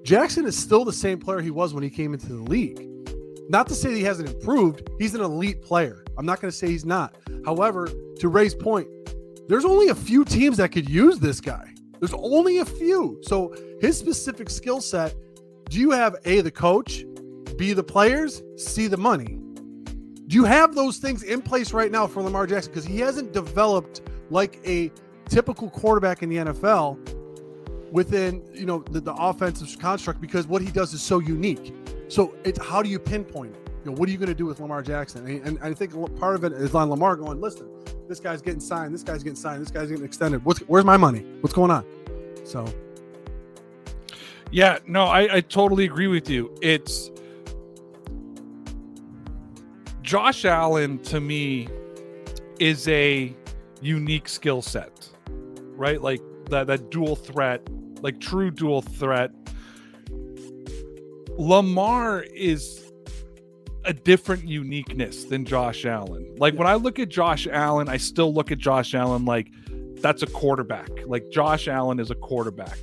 Jackson 0.02 0.46
is 0.46 0.58
still 0.58 0.84
the 0.84 0.92
same 0.92 1.18
player 1.18 1.40
he 1.40 1.50
was 1.50 1.72
when 1.72 1.82
he 1.82 1.90
came 1.90 2.12
into 2.12 2.26
the 2.26 2.42
league. 2.42 2.88
Not 3.48 3.68
to 3.68 3.74
say 3.74 3.90
that 3.90 3.96
he 3.96 4.04
hasn't 4.04 4.28
improved, 4.28 4.88
he's 4.98 5.14
an 5.14 5.20
elite 5.20 5.62
player. 5.62 6.04
I'm 6.18 6.26
not 6.26 6.40
going 6.40 6.50
to 6.50 6.56
say 6.56 6.68
he's 6.68 6.84
not. 6.84 7.16
However, 7.44 7.88
to 8.18 8.28
Ray's 8.28 8.54
point, 8.54 8.88
there's 9.52 9.66
only 9.66 9.88
a 9.88 9.94
few 9.94 10.24
teams 10.24 10.56
that 10.56 10.72
could 10.72 10.88
use 10.88 11.18
this 11.18 11.38
guy. 11.38 11.74
There's 12.00 12.14
only 12.14 12.58
a 12.58 12.64
few. 12.64 13.18
So 13.20 13.54
his 13.82 13.98
specific 13.98 14.48
skill 14.48 14.80
set, 14.80 15.14
do 15.68 15.78
you 15.78 15.90
have 15.90 16.16
A, 16.24 16.40
the 16.40 16.50
coach, 16.50 17.04
B, 17.58 17.74
the 17.74 17.84
players, 17.84 18.42
C, 18.56 18.86
the 18.86 18.96
money? 18.96 19.38
Do 20.26 20.36
you 20.36 20.44
have 20.44 20.74
those 20.74 20.96
things 20.96 21.22
in 21.22 21.42
place 21.42 21.74
right 21.74 21.92
now 21.92 22.06
for 22.06 22.22
Lamar 22.22 22.46
Jackson? 22.46 22.72
Because 22.72 22.86
he 22.86 22.98
hasn't 23.00 23.34
developed 23.34 24.00
like 24.30 24.58
a 24.64 24.90
typical 25.28 25.68
quarterback 25.68 26.22
in 26.22 26.30
the 26.30 26.36
NFL 26.36 26.96
within 27.92 28.42
you 28.54 28.64
know 28.64 28.78
the, 28.90 29.02
the 29.02 29.12
offensive 29.12 29.78
construct 29.78 30.18
because 30.18 30.46
what 30.46 30.62
he 30.62 30.70
does 30.70 30.94
is 30.94 31.02
so 31.02 31.18
unique. 31.18 31.74
So 32.08 32.34
it's 32.42 32.58
how 32.64 32.82
do 32.82 32.88
you 32.88 32.98
pinpoint 32.98 33.54
it? 33.54 33.70
You 33.84 33.90
know, 33.90 33.96
what 33.98 34.08
are 34.08 34.12
you 34.12 34.18
going 34.18 34.30
to 34.30 34.34
do 34.34 34.46
with 34.46 34.60
Lamar 34.60 34.80
Jackson? 34.80 35.26
And, 35.26 35.46
and 35.46 35.58
I 35.60 35.74
think 35.74 35.92
part 36.18 36.36
of 36.36 36.44
it 36.44 36.52
is 36.52 36.74
on 36.74 36.88
Lamar 36.88 37.16
going, 37.16 37.38
listen, 37.38 37.68
this 38.12 38.20
guy's 38.20 38.42
getting 38.42 38.60
signed, 38.60 38.92
this 38.92 39.02
guy's 39.02 39.22
getting 39.22 39.36
signed, 39.36 39.62
this 39.62 39.70
guy's 39.70 39.88
getting 39.88 40.04
extended. 40.04 40.44
What's 40.44 40.60
where's 40.60 40.84
my 40.84 40.98
money? 40.98 41.20
What's 41.40 41.54
going 41.54 41.70
on? 41.70 41.82
So 42.44 42.66
yeah, 44.50 44.80
no, 44.86 45.04
I, 45.04 45.36
I 45.36 45.40
totally 45.40 45.86
agree 45.86 46.08
with 46.08 46.28
you. 46.28 46.54
It's 46.60 47.10
Josh 50.02 50.44
Allen 50.44 50.98
to 51.04 51.20
me 51.20 51.68
is 52.60 52.86
a 52.88 53.34
unique 53.80 54.28
skill 54.28 54.60
set, 54.60 55.08
right? 55.74 56.02
Like 56.02 56.20
that 56.50 56.66
that 56.66 56.90
dual 56.90 57.16
threat, 57.16 57.66
like 58.02 58.20
true 58.20 58.50
dual 58.50 58.82
threat. 58.82 59.30
Lamar 61.38 62.24
is 62.24 62.91
a 63.84 63.92
different 63.92 64.46
uniqueness 64.46 65.24
than 65.24 65.44
Josh 65.44 65.84
Allen. 65.84 66.34
Like 66.38 66.54
when 66.54 66.66
I 66.66 66.74
look 66.74 66.98
at 66.98 67.08
Josh 67.08 67.46
Allen, 67.46 67.88
I 67.88 67.96
still 67.96 68.32
look 68.32 68.50
at 68.50 68.58
Josh 68.58 68.94
Allen 68.94 69.24
like 69.24 69.48
that's 70.00 70.22
a 70.22 70.26
quarterback. 70.26 70.90
Like 71.06 71.30
Josh 71.30 71.68
Allen 71.68 72.00
is 72.00 72.10
a 72.10 72.14
quarterback. 72.14 72.78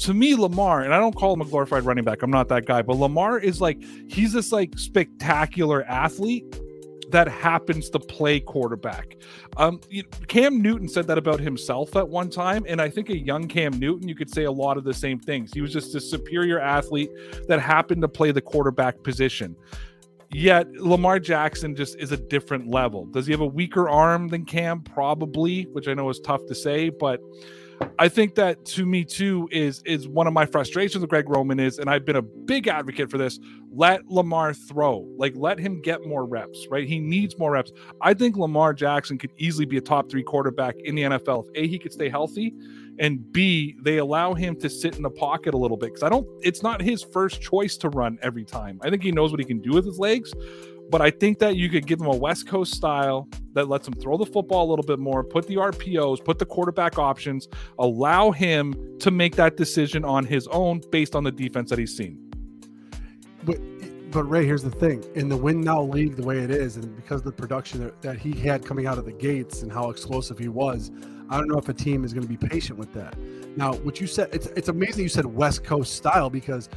To 0.00 0.14
me, 0.14 0.36
Lamar, 0.36 0.82
and 0.82 0.94
I 0.94 0.98
don't 0.98 1.16
call 1.16 1.32
him 1.32 1.40
a 1.40 1.44
glorified 1.44 1.84
running 1.84 2.04
back. 2.04 2.22
I'm 2.22 2.30
not 2.30 2.48
that 2.48 2.66
guy, 2.66 2.82
but 2.82 2.96
Lamar 2.96 3.38
is 3.38 3.60
like 3.60 3.82
he's 4.08 4.32
this 4.32 4.52
like 4.52 4.78
spectacular 4.78 5.82
athlete 5.84 6.44
that 7.10 7.26
happens 7.26 7.88
to 7.90 7.98
play 7.98 8.38
quarterback. 8.38 9.16
Um, 9.56 9.80
Cam 10.28 10.60
Newton 10.60 10.88
said 10.88 11.06
that 11.06 11.18
about 11.18 11.40
himself 11.40 11.96
at 11.96 12.08
one 12.08 12.30
time, 12.30 12.64
and 12.68 12.80
I 12.80 12.90
think 12.90 13.08
a 13.08 13.16
young 13.16 13.48
Cam 13.48 13.78
Newton, 13.78 14.08
you 14.08 14.14
could 14.14 14.30
say 14.30 14.44
a 14.44 14.52
lot 14.52 14.76
of 14.76 14.84
the 14.84 14.94
same 14.94 15.18
things. 15.18 15.52
He 15.52 15.60
was 15.60 15.72
just 15.72 15.94
a 15.94 16.00
superior 16.00 16.60
athlete 16.60 17.10
that 17.48 17.60
happened 17.60 18.02
to 18.02 18.08
play 18.08 18.30
the 18.30 18.42
quarterback 18.42 19.02
position. 19.02 19.56
Yet 20.30 20.70
Lamar 20.74 21.18
Jackson 21.18 21.74
just 21.74 21.96
is 21.96 22.12
a 22.12 22.16
different 22.16 22.68
level. 22.68 23.06
Does 23.06 23.26
he 23.26 23.32
have 23.32 23.40
a 23.40 23.46
weaker 23.46 23.88
arm 23.88 24.28
than 24.28 24.44
Cam? 24.44 24.82
Probably, 24.82 25.64
which 25.72 25.88
I 25.88 25.94
know 25.94 26.08
is 26.10 26.20
tough 26.20 26.44
to 26.46 26.54
say, 26.54 26.90
but 26.90 27.20
I 27.98 28.08
think 28.08 28.34
that 28.34 28.64
to 28.66 28.86
me 28.86 29.04
too 29.04 29.48
is 29.50 29.82
is 29.84 30.08
one 30.08 30.26
of 30.26 30.32
my 30.32 30.46
frustrations 30.46 31.00
with 31.00 31.10
Greg 31.10 31.28
Roman 31.28 31.60
is, 31.60 31.78
and 31.78 31.88
I've 31.88 32.04
been 32.04 32.16
a 32.16 32.22
big 32.22 32.66
advocate 32.66 33.10
for 33.10 33.18
this. 33.18 33.38
Let 33.72 34.06
Lamar 34.08 34.52
throw, 34.54 35.08
like 35.16 35.34
let 35.36 35.58
him 35.58 35.80
get 35.80 36.04
more 36.06 36.24
reps, 36.24 36.66
right? 36.70 36.86
He 36.86 36.98
needs 36.98 37.38
more 37.38 37.52
reps. 37.52 37.72
I 38.00 38.14
think 38.14 38.36
Lamar 38.36 38.74
Jackson 38.74 39.18
could 39.18 39.32
easily 39.38 39.64
be 39.64 39.76
a 39.76 39.80
top 39.80 40.10
three 40.10 40.22
quarterback 40.22 40.74
in 40.84 40.94
the 40.94 41.02
NFL 41.02 41.46
if 41.54 41.64
a 41.64 41.68
he 41.68 41.78
could 41.78 41.92
stay 41.92 42.08
healthy, 42.08 42.54
and 42.98 43.32
B, 43.32 43.76
they 43.82 43.98
allow 43.98 44.34
him 44.34 44.56
to 44.60 44.68
sit 44.68 44.96
in 44.96 45.02
the 45.02 45.10
pocket 45.10 45.54
a 45.54 45.56
little 45.56 45.76
bit 45.76 45.90
because 45.90 46.02
I 46.02 46.08
don't. 46.08 46.26
It's 46.42 46.62
not 46.62 46.80
his 46.80 47.02
first 47.02 47.40
choice 47.40 47.76
to 47.78 47.88
run 47.90 48.18
every 48.22 48.44
time. 48.44 48.80
I 48.82 48.90
think 48.90 49.02
he 49.02 49.12
knows 49.12 49.30
what 49.30 49.40
he 49.40 49.46
can 49.46 49.60
do 49.60 49.72
with 49.72 49.86
his 49.86 49.98
legs, 49.98 50.32
but 50.90 51.00
I 51.00 51.10
think 51.10 51.38
that 51.38 51.56
you 51.56 51.68
could 51.68 51.86
give 51.86 52.00
him 52.00 52.06
a 52.06 52.16
West 52.16 52.48
Coast 52.48 52.74
style 52.74 53.28
that 53.52 53.68
lets 53.68 53.86
him 53.86 53.94
throw 53.94 54.16
the 54.16 54.26
football 54.26 54.66
a 54.66 54.70
little 54.70 54.84
bit 54.84 54.98
more, 54.98 55.22
put 55.22 55.46
the 55.46 55.56
RPOs, 55.56 56.24
put 56.24 56.38
the 56.38 56.46
quarterback 56.46 56.98
options, 56.98 57.48
allow 57.78 58.30
him 58.30 58.74
to 59.00 59.10
make 59.10 59.36
that 59.36 59.56
decision 59.56 60.04
on 60.04 60.24
his 60.24 60.46
own 60.48 60.80
based 60.90 61.14
on 61.14 61.24
the 61.24 61.32
defense 61.32 61.70
that 61.70 61.78
he's 61.78 61.96
seen. 61.96 62.18
But 63.44 63.58
but 64.10 64.24
Ray, 64.24 64.46
here's 64.46 64.62
the 64.62 64.70
thing: 64.70 65.04
in 65.14 65.28
the 65.28 65.36
win 65.36 65.60
now 65.60 65.82
league, 65.82 66.16
the 66.16 66.24
way 66.24 66.38
it 66.38 66.50
is, 66.50 66.76
and 66.76 66.96
because 66.96 67.20
of 67.20 67.24
the 67.24 67.32
production 67.32 67.92
that 68.00 68.18
he 68.18 68.32
had 68.32 68.64
coming 68.64 68.86
out 68.86 68.98
of 68.98 69.04
the 69.04 69.12
gates 69.12 69.62
and 69.62 69.70
how 69.70 69.90
explosive 69.90 70.38
he 70.38 70.48
was, 70.48 70.90
I 71.30 71.36
don't 71.36 71.48
know 71.48 71.58
if 71.58 71.68
a 71.68 71.74
team 71.74 72.04
is 72.04 72.12
going 72.12 72.26
to 72.26 72.28
be 72.28 72.36
patient 72.36 72.78
with 72.78 72.92
that. 72.94 73.16
Now, 73.56 73.74
what 73.74 74.00
you 74.00 74.06
said, 74.06 74.30
it's 74.32 74.46
it's 74.48 74.68
amazing 74.68 75.02
you 75.02 75.08
said 75.08 75.26
West 75.26 75.64
Coast 75.64 75.94
style 75.94 76.30
because 76.30 76.68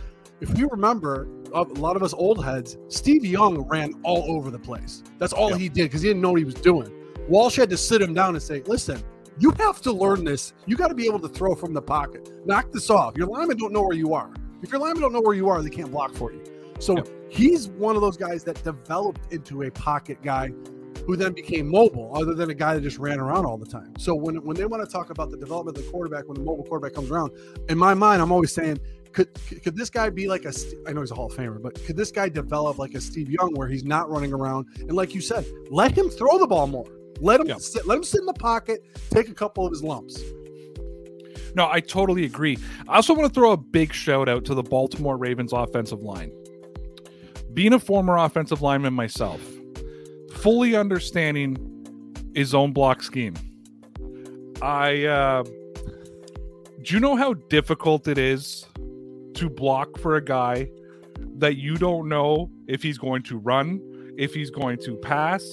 if 0.42 0.58
you 0.58 0.68
remember, 0.70 1.28
a 1.54 1.62
lot 1.62 1.96
of 1.96 2.04
us 2.04 2.14
old 2.14 2.44
heads, 2.44 2.78
Steve 2.88 3.24
Young 3.24 3.62
ran 3.68 3.94
all 4.04 4.26
over 4.32 4.50
the 4.50 4.60
place. 4.60 5.04
That's 5.20 5.34
all 5.34 5.54
he 5.54 5.70
did 5.70 5.84
because 5.84 6.02
he 6.02 6.10
didn't 6.10 6.22
know 6.22 6.32
what 6.32 6.40
he 6.40 6.46
was 6.46 6.56
doing. 6.56 6.92
Walsh 7.30 7.56
had 7.58 7.70
to 7.70 7.78
sit 7.78 8.02
him 8.02 8.14
down 8.14 8.34
and 8.36 8.42
say, 8.42 8.64
"Listen, 8.66 9.02
you 9.40 9.52
have 9.60 9.82
to 9.82 9.92
learn 9.92 10.26
this. 10.26 10.54
You 10.66 10.76
got 10.76 10.88
to 10.88 10.96
be 10.96 11.06
able 11.06 11.20
to 11.20 11.30
throw 11.30 11.56
from 11.56 11.74
the 11.74 11.82
pocket. 11.82 12.34
Knock 12.46 12.72
this 12.72 12.90
off. 12.90 13.16
Your 13.16 13.28
linemen 13.28 13.58
don't 13.58 13.72
know 13.72 13.84
where 13.84 13.96
you 13.96 14.14
are. 14.14 14.32
If 14.64 14.72
your 14.72 14.82
linemen 14.82 15.02
don't 15.02 15.14
know 15.14 15.22
where 15.22 15.36
you 15.36 15.48
are, 15.50 15.62
they 15.62 15.70
can't 15.70 15.92
block 15.92 16.14
for 16.14 16.34
you." 16.34 16.44
So 16.80 16.96
he's 17.30 17.70
one 17.70 17.96
of 17.96 18.02
those 18.02 18.18
guys 18.18 18.44
that 18.46 18.62
developed 18.64 19.32
into 19.32 19.64
a 19.64 19.72
pocket 19.72 20.22
guy 20.24 20.52
who 21.06 21.16
then 21.16 21.34
became 21.34 21.68
mobile, 21.68 22.12
other 22.16 22.34
than 22.34 22.50
a 22.50 22.54
guy 22.54 22.76
that 22.76 22.82
just 22.82 22.98
ran 22.98 23.20
around 23.20 23.46
all 23.46 23.58
the 23.58 23.66
time. 23.66 23.94
So 23.98 24.16
when 24.16 24.44
when 24.46 24.56
they 24.56 24.66
want 24.66 24.88
to 24.88 24.92
talk 24.92 25.10
about 25.10 25.32
the 25.32 25.38
development 25.38 25.78
of 25.78 25.86
the 25.86 25.92
quarterback, 25.92 26.28
when 26.28 26.36
the 26.36 26.44
mobile 26.44 26.64
quarterback 26.64 26.94
comes 26.94 27.12
around, 27.12 27.32
in 27.70 27.78
my 27.78 27.94
mind, 27.94 28.22
I'm 28.22 28.32
always 28.32 28.54
saying 28.54 28.80
could 29.14 29.30
could 29.64 29.76
this 29.76 29.90
guy 29.90 30.10
be 30.10 30.28
like 30.28 30.46
a? 30.46 30.54
I 30.88 30.94
know 30.94 31.02
he's 31.02 31.12
a 31.12 31.16
Hall 31.16 31.28
of 31.28 31.34
Famer, 31.34 31.62
but 31.62 31.84
could 31.86 31.98
this 31.98 32.12
guy 32.12 32.30
develop 32.30 32.78
like 32.78 32.94
a 32.94 33.02
Steve 33.02 33.30
Young, 33.30 33.54
where 33.56 33.68
he's 33.68 33.84
not 33.84 34.10
running 34.10 34.34
around 34.34 34.68
and, 34.80 34.94
like 34.94 35.14
you 35.14 35.22
said, 35.22 35.46
let 35.70 35.92
him 35.98 36.10
throw 36.10 36.38
the 36.38 36.48
ball 36.48 36.68
more. 36.68 36.88
Let 37.20 37.40
him 37.40 37.48
yeah. 37.48 37.58
sit, 37.58 37.86
let 37.86 37.98
him 37.98 38.04
sit 38.04 38.22
in 38.22 38.26
the 38.26 38.34
pocket, 38.34 38.84
take 39.10 39.30
a 39.30 39.34
couple 39.34 39.66
of 39.66 39.72
his 39.72 39.84
lumps. 39.84 40.22
No, 41.54 41.68
I 41.70 41.82
totally 41.82 42.24
agree. 42.24 42.58
I 42.88 42.96
also 42.96 43.14
want 43.14 43.32
to 43.32 43.34
throw 43.34 43.52
a 43.52 43.58
big 43.58 43.94
shout 43.94 44.30
out 44.30 44.46
to 44.46 44.56
the 44.56 44.64
Baltimore 44.64 45.18
Ravens 45.18 45.52
offensive 45.52 46.02
line. 46.02 46.32
Being 47.54 47.74
a 47.74 47.80
former 47.80 48.18
offensive 48.18 48.62
lineman 48.62 48.94
myself, 48.94 49.42
fully 50.42 50.76
understanding 50.76 51.58
his 52.34 52.54
own 52.54 52.74
block 52.74 53.04
scheme. 53.04 53.36
I 54.62 55.06
uh, 55.06 55.44
do 55.44 56.94
you 56.94 57.00
know 57.00 57.16
how 57.16 57.34
difficult 57.34 58.08
it 58.08 58.18
is 58.18 58.66
to 59.36 59.50
block 59.50 59.98
for 60.00 60.16
a 60.16 60.24
guy 60.24 60.70
that 61.38 61.58
you 61.58 61.78
don't 61.78 62.08
know 62.08 62.50
if 62.68 62.84
he's 62.84 62.98
going 62.98 63.24
to 63.24 63.38
run, 63.38 63.82
if 64.18 64.34
he's 64.34 64.52
going 64.52 64.78
to 64.80 64.96
pass. 64.98 65.44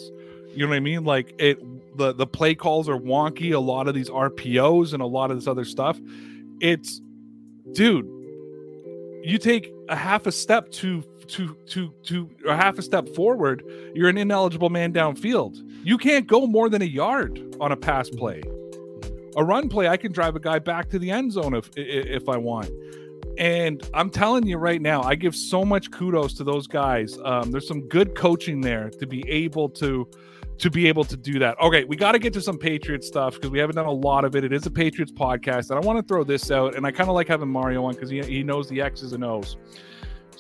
You 0.55 0.65
know 0.65 0.69
what 0.69 0.77
I 0.77 0.81
mean? 0.81 1.05
Like 1.05 1.35
it 1.39 1.59
the 1.97 2.13
the 2.13 2.27
play 2.27 2.55
calls 2.55 2.89
are 2.89 2.99
wonky, 2.99 3.55
a 3.55 3.59
lot 3.59 3.89
of 3.89 3.95
these 3.95 4.11
RPOs 4.11 4.93
and 4.93 5.03
a 5.03 5.07
lot 5.07 5.31
of 5.31 5.37
this 5.37 5.47
other 5.47 5.65
stuff. 5.65 5.99
It's 6.61 7.01
dude, 7.73 8.07
you 9.23 9.39
take 9.39 9.73
a 9.89 9.97
half 9.97 10.27
a 10.27 10.33
step 10.33 10.71
to 10.73 11.03
to 11.29 11.55
to 11.67 11.93
to 12.05 12.31
a 12.47 12.57
half 12.57 12.79
a 12.79 12.83
step 12.83 13.09
forward, 13.11 13.63
you're 13.95 14.09
an 14.09 14.19
ineligible 14.19 14.71
man 14.71 14.93
downfield. 14.93 15.57
You 15.85 15.99
can't 15.99 16.27
go 16.27 16.47
more 16.47 16.69
than 16.69 16.83
a 16.83 16.87
yard 16.87 17.57
on 17.61 17.73
a 17.73 17.77
pass 17.77 18.09
play. 18.11 18.43
A 19.37 19.45
run 19.45 19.69
play, 19.69 19.89
I 19.89 19.97
can 19.97 20.11
drive 20.11 20.35
a 20.37 20.41
guy 20.41 20.59
back 20.59 20.89
to 20.91 20.99
the 20.99 21.11
end 21.11 21.33
zone 21.33 21.55
if 21.55 21.71
if 21.77 22.29
I 22.29 22.37
want. 22.37 22.71
And 23.39 23.89
I'm 23.95 24.11
telling 24.11 24.47
you 24.47 24.59
right 24.59 24.83
now, 24.83 25.03
I 25.03 25.15
give 25.15 25.35
so 25.35 25.65
much 25.65 25.91
kudos 25.91 26.35
to 26.35 26.45
those 26.45 26.67
guys. 26.67 27.17
Um, 27.25 27.53
there's 27.53 27.69
some 27.69 27.89
good 27.89 28.17
coaching 28.17 28.61
there 28.61 28.91
to 28.91 29.07
be 29.07 29.29
able 29.29 29.69
to 29.71 30.09
to 30.59 30.71
be 30.71 30.89
able 30.89 31.05
to 31.05 31.17
do 31.17 31.39
that. 31.39 31.57
Okay, 31.61 31.85
we 31.85 31.95
got 31.95 32.13
to 32.13 32.19
get 32.19 32.33
to 32.33 32.41
some 32.41 32.59
Patriots 32.59 33.07
stuff 33.07 33.35
because 33.35 33.51
we 33.51 33.61
haven't 33.61 33.77
done 33.77 33.87
a 33.87 33.93
lot 33.93 34.25
of 34.25 34.35
it. 34.35 34.43
It 34.43 34.53
is 34.53 34.67
a 34.67 34.71
Patriots 34.73 35.13
podcast, 35.13 35.71
and 35.71 35.79
I 35.79 35.87
want 35.87 36.01
to 36.01 36.03
throw 36.03 36.25
this 36.25 36.51
out. 36.51 36.75
And 36.75 36.85
I 36.85 36.91
kind 36.91 37.09
of 37.09 37.15
like 37.15 37.29
having 37.29 37.49
Mario 37.49 37.85
on 37.85 37.95
because 37.95 38.11
he, 38.11 38.21
he 38.23 38.43
knows 38.43 38.69
the 38.69 38.81
X's 38.81 39.13
and 39.13 39.25
O's. 39.25 39.57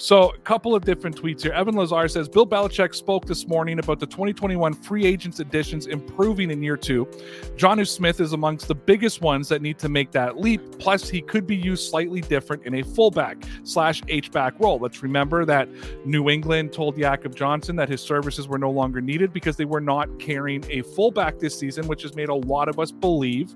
So, 0.00 0.30
a 0.30 0.38
couple 0.38 0.76
of 0.76 0.84
different 0.84 1.20
tweets 1.20 1.42
here. 1.42 1.50
Evan 1.50 1.74
Lazar 1.74 2.06
says 2.06 2.28
Bill 2.28 2.46
Belichick 2.46 2.94
spoke 2.94 3.26
this 3.26 3.48
morning 3.48 3.80
about 3.80 3.98
the 3.98 4.06
2021 4.06 4.72
free 4.74 5.04
agents 5.04 5.40
additions 5.40 5.88
improving 5.88 6.52
in 6.52 6.62
year 6.62 6.76
two. 6.76 7.04
Jonnu 7.56 7.84
Smith 7.84 8.20
is 8.20 8.32
amongst 8.32 8.68
the 8.68 8.76
biggest 8.76 9.22
ones 9.22 9.48
that 9.48 9.60
need 9.60 9.76
to 9.80 9.88
make 9.88 10.12
that 10.12 10.38
leap. 10.38 10.78
Plus, 10.78 11.08
he 11.08 11.20
could 11.20 11.48
be 11.48 11.56
used 11.56 11.90
slightly 11.90 12.20
different 12.20 12.64
in 12.64 12.74
a 12.74 12.84
fullback 12.84 13.38
slash 13.64 14.00
H 14.06 14.30
back 14.30 14.54
role. 14.60 14.78
Let's 14.78 15.02
remember 15.02 15.44
that 15.46 15.68
New 16.06 16.30
England 16.30 16.72
told 16.72 16.96
Jakob 16.96 17.34
Johnson 17.34 17.74
that 17.74 17.88
his 17.88 18.00
services 18.00 18.46
were 18.46 18.58
no 18.58 18.70
longer 18.70 19.00
needed 19.00 19.32
because 19.32 19.56
they 19.56 19.64
were 19.64 19.80
not 19.80 20.20
carrying 20.20 20.64
a 20.70 20.82
fullback 20.82 21.40
this 21.40 21.58
season, 21.58 21.88
which 21.88 22.02
has 22.02 22.14
made 22.14 22.28
a 22.28 22.36
lot 22.36 22.68
of 22.68 22.78
us 22.78 22.92
believe 22.92 23.52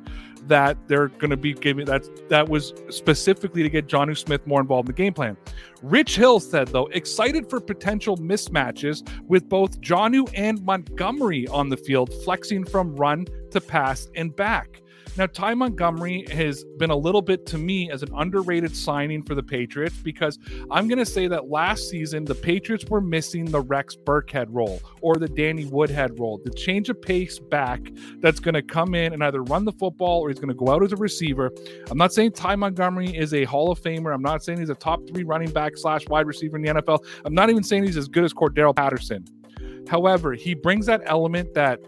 that 0.48 0.76
they're 0.88 1.08
going 1.08 1.30
to 1.30 1.36
be 1.36 1.54
giving 1.54 1.86
that. 1.86 2.28
That 2.28 2.48
was 2.48 2.74
specifically 2.90 3.62
to 3.62 3.70
get 3.70 3.86
Jonnu 3.86 4.16
Smith 4.16 4.46
more 4.46 4.60
involved 4.60 4.88
in 4.88 4.94
the 4.94 5.02
game 5.02 5.14
plan. 5.14 5.36
Rich 5.82 6.16
Hill 6.16 6.40
said, 6.40 6.68
though, 6.68 6.86
excited 6.88 7.48
for 7.48 7.60
potential 7.60 8.16
mismatches 8.16 9.08
with 9.26 9.48
both 9.48 9.80
Jonnu 9.80 10.30
and 10.34 10.62
Montgomery 10.64 11.46
on 11.48 11.68
the 11.68 11.76
field, 11.76 12.12
flexing 12.24 12.64
from 12.64 12.94
run 12.94 13.26
to 13.50 13.60
pass 13.60 14.08
and 14.14 14.34
back. 14.34 14.81
Now, 15.18 15.26
Ty 15.26 15.52
Montgomery 15.54 16.24
has 16.30 16.64
been 16.78 16.88
a 16.88 16.96
little 16.96 17.20
bit 17.20 17.44
to 17.46 17.58
me 17.58 17.90
as 17.90 18.02
an 18.02 18.08
underrated 18.16 18.74
signing 18.74 19.22
for 19.22 19.34
the 19.34 19.42
Patriots 19.42 19.94
because 19.96 20.38
I'm 20.70 20.88
going 20.88 20.98
to 20.98 21.06
say 21.06 21.28
that 21.28 21.50
last 21.50 21.90
season 21.90 22.24
the 22.24 22.34
Patriots 22.34 22.86
were 22.88 23.02
missing 23.02 23.44
the 23.44 23.60
Rex 23.60 23.94
Burkhead 23.94 24.46
role 24.48 24.80
or 25.02 25.16
the 25.16 25.28
Danny 25.28 25.66
Woodhead 25.66 26.18
role, 26.18 26.40
the 26.42 26.50
change 26.50 26.88
of 26.88 27.00
pace 27.02 27.38
back 27.38 27.92
that's 28.20 28.40
going 28.40 28.54
to 28.54 28.62
come 28.62 28.94
in 28.94 29.12
and 29.12 29.22
either 29.22 29.42
run 29.42 29.66
the 29.66 29.72
football 29.72 30.20
or 30.20 30.30
he's 30.30 30.38
going 30.38 30.48
to 30.48 30.54
go 30.54 30.70
out 30.70 30.82
as 30.82 30.92
a 30.92 30.96
receiver. 30.96 31.50
I'm 31.90 31.98
not 31.98 32.14
saying 32.14 32.32
Ty 32.32 32.56
Montgomery 32.56 33.14
is 33.14 33.34
a 33.34 33.44
Hall 33.44 33.70
of 33.70 33.78
Famer. 33.82 34.14
I'm 34.14 34.22
not 34.22 34.42
saying 34.42 34.60
he's 34.60 34.70
a 34.70 34.74
top 34.74 35.06
three 35.06 35.24
running 35.24 35.50
back 35.50 35.76
slash 35.76 36.08
wide 36.08 36.26
receiver 36.26 36.56
in 36.56 36.62
the 36.62 36.80
NFL. 36.80 37.04
I'm 37.26 37.34
not 37.34 37.50
even 37.50 37.62
saying 37.62 37.84
he's 37.84 37.98
as 37.98 38.08
good 38.08 38.24
as 38.24 38.32
Cordarrelle 38.32 38.74
Patterson. 38.74 39.26
However, 39.88 40.32
he 40.32 40.54
brings 40.54 40.86
that 40.86 41.02
element 41.04 41.52
that 41.54 41.80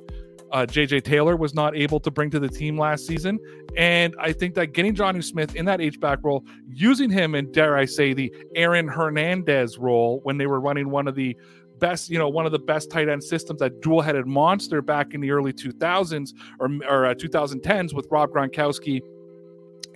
uh, 0.54 0.64
JJ 0.64 1.02
Taylor 1.02 1.34
was 1.34 1.52
not 1.52 1.76
able 1.76 1.98
to 1.98 2.12
bring 2.12 2.30
to 2.30 2.38
the 2.38 2.48
team 2.48 2.78
last 2.78 3.06
season. 3.06 3.40
And 3.76 4.14
I 4.20 4.32
think 4.32 4.54
that 4.54 4.68
getting 4.68 4.94
Jonnu 4.94 5.24
Smith 5.24 5.56
in 5.56 5.64
that 5.64 5.80
H 5.80 5.98
back 5.98 6.20
role, 6.22 6.44
using 6.68 7.10
him 7.10 7.34
in, 7.34 7.50
dare 7.50 7.76
I 7.76 7.86
say, 7.86 8.14
the 8.14 8.32
Aaron 8.54 8.86
Hernandez 8.86 9.78
role 9.78 10.20
when 10.22 10.38
they 10.38 10.46
were 10.46 10.60
running 10.60 10.90
one 10.90 11.08
of 11.08 11.16
the 11.16 11.36
best, 11.80 12.08
you 12.08 12.20
know, 12.20 12.28
one 12.28 12.46
of 12.46 12.52
the 12.52 12.60
best 12.60 12.88
tight 12.88 13.08
end 13.08 13.24
systems, 13.24 13.58
that 13.58 13.80
dual 13.82 14.00
headed 14.00 14.28
monster 14.28 14.80
back 14.80 15.12
in 15.12 15.20
the 15.20 15.32
early 15.32 15.52
2000s 15.52 16.32
or, 16.60 16.68
or 16.88 17.06
uh, 17.06 17.14
2010s 17.14 17.92
with 17.92 18.06
Rob 18.12 18.30
Gronkowski 18.30 19.00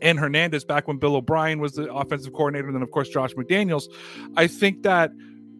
and 0.03 0.19
Hernandez 0.19 0.65
back 0.65 0.89
when 0.89 0.99
Bill 0.99 1.15
O'Brien 1.15 1.61
was 1.61 1.75
the 1.75 1.93
offensive 1.93 2.33
coordinator, 2.33 2.67
and 2.67 2.75
then 2.75 2.83
of 2.83 2.91
course 2.91 3.09
Josh 3.09 3.33
McDaniels. 3.35 3.85
I 4.37 4.49
think 4.49 4.83
that 4.83 5.13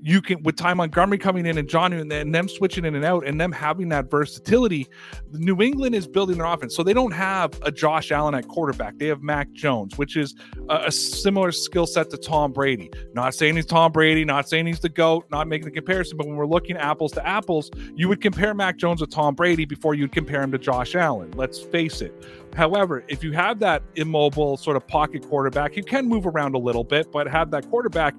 you 0.03 0.23
can 0.23 0.43
with 0.43 0.57
Ty 0.57 0.75
Montgomery 0.75 1.19
coming 1.19 1.47
in 1.47 1.59
and 1.59 1.69
John 1.69 1.93
and, 1.93 2.11
them 2.11 2.49
switching 2.49 2.85
in 2.85 2.95
and 2.95 3.05
out 3.05 3.27
and 3.27 3.41
them 3.41 3.53
having 3.53 3.89
that 3.91 4.11
versatility, 4.11 4.87
New 5.33 5.61
England 5.61 5.95
is 5.95 6.07
building 6.07 6.39
their 6.39 6.47
offense. 6.47 6.77
So 6.77 6.83
they 6.83 6.93
don't 6.93 7.13
have 7.13 7.59
a 7.63 7.71
Josh 7.71 8.13
Allen 8.13 8.35
at 8.35 8.47
quarterback. 8.49 8.99
They 8.99 9.07
have 9.07 9.23
Mac 9.23 9.53
Jones, 9.53 9.99
which 9.99 10.17
is 10.17 10.35
a, 10.69 10.85
a 10.87 10.93
similar 10.93 11.53
skill 11.53 11.87
set 11.87 12.11
to 12.11 12.17
Tom 12.17 12.53
Brady. 12.53 12.91
Not 13.15 13.35
saying 13.35 13.57
he's 13.57 13.67
Tom 13.67 13.93
Brady, 13.93 14.25
not 14.25 14.49
saying 14.49 14.67
he's 14.67 14.81
the 14.81 14.89
GOAT, 14.89 15.27
not 15.31 15.49
making 15.49 15.67
the 15.67 15.73
comparison, 15.73 16.17
but 16.17 16.27
when 16.27 16.37
we're 16.37 16.47
looking 16.47 16.77
apples 16.77 17.13
to 17.13 17.27
apples, 17.27 17.71
you 17.95 18.09
would 18.09 18.21
compare 18.21 18.55
Mac 18.55 18.77
Jones 18.77 19.01
with 19.01 19.11
Tom 19.11 19.35
Brady 19.35 19.65
before 19.65 19.95
you'd 19.95 20.13
compare 20.13 20.43
him 20.43 20.53
to 20.53 20.59
Josh 20.59 20.95
Allen. 20.95 21.31
Let's 21.33 21.61
face 21.61 22.01
it. 22.01 22.13
However, 22.55 23.05
if 23.09 23.23
you 23.23 23.33
have 23.33 23.59
that 23.61 23.83
immobile 23.97 24.57
sort 24.57 24.77
of 24.77 24.87
pocket 24.87 25.29
quarterback, 25.29 25.77
you 25.77 25.83
can 25.83 26.09
move 26.09 26.27
around 26.27 26.55
a 26.55 26.59
little 26.59 26.85
bit, 26.85 27.13
but 27.13 27.29
have 27.29 27.51
that 27.51 27.69
quarterback 27.69 28.15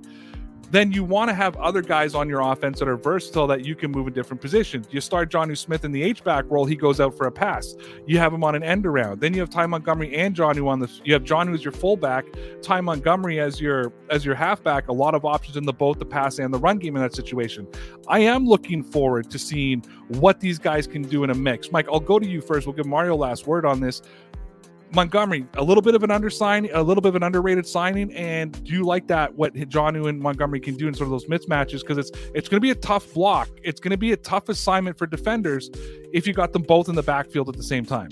then 0.72 0.92
you 0.92 1.04
want 1.04 1.30
to 1.30 1.34
have 1.34 1.56
other 1.58 1.82
guys 1.82 2.16
on 2.16 2.30
your 2.30 2.42
offense 2.42 2.80
that 2.80 2.88
are 2.88 2.98
versatile 2.98 3.48
that 3.48 3.66
you 3.66 3.76
can 3.76 3.92
move 3.92 4.08
in 4.08 4.14
different 4.14 4.42
positions. 4.42 4.88
You 4.92 5.02
start 5.02 5.32
Jonnu 5.32 5.58
Smith 5.58 5.84
in 5.86 5.92
the 5.92 6.02
H 6.02 6.24
back 6.24 6.46
role, 6.50 6.66
he 6.66 6.76
goes 6.76 7.00
out 7.00 7.18
for 7.18 7.28
a 7.28 7.32
pass. 7.32 7.76
You 8.06 8.18
have 8.20 8.34
him 8.34 8.44
on 8.44 8.56
an 8.56 8.64
end 8.64 8.86
around. 8.86 9.20
Then 9.20 9.34
you 9.34 9.40
have 9.40 9.50
Ty 9.50 9.66
Montgomery 9.68 10.16
and 10.16 10.36
Jonnu 10.36 10.68
on 10.68 10.80
the. 10.80 10.90
You 11.04 11.14
have 11.14 11.24
Jonnu 11.24 11.54
as 11.54 11.64
your 11.64 11.72
fullback, 11.72 12.26
Ty 12.62 12.82
Montgomery 12.82 13.40
as 13.40 13.60
your 13.60 13.92
as 14.10 14.26
your 14.26 14.36
halfback. 14.36 14.88
A 14.88 14.94
lot 14.94 15.16
of 15.16 15.26
options 15.26 15.58
in 15.58 15.66
the 15.66 15.74
both 15.74 16.00
the 16.00 16.06
pass 16.06 16.40
and 16.40 16.54
the 16.54 16.60
run 16.60 16.78
game 16.78 16.96
in 16.96 17.02
that 17.02 17.16
situation. 17.16 17.68
I 18.08 18.20
am 18.20 18.46
looking 18.46 18.84
forward 18.84 19.30
to 19.32 19.40
seeing 19.40 19.84
what 20.08 20.40
these 20.40 20.60
guys 20.60 20.88
can 20.88 21.04
do 21.04 21.24
in 21.24 21.30
a 21.30 21.36
mix. 21.36 21.72
Mike, 21.72 21.88
I'll 21.92 22.00
go 22.00 22.20
to 22.20 22.28
you 22.28 22.42
first. 22.42 22.66
We'll 22.66 22.76
give 22.76 22.86
Mario 22.86 23.16
last 23.16 23.48
word 23.48 23.66
on 23.66 23.80
this. 23.80 24.02
Montgomery, 24.92 25.46
a 25.56 25.64
little 25.64 25.82
bit 25.82 25.96
of 25.96 26.04
an 26.04 26.10
undersign, 26.10 26.70
a 26.74 26.82
little 26.82 27.02
bit 27.02 27.10
of 27.10 27.16
an 27.16 27.24
underrated 27.24 27.68
signing. 27.68 28.12
And 28.14 28.64
do 28.64 28.74
you 28.74 28.84
like 28.84 29.08
that? 29.08 29.34
What 29.36 29.54
Jonnu 29.54 30.10
and 30.10 30.20
Montgomery 30.20 30.60
can 30.60 30.76
do 30.76 30.88
in 30.88 30.94
sort 30.94 31.08
of 31.08 31.12
those 31.12 31.26
mismatches? 31.26 31.82
Because 31.82 31.98
it's 31.98 32.12
it's 32.34 32.50
going 32.50 32.58
to 32.58 32.62
be 32.62 32.72
a 32.72 32.76
tough 32.76 33.14
block. 33.14 33.50
It's 33.64 33.80
going 33.80 33.92
to 33.92 33.98
be 33.98 34.12
a 34.14 34.18
tough 34.18 34.50
assignment 34.50 34.98
for 34.98 35.08
defenders 35.08 35.70
if 36.14 36.26
you 36.26 36.34
got 36.34 36.54
them 36.54 36.64
both 36.64 36.90
in 36.90 36.96
the 36.96 37.04
backfield 37.04 37.50
at 37.50 37.56
the 37.56 37.64
same 37.64 37.86
time. 37.86 38.10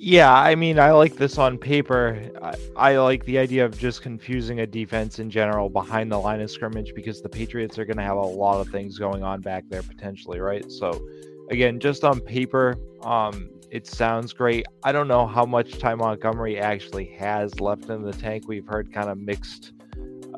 Yeah, 0.00 0.32
I 0.32 0.54
mean, 0.54 0.78
I 0.78 0.92
like 0.92 1.16
this 1.16 1.38
on 1.38 1.58
paper. 1.58 2.30
I, 2.40 2.54
I, 2.76 2.98
like 2.98 3.24
the 3.24 3.36
idea 3.36 3.64
of 3.64 3.76
just 3.76 4.00
confusing 4.00 4.60
a 4.60 4.66
defense 4.66 5.18
in 5.18 5.28
general 5.28 5.68
behind 5.68 6.12
the 6.12 6.18
line 6.18 6.40
of 6.40 6.52
scrimmage 6.52 6.94
because 6.94 7.20
the 7.20 7.28
Patriots 7.28 7.80
are 7.80 7.84
going 7.84 7.96
to 7.96 8.04
have 8.04 8.16
a 8.16 8.20
lot 8.20 8.60
of 8.60 8.68
things 8.68 8.96
going 8.96 9.24
on 9.24 9.40
back 9.40 9.64
there 9.68 9.82
potentially, 9.82 10.38
right? 10.38 10.70
So, 10.70 11.04
again, 11.50 11.80
just 11.80 12.04
on 12.04 12.20
paper, 12.20 12.76
um, 13.02 13.50
it 13.70 13.86
sounds 13.86 14.32
great. 14.32 14.66
I 14.82 14.92
don't 14.92 15.08
know 15.08 15.26
how 15.26 15.44
much 15.44 15.78
Ty 15.78 15.96
Montgomery 15.96 16.58
actually 16.58 17.06
has 17.18 17.60
left 17.60 17.88
in 17.90 18.02
the 18.02 18.12
tank. 18.12 18.44
We've 18.46 18.66
heard 18.66 18.92
kind 18.92 19.08
of 19.08 19.18
mixed. 19.18 19.72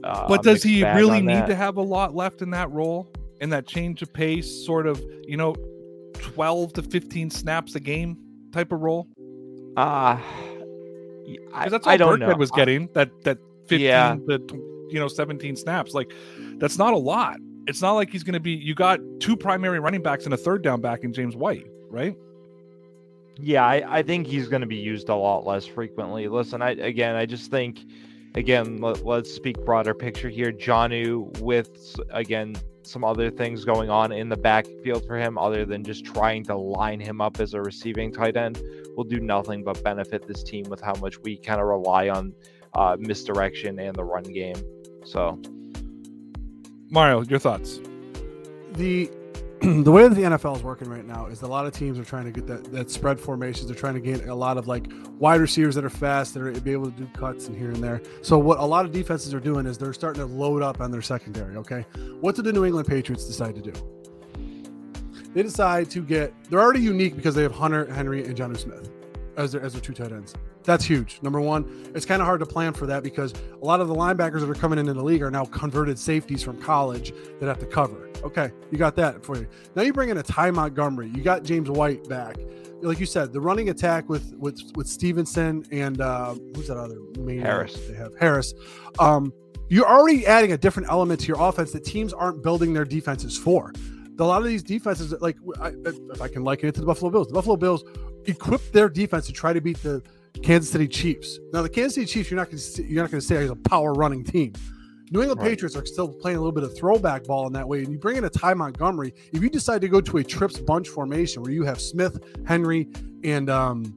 Uh, 0.03 0.27
but 0.29 0.43
does 0.43 0.63
he 0.63 0.85
really 0.85 1.21
need 1.21 1.47
to 1.47 1.55
have 1.55 1.77
a 1.77 1.83
lot 1.83 2.15
left 2.15 2.43
in 2.43 2.51
that 2.51 2.71
role, 2.71 3.13
in 3.41 3.51
that 3.51 3.67
change 3.67 4.03
of 4.03 4.13
pace, 4.13 4.65
sort 4.65 4.87
of, 4.87 5.03
you 5.25 5.37
know, 5.37 5.55
12 6.15 6.73
to 6.75 6.83
15 6.83 7.31
snaps 7.31 7.75
a 7.75 7.81
game 7.81 8.17
type 8.53 8.73
of 8.73 8.81
role? 8.81 9.07
Uh, 9.77 10.19
I, 11.53 11.69
that's 11.69 11.87
all 11.87 11.93
I 11.93 11.97
don't 11.97 12.19
Burkhead 12.19 12.29
know. 12.31 12.37
was 12.37 12.51
getting 12.51 12.89
that 12.95 13.11
that 13.25 13.39
15 13.69 13.81
yeah. 13.81 14.17
to 14.29 14.41
you 14.91 14.99
know 14.99 15.09
17 15.09 15.57
snaps. 15.57 15.95
Like 15.95 16.13
that's 16.59 16.79
not 16.79 16.93
a 16.93 16.99
lot. 16.99 17.39
It's 17.67 17.83
not 17.83 17.93
like 17.93 18.11
he's 18.11 18.25
going 18.25 18.35
to 18.35 18.41
be. 18.41 18.53
You 18.53 18.75
got 18.75 18.99
two 19.21 19.37
primary 19.37 19.79
running 19.79 20.03
backs 20.03 20.25
and 20.25 20.35
a 20.35 20.37
third 20.37 20.63
down 20.63 20.81
back 20.81 21.05
in 21.05 21.13
James 21.13 21.37
White, 21.37 21.67
right? 21.89 22.17
Yeah, 23.43 23.65
I, 23.65 23.99
I 23.99 24.03
think 24.03 24.27
he's 24.27 24.49
going 24.49 24.61
to 24.61 24.67
be 24.67 24.77
used 24.77 25.09
a 25.09 25.15
lot 25.15 25.47
less 25.47 25.67
frequently. 25.67 26.29
Listen, 26.29 26.63
I 26.63 26.71
again, 26.73 27.17
I 27.17 27.27
just 27.27 27.51
think, 27.51 27.81
again, 28.35 28.79
let, 28.81 29.07
us 29.07 29.31
speak 29.31 29.65
broader 29.65 29.95
picture 29.95 30.29
here. 30.29 30.53
Jonnu 30.53 31.41
with 31.41 31.97
again 32.11 32.57
some 32.83 33.05
other 33.05 33.31
things 33.31 33.65
going 33.65 33.89
on 33.89 34.13
in 34.13 34.29
the 34.29 34.37
backfield 34.37 35.07
for 35.07 35.17
him, 35.17 35.39
other 35.39 35.65
than 35.65 35.85
just 35.85 36.05
trying 36.05 36.45
to 36.45 36.57
line 36.57 37.01
him 37.01 37.21
up 37.21 37.41
as 37.41 37.55
a 37.55 37.61
receiving 37.61 38.13
tight 38.13 38.37
end, 38.37 38.61
will 38.97 39.05
do 39.05 39.21
nothing 39.21 39.63
but 39.63 39.83
benefit 39.85 40.27
this 40.27 40.43
team 40.43 40.65
with 40.69 40.81
how 40.81 40.95
much 40.95 41.19
we 41.21 41.37
kind 41.37 41.61
of 41.61 41.67
rely 41.67 42.09
on 42.09 42.35
uh, 42.75 42.97
misdirection 42.99 43.79
and 43.79 43.95
the 43.95 44.05
run 44.05 44.25
game. 44.25 44.57
So, 45.05 45.41
Mario, 46.91 47.23
your 47.23 47.39
thoughts? 47.39 47.81
The 48.73 49.11
the 49.85 49.93
way 49.93 50.09
that 50.09 50.15
the 50.15 50.23
NFL 50.23 50.57
is 50.57 50.63
working 50.63 50.89
right 50.89 51.05
now 51.05 51.27
is 51.27 51.43
a 51.43 51.47
lot 51.47 51.67
of 51.67 51.75
teams 51.75 51.99
are 51.99 52.05
trying 52.05 52.25
to 52.25 52.31
get 52.31 52.47
that, 52.47 52.73
that 52.73 52.91
spread 52.91 53.21
formations. 53.21 53.67
They're 53.67 53.77
trying 53.77 53.93
to 53.93 54.01
gain 54.01 54.27
a 54.27 54.35
lot 54.35 54.57
of 54.57 54.69
like 54.69 54.87
wide 55.19 55.39
receivers 55.39 55.75
that 55.75 55.85
are 55.85 55.91
fast, 55.91 56.33
that 56.33 56.43
are 56.43 56.51
be 56.63 56.73
able 56.73 56.91
to 56.91 56.97
do 56.97 57.07
cuts 57.13 57.47
and 57.47 57.55
here 57.55 57.69
and 57.69 57.85
there. 57.85 58.01
So 58.23 58.39
what 58.39 58.59
a 58.59 58.65
lot 58.65 58.87
of 58.87 58.93
defenses 58.93 59.35
are 59.35 59.41
doing 59.41 59.67
is 59.67 59.77
they're 59.77 59.93
starting 59.93 60.27
to 60.27 60.35
load 60.35 60.63
up 60.63 60.81
on 60.81 60.91
their 60.91 61.03
secondary. 61.03 61.57
Okay, 61.57 61.85
what 62.21 62.37
did 62.37 62.47
the 62.47 62.55
New 62.55 62.65
England 62.65 62.89
Patriots 62.89 63.27
decide 63.27 63.55
to 63.55 63.61
do? 63.61 63.73
They 65.35 65.43
decide 65.43 65.91
to 65.91 66.03
get. 66.03 66.33
They're 66.49 66.61
already 66.61 66.81
unique 66.81 67.15
because 67.15 67.35
they 67.35 67.43
have 67.43 67.53
Hunter 67.53 67.85
Henry 67.93 68.25
and 68.25 68.35
Jonnu 68.35 68.57
Smith 68.57 68.91
as 69.37 69.53
their 69.53 69.61
as 69.61 69.75
their 69.75 69.83
two 69.83 69.93
tight 69.93 70.11
ends. 70.11 70.35
That's 70.71 70.85
huge. 70.85 71.19
Number 71.21 71.41
one, 71.41 71.91
it's 71.97 72.07
kind 72.07 72.23
of 72.23 72.27
hard 72.27 72.39
to 72.39 72.47
plan 72.47 72.73
for 72.73 72.87
that 72.87 73.03
because 73.03 73.35
a 73.61 73.65
lot 73.65 73.81
of 73.81 73.89
the 73.89 73.95
linebackers 73.95 74.39
that 74.39 74.49
are 74.49 74.55
coming 74.55 74.79
into 74.79 74.95
the 74.95 75.03
league 75.03 75.21
are 75.21 75.29
now 75.29 75.45
converted 75.45 75.99
safeties 75.99 76.45
from 76.45 76.63
college 76.63 77.13
that 77.41 77.47
have 77.49 77.59
to 77.59 77.67
cover. 77.67 78.09
Okay, 78.23 78.53
you 78.71 78.79
got 78.79 78.95
that 78.95 79.25
for 79.25 79.37
you. 79.37 79.49
Now 79.75 79.83
you 79.83 79.93
bring 79.93 80.11
in 80.11 80.19
a 80.19 80.23
Ty 80.23 80.53
Montgomery. 80.53 81.11
You 81.13 81.25
got 81.25 81.43
James 81.43 81.69
White 81.69 82.09
back. 82.09 82.37
Like 82.83 83.01
you 83.01 83.07
said, 83.07 83.33
the 83.33 83.41
running 83.41 83.71
attack 83.71 84.09
with 84.09 84.33
with 84.37 84.63
with 84.77 84.87
Stevenson 84.87 85.65
and 85.73 86.01
uh, 86.01 86.35
who's 86.55 86.69
that 86.69 86.77
other 86.77 87.01
main 87.19 87.41
Harris. 87.41 87.75
They 87.89 87.95
have 87.95 88.17
Harris. 88.21 88.55
Um, 89.01 89.33
you're 89.71 89.89
already 89.89 90.25
adding 90.25 90.53
a 90.53 90.57
different 90.57 90.89
element 90.89 91.19
to 91.23 91.27
your 91.27 91.41
offense 91.41 91.73
that 91.73 91.85
teams 91.85 92.13
aren't 92.13 92.45
building 92.45 92.75
their 92.75 92.85
defenses 92.85 93.37
for. 93.37 93.73
A 94.21 94.23
lot 94.23 94.41
of 94.41 94.47
these 94.47 94.63
defenses, 94.63 95.13
like 95.21 95.37
I, 95.61 95.73
if 95.85 96.23
I 96.23 96.29
can 96.29 96.45
liken 96.45 96.69
it 96.69 96.77
to 96.77 96.81
the 96.81 96.87
Buffalo 96.87 97.11
Bills, 97.11 97.27
the 97.27 97.35
Buffalo 97.35 97.57
Bills 97.57 97.83
equipped 98.27 98.73
their 98.73 98.89
defense 98.89 99.27
to 99.27 99.33
try 99.33 99.53
to 99.53 99.61
beat 99.61 99.83
the 99.83 100.01
Kansas 100.43 100.71
City 100.71 100.89
Chiefs. 100.89 101.39
Now, 101.53 101.63
the 101.63 101.69
Kansas 101.69 101.95
City 101.95 102.07
Chiefs, 102.07 102.31
you're 102.31 102.39
not 102.39 102.51
going 102.51 102.59
to 102.59 102.83
you're 102.85 103.03
not 103.03 103.11
going 103.11 103.21
to 103.21 103.27
say 103.27 103.37
is 103.37 103.51
a 103.51 103.57
power 103.57 103.93
running 103.93 104.25
team. 104.25 104.53
New 105.11 105.23
England 105.23 105.41
Right. 105.41 105.51
Patriots 105.51 105.77
are 105.77 105.85
still 105.85 106.09
playing 106.09 106.37
a 106.37 106.41
little 106.41 106.53
bit 106.53 106.63
of 106.63 106.77
throwback 106.77 107.25
ball 107.25 107.47
in 107.47 107.53
that 107.55 107.67
way. 107.67 107.81
And 107.81 107.93
you 107.93 107.99
bring 107.99 108.17
in 108.17 108.25
a 108.25 108.31
Ty 108.31 108.55
Montgomery. 108.55 109.13
If 109.33 109.43
you 109.43 109.51
decide 109.51 109.81
to 109.81 109.89
go 109.89 110.01
to 110.01 110.19
a 110.19 110.25
trips 110.25 110.59
bunch 110.59 110.89
formation 110.89 111.43
where 111.43 111.51
you 111.51 111.65
have 111.65 111.81
Smith, 111.81 112.23
Henry, 112.47 112.89
and 113.25 113.51
um, 113.51 113.95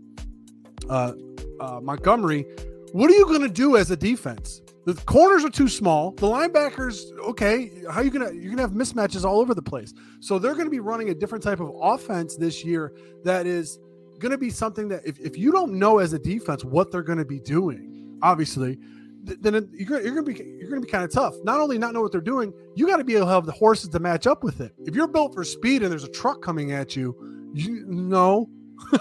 uh, 0.89 1.13
uh, 1.59 1.79
Montgomery, 1.81 2.45
what 2.93 3.11
are 3.11 3.13
you 3.13 3.25
going 3.25 3.41
to 3.41 3.49
do 3.49 3.77
as 3.77 3.91
a 3.91 3.95
defense? 3.95 4.61
The 4.85 4.95
corners 5.05 5.45
are 5.45 5.49
too 5.49 5.69
small. 5.69 6.11
The 6.11 6.27
linebackers, 6.27 7.11
okay, 7.29 7.71
how 7.89 8.01
you 8.01 8.11
gonna 8.11 8.33
you're 8.33 8.49
gonna 8.49 8.63
have 8.63 8.71
mismatches 8.71 9.23
all 9.23 9.39
over 9.39 9.53
the 9.53 9.61
place. 9.61 9.93
So 10.19 10.39
they're 10.39 10.55
going 10.55 10.65
to 10.65 10.71
be 10.71 10.81
running 10.81 11.09
a 11.09 11.13
different 11.13 11.43
type 11.43 11.61
of 11.61 11.71
offense 11.79 12.35
this 12.35 12.65
year 12.65 12.93
that 13.23 13.47
is 13.47 13.79
going 14.23 14.31
to 14.31 14.37
be 14.37 14.49
something 14.49 14.87
that 14.87 15.05
if, 15.05 15.19
if 15.19 15.37
you 15.37 15.51
don't 15.51 15.73
know 15.73 15.99
as 15.99 16.13
a 16.13 16.19
defense 16.19 16.63
what 16.63 16.91
they're 16.91 17.03
going 17.03 17.19
to 17.19 17.25
be 17.25 17.39
doing, 17.39 18.17
obviously, 18.21 18.79
th- 19.27 19.37
then 19.41 19.69
you're, 19.73 20.01
going 20.01 20.15
to 20.15 20.23
be 20.23 20.33
you're 20.33 20.69
going 20.69 20.81
to 20.81 20.85
be 20.85 20.91
kind 20.91 21.03
of 21.03 21.11
tough. 21.11 21.35
Not 21.43 21.59
only 21.59 21.77
not 21.77 21.93
know 21.93 22.01
what 22.01 22.11
they're 22.11 22.21
doing, 22.21 22.53
you 22.75 22.87
got 22.87 22.97
to 22.97 23.03
be 23.03 23.15
able 23.15 23.25
to 23.27 23.31
have 23.31 23.45
the 23.45 23.51
horses 23.51 23.89
to 23.89 23.99
match 23.99 24.25
up 24.25 24.43
with 24.43 24.61
it. 24.61 24.73
If 24.85 24.95
you're 24.95 25.07
built 25.07 25.33
for 25.35 25.43
speed 25.43 25.83
and 25.83 25.91
there's 25.91 26.05
a 26.05 26.11
truck 26.11 26.41
coming 26.41 26.71
at 26.71 26.95
you, 26.95 27.51
you 27.53 27.85
no, 27.87 28.49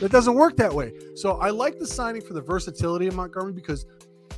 that 0.00 0.10
doesn't 0.10 0.34
work 0.34 0.56
that 0.58 0.72
way. 0.72 0.92
So 1.14 1.38
I 1.38 1.50
like 1.50 1.78
the 1.78 1.86
signing 1.86 2.22
for 2.22 2.34
the 2.34 2.42
versatility 2.42 3.06
of 3.06 3.14
Montgomery 3.14 3.52
because 3.52 3.86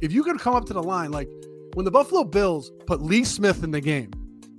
if 0.00 0.12
you 0.12 0.22
can 0.22 0.38
come 0.38 0.54
up 0.54 0.64
to 0.66 0.72
the 0.72 0.82
line, 0.82 1.10
like 1.10 1.28
when 1.74 1.84
the 1.84 1.90
Buffalo 1.90 2.24
Bills 2.24 2.72
put 2.86 3.02
Lee 3.02 3.24
Smith 3.24 3.62
in 3.64 3.70
the 3.70 3.80
game, 3.80 4.10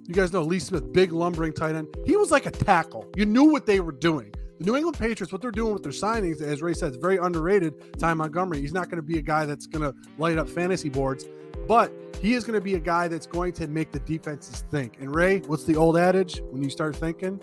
you 0.08 0.14
guys 0.14 0.34
know 0.34 0.42
Lee 0.42 0.60
Smith, 0.60 0.92
big 0.92 1.14
lumbering 1.14 1.54
tight 1.54 1.76
end. 1.76 1.88
He 2.06 2.16
was 2.18 2.32
like 2.32 2.46
a 2.46 2.52
tackle. 2.52 3.06
You 3.16 3.26
knew 3.26 3.46
what 3.46 3.66
they 3.66 3.80
were 3.80 3.92
doing. 3.92 4.34
The 4.60 4.66
New 4.66 4.76
England 4.76 5.00
Patriots, 5.00 5.32
what 5.32 5.42
they're 5.42 5.52
doing 5.52 5.74
with 5.74 5.84
their 5.84 5.94
signings, 5.94 6.42
as 6.42 6.62
Ray 6.62 6.74
said, 6.74 6.92
is 6.92 6.98
very 6.98 7.16
underrated. 7.16 7.98
Ty 7.98 8.14
Montgomery, 8.16 8.60
he's 8.60 8.74
not 8.74 8.90
going 8.90 8.98
to 8.98 9.02
be 9.02 9.18
a 9.18 9.22
guy 9.22 9.46
that's 9.46 9.66
going 9.66 9.90
to 9.90 9.98
light 10.18 10.38
up 10.38 10.50
fantasy 10.50 10.90
boards, 10.90 11.26
but 11.66 11.94
he 12.22 12.34
is 12.34 12.44
going 12.44 12.60
to 12.60 12.62
be 12.62 12.76
a 12.76 12.80
guy 12.80 13.08
that's 13.08 13.26
going 13.26 13.54
to 13.54 13.68
make 13.70 13.94
the 13.94 14.00
defenses 14.00 14.66
think. 14.70 14.98
And 15.00 15.16
Ray, 15.16 15.40
what's 15.40 15.64
the 15.64 15.78
old 15.78 15.98
adage? 15.98 16.42
When 16.50 16.62
you 16.62 16.70
start 16.70 16.94
thinking, 16.94 17.40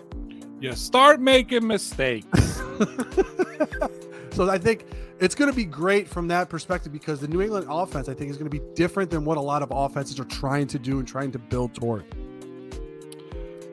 You 0.59 0.73
start 0.73 1.19
making 1.19 1.65
mistakes. 1.65 2.27
so 4.31 4.47
I 4.47 4.59
think 4.59 4.85
it's 5.19 5.33
going 5.33 5.49
to 5.49 5.55
be 5.55 5.65
great 5.65 6.07
from 6.07 6.27
that 6.27 6.49
perspective 6.49 6.93
because 6.93 7.19
the 7.19 7.27
New 7.27 7.41
England 7.41 7.65
offense, 7.67 8.09
I 8.09 8.13
think, 8.13 8.29
is 8.29 8.37
going 8.37 8.51
to 8.51 8.59
be 8.59 8.63
different 8.75 9.09
than 9.09 9.25
what 9.25 9.39
a 9.39 9.41
lot 9.41 9.63
of 9.63 9.71
offenses 9.71 10.19
are 10.19 10.25
trying 10.25 10.67
to 10.67 10.77
do 10.77 10.99
and 10.99 11.07
trying 11.07 11.31
to 11.31 11.39
build 11.39 11.73
toward. 11.73 12.05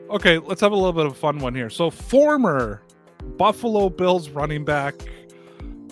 Okay, 0.09 0.39
let's 0.39 0.61
have 0.61 0.71
a 0.71 0.75
little 0.75 0.93
bit 0.93 1.05
of 1.05 1.11
a 1.11 1.15
fun 1.15 1.37
one 1.37 1.53
here. 1.53 1.69
So, 1.69 1.91
former 1.91 2.81
Buffalo 3.37 3.89
Bills 3.89 4.29
running 4.29 4.65
back, 4.65 4.95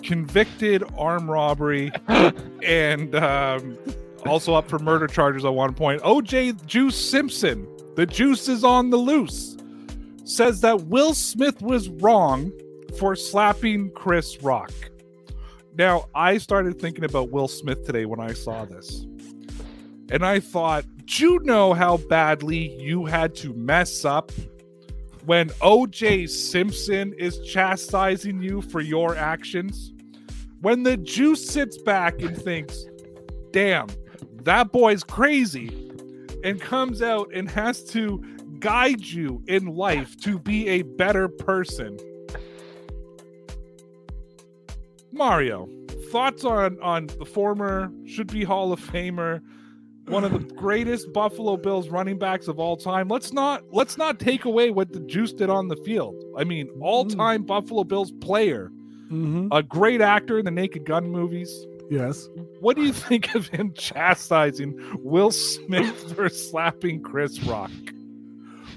convicted 0.02 0.82
arm 0.96 1.30
robbery, 1.30 1.92
and 2.62 3.14
um, 3.14 3.78
also 4.26 4.54
up 4.54 4.68
for 4.68 4.78
murder 4.78 5.06
charges 5.06 5.44
at 5.44 5.54
one 5.54 5.74
point. 5.74 6.02
OJ 6.02 6.64
Juice 6.66 6.96
Simpson, 6.96 7.66
the 7.96 8.06
juice 8.06 8.48
is 8.48 8.64
on 8.64 8.90
the 8.90 8.96
loose, 8.96 9.56
says 10.24 10.60
that 10.62 10.82
Will 10.86 11.14
Smith 11.14 11.60
was 11.62 11.88
wrong 11.88 12.52
for 12.98 13.16
slapping 13.16 13.90
Chris 13.90 14.42
Rock. 14.42 14.72
Now, 15.76 16.04
I 16.14 16.38
started 16.38 16.80
thinking 16.80 17.04
about 17.04 17.30
Will 17.30 17.48
Smith 17.48 17.84
today 17.84 18.06
when 18.06 18.20
I 18.20 18.32
saw 18.32 18.64
this. 18.64 19.06
And 20.10 20.24
I 20.24 20.38
thought, 20.38 20.84
do 21.06 21.24
you 21.24 21.38
know 21.40 21.72
how 21.72 21.96
badly 21.96 22.80
you 22.80 23.04
had 23.06 23.34
to 23.36 23.52
mess 23.54 24.04
up 24.04 24.30
when 25.26 25.48
OJ 25.60 26.28
Simpson 26.28 27.14
is 27.14 27.38
chastising 27.40 28.42
you 28.42 28.60
for 28.62 28.80
your 28.80 29.16
actions? 29.16 29.92
When 30.60 30.82
the 30.82 30.96
juice 30.96 31.48
sits 31.48 31.78
back 31.78 32.20
and 32.20 32.36
thinks, 32.36 32.84
damn, 33.50 33.88
that 34.42 34.72
boy's 34.72 35.02
crazy, 35.02 35.84
and 36.42 36.60
comes 36.60 37.00
out 37.00 37.30
and 37.32 37.48
has 37.48 37.82
to 37.84 38.22
guide 38.58 39.00
you 39.00 39.42
in 39.48 39.66
life 39.66 40.16
to 40.20 40.38
be 40.38 40.68
a 40.68 40.82
better 40.82 41.28
person. 41.28 41.98
Mario, 45.10 45.68
thoughts 46.10 46.44
on 46.44 46.78
on 46.80 47.06
the 47.06 47.24
former 47.24 47.90
should 48.06 48.26
be 48.26 48.44
Hall 48.44 48.72
of 48.72 48.80
Famer, 48.80 49.40
one 50.06 50.24
of 50.24 50.32
the 50.32 50.38
greatest 50.54 51.12
Buffalo 51.12 51.56
Bills 51.56 51.88
running 51.88 52.18
backs 52.18 52.46
of 52.48 52.58
all 52.58 52.76
time. 52.76 53.08
Let's 53.08 53.32
not 53.32 53.62
let's 53.72 53.96
not 53.96 54.18
take 54.18 54.44
away 54.44 54.70
what 54.70 54.92
the 54.92 55.00
Juice 55.00 55.32
did 55.32 55.50
on 55.50 55.68
the 55.68 55.76
field. 55.76 56.14
I 56.36 56.44
mean, 56.44 56.68
all-time 56.80 57.42
Buffalo 57.44 57.84
Bills 57.84 58.12
player, 58.20 58.70
Mm-hmm. 59.10 59.48
a 59.52 59.62
great 59.62 60.00
actor 60.00 60.38
in 60.38 60.44
the 60.46 60.50
Naked 60.50 60.84
Gun 60.86 61.10
movies. 61.10 61.66
Yes. 61.90 62.26
What 62.60 62.74
do 62.76 62.82
you 62.82 62.92
think 62.92 63.34
of 63.34 63.46
him 63.48 63.72
chastising 63.74 64.74
Will 65.04 65.30
Smith 65.30 66.12
for 66.16 66.28
slapping 66.30 67.02
Chris 67.02 67.38
Rock? 67.44 67.70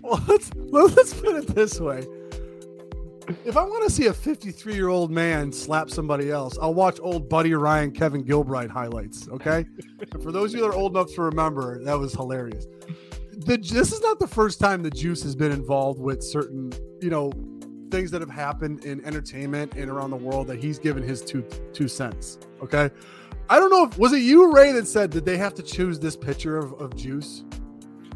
Well, 0.03 0.21
let's 0.27 0.51
let's 0.55 1.13
put 1.13 1.35
it 1.37 1.47
this 1.55 1.79
way. 1.79 2.05
If 3.45 3.57
I 3.57 3.63
want 3.63 3.83
to 3.83 3.89
see 3.89 4.05
a 4.05 4.13
53 4.13 4.73
year 4.73 4.87
old 4.87 5.11
man 5.11 5.51
slap 5.51 5.89
somebody 5.89 6.31
else, 6.31 6.57
I'll 6.61 6.73
watch 6.73 6.99
old 7.01 7.27
Buddy 7.27 7.53
Ryan, 7.53 7.91
Kevin 7.91 8.23
Gilbride 8.23 8.69
highlights. 8.69 9.27
Okay. 9.27 9.65
For 10.21 10.31
those 10.31 10.53
of 10.53 10.59
you 10.59 10.65
that 10.65 10.73
are 10.73 10.79
old 10.79 10.95
enough 10.95 11.13
to 11.15 11.21
remember, 11.23 11.83
that 11.83 11.97
was 11.97 12.13
hilarious. 12.13 12.67
The, 13.33 13.57
this 13.57 13.91
is 13.91 14.01
not 14.01 14.19
the 14.19 14.27
first 14.27 14.59
time 14.59 14.81
the 14.81 14.89
Juice 14.89 15.21
has 15.23 15.35
been 15.35 15.51
involved 15.51 15.99
with 15.99 16.23
certain, 16.23 16.71
you 17.01 17.09
know, 17.09 17.31
things 17.91 18.11
that 18.11 18.21
have 18.21 18.29
happened 18.29 18.85
in 18.85 19.03
entertainment 19.05 19.73
and 19.75 19.89
around 19.89 20.11
the 20.11 20.17
world 20.17 20.47
that 20.47 20.59
he's 20.59 20.79
given 20.79 21.03
his 21.03 21.21
two 21.21 21.43
two 21.73 21.87
cents. 21.87 22.39
Okay. 22.61 22.89
I 23.49 23.59
don't 23.59 23.69
know 23.69 23.85
if 23.85 23.97
was 23.97 24.13
it 24.13 24.21
you, 24.21 24.51
Ray, 24.51 24.71
that 24.71 24.87
said 24.87 25.09
did 25.09 25.25
they 25.25 25.37
have 25.37 25.53
to 25.55 25.63
choose 25.63 25.99
this 25.99 26.15
picture 26.15 26.57
of, 26.57 26.73
of 26.81 26.95
Juice? 26.95 27.43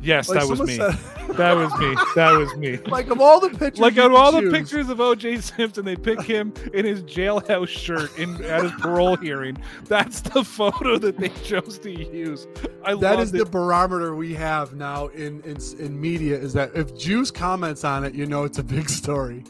Yes, 0.04 0.30
Like, 0.30 0.40
that 0.40 0.48
was 0.50 0.62
me. 0.62 0.76
said- 0.78 0.98
That 1.38 1.54
was 1.56 1.72
me. 1.80 1.96
That 2.16 2.32
was 2.38 2.56
me. 2.58 2.78
like 2.88 3.10
of 3.10 3.22
all 3.22 3.40
the 3.40 3.50
pictures, 3.50 3.80
Like 3.80 3.98
out 3.98 4.12
of 4.12 4.16
all 4.18 4.32
the 4.32 4.50
pictures 4.52 4.90
of 4.90 4.98
OJ 4.98 5.42
Simpson, 5.42 5.86
they 5.86 5.96
pick 5.96 6.22
him 6.24 6.54
in 6.74 6.86
his 6.86 7.04
jailhouse 7.04 7.68
shirt 7.68 8.18
in 8.18 8.44
at 8.46 8.64
his 8.64 8.72
parole 8.74 9.16
hearing. 9.18 9.58
That's 9.86 10.22
the 10.22 10.44
photo 10.58 10.98
that 10.98 11.18
they 11.18 11.30
chose 11.30 11.78
to 11.80 11.92
use. 11.92 12.48
I 12.84 12.96
That 12.96 13.20
is 13.20 13.32
the 13.32 13.46
barometer 13.46 14.16
we 14.16 14.34
have 14.34 14.74
now 14.74 15.08
in, 15.10 15.42
in 15.42 15.58
in 15.80 16.02
media. 16.02 16.36
Is 16.38 16.54
that 16.54 16.72
if 16.76 16.98
Juice 16.98 17.32
comments 17.32 17.84
on 17.84 18.04
it, 18.04 18.14
you 18.16 18.26
know 18.26 18.44
it's 18.44 18.58
a 18.58 18.64
big 18.64 18.90
story. 19.02 19.44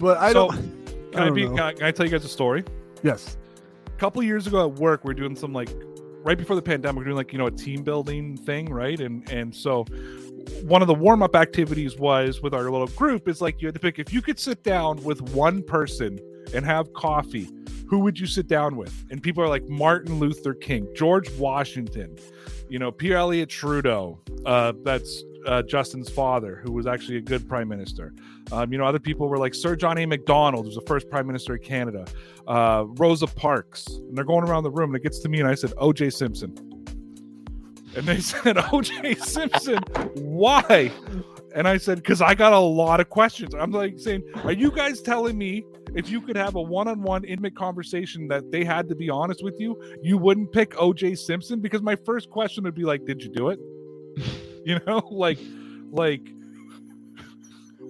But 0.00 0.16
I 0.18 0.32
So, 0.32 0.48
don't. 0.48 1.12
Can 1.12 1.20
I, 1.22 1.24
don't 1.26 1.34
be? 1.34 1.44
know. 1.44 1.50
Can 1.56 1.60
I, 1.60 1.72
can 1.74 1.84
I 1.84 1.90
tell 1.90 2.06
you 2.06 2.12
guys 2.12 2.24
a 2.24 2.28
story? 2.28 2.64
yes. 3.02 3.36
A 3.86 3.90
couple 4.02 4.20
years 4.24 4.48
ago 4.48 4.66
at 4.68 4.74
work, 4.80 5.04
we 5.04 5.12
are 5.12 5.14
doing 5.14 5.36
some 5.36 5.52
like 5.52 5.68
right 6.24 6.38
before 6.38 6.56
the 6.56 6.62
pandemic, 6.62 6.96
we 6.96 7.02
are 7.02 7.04
doing 7.06 7.16
like 7.16 7.32
you 7.32 7.38
know 7.38 7.46
a 7.46 7.50
team 7.50 7.82
building 7.82 8.36
thing, 8.36 8.72
right? 8.72 8.98
And 9.00 9.28
and 9.30 9.54
so 9.54 9.84
one 10.62 10.82
of 10.82 10.88
the 10.88 10.94
warm 10.94 11.22
up 11.22 11.36
activities 11.36 11.98
was 11.98 12.40
with 12.40 12.54
our 12.54 12.62
little 12.70 12.86
group 12.88 13.28
is 13.28 13.40
like 13.40 13.60
you 13.60 13.68
had 13.68 13.74
to 13.74 13.80
pick 13.80 13.98
if 13.98 14.12
you 14.12 14.22
could 14.22 14.38
sit 14.38 14.62
down 14.62 15.02
with 15.04 15.20
one 15.30 15.62
person 15.62 16.18
and 16.54 16.64
have 16.64 16.92
coffee, 16.92 17.48
who 17.88 18.00
would 18.00 18.18
you 18.18 18.26
sit 18.26 18.48
down 18.48 18.76
with? 18.76 19.04
And 19.10 19.22
people 19.22 19.42
are 19.42 19.48
like 19.48 19.68
Martin 19.68 20.18
Luther 20.18 20.54
King, 20.54 20.88
George 20.94 21.30
Washington, 21.36 22.16
you 22.68 22.78
know, 22.78 22.90
Pierre 22.90 23.18
Elliott 23.18 23.48
Trudeau. 23.48 24.18
Uh, 24.46 24.72
that's 24.82 25.22
uh, 25.46 25.62
Justin's 25.62 26.08
father, 26.08 26.60
who 26.62 26.72
was 26.72 26.86
actually 26.86 27.16
a 27.16 27.20
good 27.20 27.48
prime 27.48 27.68
minister. 27.68 28.14
Um, 28.50 28.72
you 28.72 28.78
know, 28.78 28.84
other 28.84 28.98
people 28.98 29.28
were 29.28 29.38
like 29.38 29.54
Sir 29.54 29.76
John 29.76 29.98
A. 29.98 30.06
Macdonald, 30.06 30.66
who's 30.66 30.74
the 30.74 30.82
first 30.82 31.08
prime 31.10 31.26
minister 31.26 31.54
of 31.54 31.62
Canada, 31.62 32.06
uh, 32.46 32.84
Rosa 32.86 33.26
Parks, 33.26 33.86
and 33.88 34.16
they're 34.16 34.24
going 34.24 34.44
around 34.48 34.64
the 34.64 34.70
room, 34.70 34.90
and 34.90 34.96
it 34.96 35.02
gets 35.02 35.20
to 35.20 35.28
me, 35.28 35.40
and 35.40 35.48
I 35.48 35.54
said, 35.54 35.72
O.J. 35.78 36.10
Simpson. 36.10 36.56
And 37.96 38.06
they 38.06 38.20
said, 38.20 38.58
O.J. 38.72 39.14
Simpson, 39.16 39.78
why? 40.14 40.90
And 41.54 41.68
I 41.68 41.76
said, 41.76 41.98
because 41.98 42.22
I 42.22 42.34
got 42.34 42.52
a 42.52 42.58
lot 42.58 43.00
of 43.00 43.10
questions. 43.10 43.54
I'm 43.54 43.70
like 43.70 43.98
saying, 43.98 44.22
are 44.44 44.52
you 44.52 44.70
guys 44.70 45.02
telling 45.02 45.36
me 45.36 45.64
if 45.94 46.08
you 46.08 46.20
could 46.20 46.36
have 46.36 46.54
a 46.54 46.62
one-on-one 46.62 47.24
intimate 47.24 47.54
conversation 47.54 48.26
that 48.28 48.50
they 48.50 48.64
had 48.64 48.88
to 48.88 48.94
be 48.94 49.10
honest 49.10 49.44
with 49.44 49.60
you, 49.60 49.80
you 50.02 50.16
wouldn't 50.16 50.52
pick 50.52 50.70
OJ 50.72 51.18
Simpson? 51.18 51.60
Because 51.60 51.82
my 51.82 51.96
first 51.96 52.30
question 52.30 52.64
would 52.64 52.74
be 52.74 52.84
like, 52.84 53.04
did 53.04 53.22
you 53.22 53.28
do 53.28 53.50
it? 53.50 53.60
you 54.64 54.80
know, 54.86 55.02
like, 55.10 55.38
like, 55.90 56.22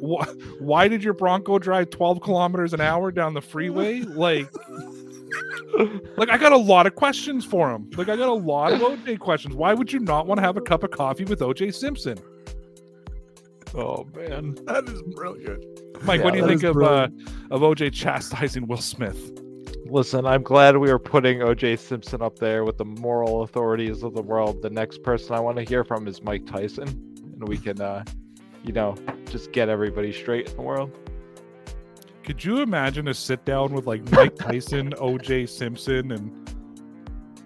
wh- 0.03 0.61
why 0.61 0.89
did 0.89 1.03
your 1.05 1.15
Bronco 1.15 1.59
drive 1.59 1.91
12 1.91 2.21
kilometers 2.21 2.73
an 2.75 2.81
hour 2.81 3.11
down 3.13 3.35
the 3.35 3.41
freeway? 3.41 4.01
Like, 4.01 4.49
like 6.17 6.29
I 6.31 6.37
got 6.39 6.53
a 6.53 6.57
lot 6.57 6.87
of 6.87 6.95
questions 6.95 7.45
for 7.45 7.71
him. 7.71 7.91
Like 7.97 8.09
I 8.09 8.17
got 8.17 8.29
a 8.29 8.33
lot 8.35 8.73
of 8.73 8.81
OJ 8.81 9.19
questions. 9.19 9.55
Why 9.55 9.73
would 9.75 9.93
you 9.93 10.01
not 10.01 10.27
want 10.27 10.39
to 10.39 10.43
have 10.43 10.57
a 10.57 10.61
cup 10.61 10.83
of 10.85 10.91
coffee 10.91 11.25
with 11.25 11.41
OJ 11.41 11.75
Simpson? 11.75 12.19
Oh 13.75 14.07
man, 14.15 14.57
That 14.67 14.85
is 14.89 15.01
brilliant. 15.15 15.65
Mike, 16.05 16.19
Yeah, 16.19 16.25
what 16.25 16.33
do 16.35 16.41
you 16.41 16.47
think 16.47 16.63
of 16.63 16.77
uh, 16.83 17.09
of 17.51 17.63
OJ 17.63 17.93
chastising 17.93 18.67
Will 18.67 18.77
Smith? 18.79 19.39
listen, 19.87 20.25
I'm 20.27 20.43
glad 20.43 20.77
we 20.79 20.91
are 20.91 20.99
putting 20.99 21.41
OJ 21.41 21.79
Simpson 21.79 22.23
up 22.23 22.39
there 22.39 22.65
with 22.65 22.79
the 22.79 22.85
moral 22.85 23.43
authorities 23.43 24.03
of 24.03 24.15
the 24.15 24.23
world. 24.23 24.63
The 24.63 24.71
next 24.71 25.03
person 25.03 25.35
I 25.35 25.41
want 25.41 25.57
to 25.59 25.65
hear 25.65 25.85
from 25.85 26.07
is 26.09 26.23
Mike 26.23 26.47
Tyson, 26.47 26.89
and 26.89 27.47
we 27.49 27.59
can, 27.59 27.81
uh, 27.81 28.05
you 28.65 28.73
know, 28.73 28.97
just 29.27 29.53
get 29.53 29.69
everybody 29.69 30.13
straight 30.13 30.49
in 30.51 30.57
the 30.57 30.63
world. 30.63 30.91
Could 32.25 32.45
you 32.45 32.61
imagine 32.61 33.09
a 33.09 33.15
sit 33.15 33.45
down 33.45 33.73
with 33.75 33.87
like 33.87 34.09
Mike 34.13 34.37
Tyson, 34.37 34.91
OJ 34.99 35.49
Simpson, 35.49 36.13
and 36.13 36.55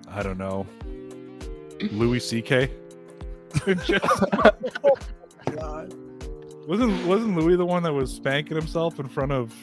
I 0.09 0.23
don't 0.23 0.39
know, 0.39 0.67
Louis 1.93 2.21
C.K. 2.21 2.71
God. 5.55 5.95
wasn't 6.67 7.07
wasn't 7.07 7.37
Louis 7.37 7.57
the 7.57 7.65
one 7.65 7.83
that 7.85 7.93
was 7.93 8.13
spanking 8.13 8.57
himself 8.57 8.99
in 9.01 9.09
front 9.09 9.33
of 9.33 9.55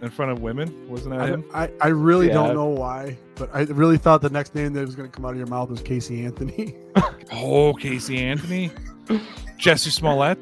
in 0.00 0.10
front 0.10 0.32
of 0.32 0.40
women? 0.40 0.88
Wasn't 0.88 1.10
that 1.14 1.20
I, 1.22 1.26
him? 1.28 1.44
I, 1.54 1.70
I 1.80 1.88
really 1.88 2.28
Yeah. 2.28 2.34
don't 2.34 2.54
know 2.54 2.66
why, 2.66 3.18
but 3.36 3.50
I 3.54 3.62
really 3.62 3.98
thought 3.98 4.22
the 4.22 4.30
next 4.30 4.54
name 4.54 4.72
that 4.72 4.84
was 4.84 4.96
going 4.96 5.08
to 5.08 5.14
come 5.14 5.24
out 5.24 5.32
of 5.32 5.36
your 5.38 5.46
mouth 5.46 5.68
was 5.70 5.80
Casey 5.82 6.24
Anthony. 6.24 6.74
Oh, 7.34 7.72
Casey 7.72 8.18
Anthony, 8.18 8.70
Jussie 9.58 9.90
Smollett. 9.90 10.38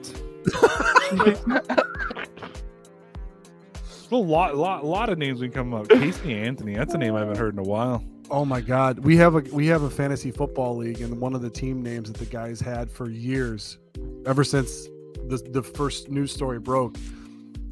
a 4.13 4.17
lot, 4.17 4.57
lot, 4.57 4.85
lot 4.85 5.09
of 5.09 5.19
names 5.19 5.41
we 5.41 5.49
come 5.49 5.75
up. 5.75 5.89
Casey 5.89 6.35
Anthony. 6.35 6.75
That's 6.75 6.95
a 6.95 6.99
name 6.99 7.15
I 7.15 7.21
haven't 7.21 7.39
heard 7.39 7.55
in 7.55 7.61
a 7.61 7.65
while. 7.65 8.05
Oh 8.31 8.45
my 8.45 8.61
God, 8.61 9.01
we 9.01 9.17
have 9.17 9.35
a 9.35 9.41
we 9.53 9.67
have 9.67 9.83
a 9.83 9.91
fantasy 9.91 10.31
football 10.31 10.77
league, 10.77 11.01
and 11.01 11.21
one 11.21 11.35
of 11.35 11.43
the 11.43 11.51
team 11.51 11.83
names 11.83 12.13
that 12.13 12.19
the 12.19 12.27
guys 12.27 12.61
had 12.61 12.91
for 12.91 13.11
years, 13.11 13.79
ever 14.25 14.45
since 14.45 14.87
the 15.27 15.45
the 15.51 15.63
first 15.63 16.11
news 16.11 16.33
story 16.33 16.61
broke, 16.61 16.97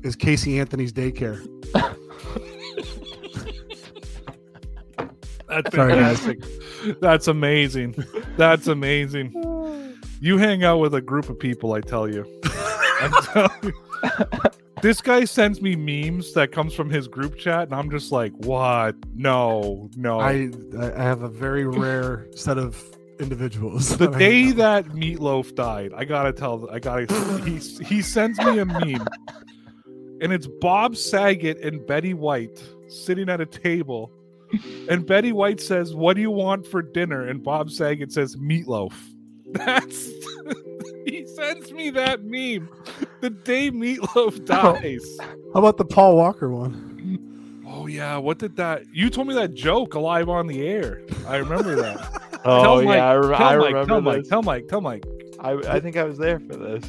is 0.02 0.16
Casey 0.16 0.58
Anthony's 0.58 0.92
daycare. 0.92 1.46
That's 5.48 5.70
guys. 5.70 6.28
That's 7.00 7.28
amazing. 7.28 7.94
That's 8.36 8.66
amazing. 8.66 9.32
You 10.20 10.38
hang 10.38 10.64
out 10.64 10.78
with 10.78 10.94
a 10.94 11.00
group 11.00 11.28
of 11.28 11.38
people, 11.38 11.72
I 11.72 11.80
tell 11.80 12.08
you. 12.08 12.26
I'm 13.00 13.22
telling 13.22 13.50
you. 13.62 13.72
This 14.80 15.00
guy 15.00 15.24
sends 15.24 15.60
me 15.60 15.74
memes 15.74 16.34
that 16.34 16.52
comes 16.52 16.72
from 16.72 16.88
his 16.88 17.08
group 17.08 17.36
chat, 17.36 17.64
and 17.64 17.74
I'm 17.74 17.90
just 17.90 18.12
like, 18.12 18.32
"What? 18.36 18.94
No, 19.14 19.90
no." 19.96 20.20
I 20.20 20.50
I 20.78 21.02
have 21.02 21.22
a 21.22 21.28
very 21.28 21.66
rare 21.66 22.28
set 22.34 22.58
of 22.58 22.80
individuals. 23.18 23.96
the 23.96 24.08
that 24.08 24.18
day 24.18 24.52
that 24.52 24.86
Meatloaf 24.86 25.54
died, 25.54 25.92
I 25.96 26.04
gotta 26.04 26.32
tell, 26.32 26.68
I 26.70 26.78
gotta. 26.78 27.06
he 27.44 27.58
he 27.84 28.02
sends 28.02 28.38
me 28.38 28.58
a 28.58 28.64
meme, 28.64 29.06
and 30.20 30.32
it's 30.32 30.46
Bob 30.60 30.96
Saget 30.96 31.58
and 31.64 31.84
Betty 31.86 32.14
White 32.14 32.62
sitting 32.86 33.28
at 33.28 33.40
a 33.40 33.46
table, 33.46 34.12
and 34.88 35.04
Betty 35.06 35.32
White 35.32 35.60
says, 35.60 35.94
"What 35.94 36.14
do 36.14 36.22
you 36.22 36.30
want 36.30 36.66
for 36.66 36.82
dinner?" 36.82 37.26
And 37.26 37.42
Bob 37.42 37.70
Saget 37.70 38.12
says, 38.12 38.36
"Meatloaf." 38.36 38.92
That's 39.52 40.10
he 41.06 41.26
sends 41.26 41.72
me 41.72 41.90
that 41.90 42.22
meme 42.24 42.68
the 43.20 43.30
day 43.30 43.70
Meatloaf 43.70 44.44
dies. 44.44 45.00
with. 45.18 45.20
How 45.54 45.60
about 45.60 45.76
the 45.76 45.84
Paul 45.84 46.16
Walker 46.16 46.50
one? 46.50 47.64
Oh 47.66 47.86
yeah, 47.86 48.16
what 48.16 48.38
did 48.38 48.56
that? 48.56 48.82
You 48.92 49.10
told 49.10 49.28
me 49.28 49.34
that 49.34 49.54
joke 49.54 49.94
alive 49.94 50.28
on 50.28 50.46
the 50.46 50.66
air. 50.66 51.02
I 51.26 51.36
remember 51.36 51.74
that. 51.76 52.22
Oh 52.44 52.62
Tell 52.62 52.82
Mike, 52.82 52.96
yeah, 52.96 53.08
I, 53.08 53.16
rem- 53.16 53.36
tell 53.36 53.46
I 53.48 53.56
Mike, 53.56 53.66
remember 53.66 53.86
tell 53.88 54.00
Mike, 54.00 54.18
this. 54.20 54.28
tell 54.28 54.42
Mike, 54.42 54.68
tell 54.68 54.80
Mike. 54.80 55.04
I, 55.40 55.50
I 55.54 55.80
think 55.80 55.96
I 55.96 56.04
was 56.04 56.18
there 56.18 56.38
for 56.38 56.54
this. 56.54 56.84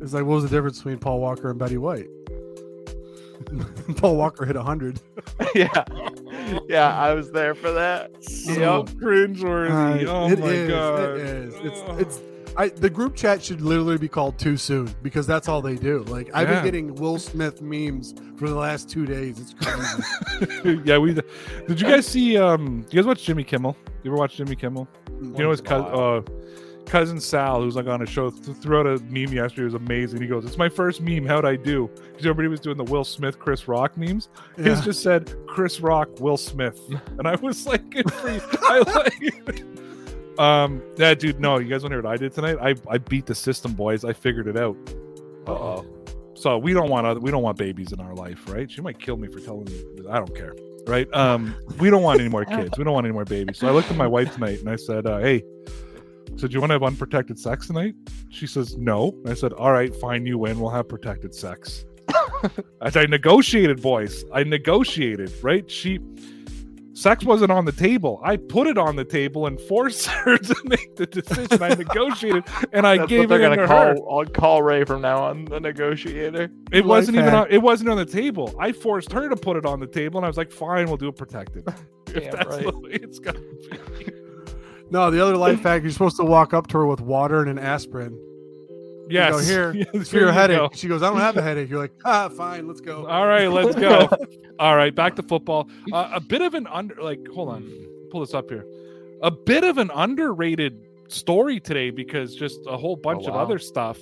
It's 0.00 0.12
like, 0.12 0.24
what 0.24 0.34
was 0.34 0.42
the 0.42 0.50
difference 0.50 0.78
between 0.78 0.98
Paul 0.98 1.20
Walker 1.20 1.50
and 1.50 1.58
Betty 1.58 1.78
White? 1.78 2.08
Paul 3.96 4.16
Walker 4.16 4.44
hit 4.44 4.56
hundred. 4.56 5.00
yeah, 5.54 5.68
yeah, 6.68 6.96
I 6.96 7.14
was 7.14 7.30
there 7.30 7.54
for 7.54 7.70
that. 7.72 8.10
So 8.24 8.52
Yep. 8.52 8.96
cringeworthy. 8.96 10.06
oh 10.08 10.28
it 10.28 10.38
my 10.40 10.46
is, 10.48 10.68
god. 10.68 11.10
It 11.10 11.16
is. 11.18 11.54
It's 11.62 11.80
it's. 12.00 12.20
I, 12.56 12.68
the 12.68 12.90
group 12.90 13.14
chat 13.16 13.42
should 13.42 13.60
literally 13.60 13.98
be 13.98 14.08
called 14.08 14.38
too 14.38 14.56
soon 14.56 14.94
because 15.02 15.26
that's 15.26 15.48
all 15.48 15.62
they 15.62 15.76
do. 15.76 16.00
Like 16.04 16.30
I've 16.34 16.48
Yeah. 16.48 16.56
been 16.56 16.64
getting 16.64 16.94
Will 16.96 17.18
Smith 17.18 17.62
memes 17.62 18.14
for 18.36 18.48
the 18.48 18.54
last 18.54 18.88
two 18.90 19.06
days. 19.06 19.38
It's 19.40 19.54
crazy. 19.54 20.82
yeah, 20.84 20.98
we 20.98 21.14
did. 21.14 21.24
You 21.68 21.74
guys 21.74 22.06
see? 22.06 22.36
Um, 22.36 22.84
you 22.90 22.96
guys 22.96 23.06
watch 23.06 23.22
Jimmy 23.24 23.44
Kimmel? 23.44 23.76
You 24.02 24.10
ever 24.10 24.18
watch 24.18 24.36
Jimmy 24.36 24.56
Kimmel? 24.56 24.88
You 25.20 25.28
know 25.44 25.50
his 25.50 25.60
Once 25.62 25.70
in 25.70 25.76
a 25.76 25.82
cousin, 25.90 25.94
uh, 25.94 26.84
cousin 26.90 27.20
Sal, 27.20 27.62
who's 27.62 27.76
like 27.76 27.86
on 27.86 28.02
a 28.02 28.06
show, 28.06 28.30
th- 28.30 28.56
threw 28.58 28.80
out 28.80 28.86
a 28.86 28.98
meme 29.04 29.32
yesterday. 29.32 29.62
It 29.62 29.64
was 29.66 29.74
amazing. 29.74 30.20
He 30.20 30.26
goes, 30.26 30.44
"It's 30.44 30.58
my 30.58 30.68
first 30.68 31.00
meme. 31.00 31.24
How'd 31.24 31.44
I 31.44 31.54
do?" 31.56 31.88
Because 32.10 32.26
everybody 32.26 32.48
was 32.48 32.58
doing 32.60 32.76
the 32.76 32.84
Will 32.84 33.04
Smith, 33.04 33.38
Chris 33.38 33.68
Rock 33.68 33.96
memes. 33.96 34.28
His 34.56 34.80
just 34.80 35.02
said 35.02 35.32
Chris 35.46 35.80
Rock, 35.80 36.08
Will 36.20 36.36
Smith, 36.36 36.78
and 37.18 37.28
I 37.28 37.36
was 37.36 37.66
like, 37.66 37.88
good 37.90 38.12
for 38.12 38.30
you. 38.30 38.40
I 38.62 38.78
like. 38.80 39.64
Um, 40.38 40.82
yeah, 40.96 41.14
dude. 41.14 41.40
No, 41.40 41.58
you 41.58 41.68
guys 41.68 41.82
want 41.82 41.92
to 41.92 41.96
hear 41.96 42.02
what 42.02 42.12
I 42.12 42.16
did 42.16 42.32
tonight? 42.32 42.56
I 42.60 42.74
I 42.92 42.98
beat 42.98 43.26
the 43.26 43.34
system, 43.34 43.72
boys. 43.74 44.04
I 44.04 44.12
figured 44.12 44.46
it 44.46 44.56
out. 44.56 44.76
Uh 45.46 45.52
oh. 45.52 45.86
So 46.34 46.58
we 46.58 46.72
don't 46.72 46.88
want 46.88 47.06
other, 47.06 47.20
we 47.20 47.30
don't 47.30 47.42
want 47.42 47.58
babies 47.58 47.92
in 47.92 48.00
our 48.00 48.14
life, 48.14 48.48
right? 48.48 48.70
She 48.70 48.80
might 48.80 48.98
kill 48.98 49.16
me 49.16 49.28
for 49.28 49.38
telling 49.38 49.64
me. 49.66 49.80
I 50.10 50.18
don't 50.18 50.34
care, 50.34 50.54
right? 50.86 51.06
Um, 51.14 51.54
we 51.78 51.88
don't 51.90 52.02
want 52.02 52.18
any 52.18 52.28
more 52.28 52.44
kids. 52.56 52.76
We 52.76 52.84
don't 52.84 52.94
want 52.94 53.06
any 53.06 53.12
more 53.12 53.24
babies. 53.24 53.58
So 53.58 53.68
I 53.68 53.70
looked 53.70 53.90
at 53.90 53.96
my 53.96 54.06
wife 54.06 54.34
tonight 54.34 54.58
and 54.60 54.68
I 54.68 54.76
said, 54.76 55.06
uh, 55.06 55.18
"Hey, 55.18 55.44
so 56.36 56.48
do 56.48 56.54
you 56.54 56.60
want 56.60 56.70
to 56.70 56.74
have 56.74 56.82
unprotected 56.82 57.38
sex 57.38 57.66
tonight?" 57.66 57.94
She 58.30 58.46
says, 58.46 58.76
"No." 58.76 59.10
And 59.22 59.28
I 59.30 59.34
said, 59.34 59.52
"All 59.52 59.72
right, 59.72 59.94
fine. 59.96 60.26
You 60.26 60.38
win. 60.38 60.58
We'll 60.58 60.70
have 60.70 60.88
protected 60.88 61.34
sex." 61.34 61.84
As 62.80 62.96
I 62.96 63.04
negotiated, 63.04 63.80
boys, 63.80 64.24
I 64.32 64.42
negotiated. 64.42 65.32
Right? 65.42 65.70
She 65.70 66.00
sex 66.94 67.24
wasn't 67.24 67.50
on 67.52 67.64
the 67.64 67.72
table. 67.72 68.20
I 68.24 68.36
put 68.36 68.66
it 68.66 68.78
on 68.78 68.96
the 68.96 69.04
table 69.04 69.46
and 69.46 69.60
forced 69.60 70.06
her 70.08 70.36
to 70.38 70.56
make 70.64 70.96
the 70.96 71.06
decision. 71.06 71.62
I 71.62 71.70
negotiated 71.74 72.44
and 72.72 72.86
I 72.86 72.98
That's 72.98 73.08
gave 73.08 73.18
what 73.18 73.24
it 73.24 73.28
they're 73.40 73.52
into 73.52 73.66
gonna 73.66 73.84
her. 73.88 73.94
call. 73.94 74.18
I'll 74.20 74.26
call 74.26 74.62
Ray 74.62 74.84
from 74.84 75.02
now 75.02 75.24
on, 75.24 75.44
the 75.46 75.60
negotiator. 75.60 76.50
It 76.70 76.78
Life 76.78 76.84
wasn't 76.84 77.18
even 77.18 77.34
on, 77.34 77.46
it 77.50 77.58
wasn't 77.62 77.90
on 77.90 77.96
the 77.96 78.06
table. 78.06 78.54
I 78.58 78.72
forced 78.72 79.12
her 79.12 79.28
to 79.28 79.36
put 79.36 79.56
it 79.56 79.66
on 79.66 79.80
the 79.80 79.86
table, 79.86 80.18
and 80.18 80.24
I 80.24 80.28
was 80.28 80.36
like, 80.36 80.52
"Fine, 80.52 80.86
we'll 80.86 80.96
do 80.96 81.08
it 81.08 81.16
protected." 81.16 81.66
if 82.08 82.14
Damn 82.14 82.30
that's 82.32 82.46
right. 82.48 82.66
the 82.66 82.78
way 82.78 82.90
it's 82.92 83.18
gonna 83.18 83.40
be. 83.40 84.12
no, 84.90 85.10
the 85.10 85.22
other 85.22 85.36
life 85.36 85.62
hack, 85.62 85.82
you're 85.82 85.90
supposed 85.92 86.16
to 86.16 86.24
walk 86.24 86.52
up 86.54 86.66
to 86.68 86.78
her 86.78 86.86
with 86.86 87.00
water 87.00 87.40
and 87.40 87.50
an 87.50 87.58
aspirin. 87.58 88.18
You 89.12 89.18
Yes. 89.18 89.32
go, 89.32 89.38
here, 89.40 89.72
Yes, 89.74 89.88
It's 89.92 90.10
for 90.10 90.18
your 90.18 90.32
headache. 90.32 90.56
go. 90.56 90.70
She 90.72 90.88
goes, 90.88 91.02
I 91.02 91.10
don't 91.10 91.20
have 91.20 91.36
a 91.36 91.42
headache. 91.42 91.68
You're 91.68 91.78
like, 91.78 91.92
ah, 92.04 92.28
fine, 92.30 92.66
let's 92.66 92.80
go. 92.80 93.06
All 93.06 93.26
right, 93.26 93.48
let's 93.48 93.76
go. 93.76 94.08
All 94.58 94.74
right, 94.76 94.94
back 94.94 95.16
to 95.16 95.22
football. 95.22 95.68
Uh, 95.92 96.10
a 96.14 96.20
bit 96.20 96.40
of 96.40 96.54
an 96.54 96.66
under, 96.66 96.94
like, 97.02 97.20
hold 97.28 97.50
on, 97.50 97.70
pull 98.10 98.20
this 98.20 98.32
up 98.32 98.48
here. 98.48 98.64
A 99.22 99.30
bit 99.30 99.64
of 99.64 99.76
an 99.76 99.90
underrated 99.94 100.80
story 101.08 101.60
today 101.60 101.90
because 101.90 102.34
just 102.34 102.60
a 102.66 102.76
whole 102.76 102.96
bunch 102.96 103.26
of 103.26 103.34
wow. 103.34 103.40
other 103.40 103.58
stuff. 103.58 103.98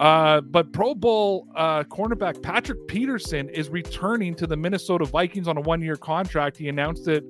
Uh, 0.00 0.40
but 0.40 0.72
Pro 0.72 0.94
Bowl 0.94 1.46
uh, 1.54 1.84
cornerback 1.84 2.42
Patrick 2.42 2.88
Peterson 2.88 3.48
is 3.50 3.68
returning 3.68 4.34
to 4.34 4.46
the 4.46 4.56
Minnesota 4.56 5.04
Vikings 5.04 5.46
on 5.46 5.58
a 5.58 5.60
one-year 5.60 5.96
contract. 5.96 6.56
He 6.56 6.68
announced 6.68 7.06
it 7.06 7.22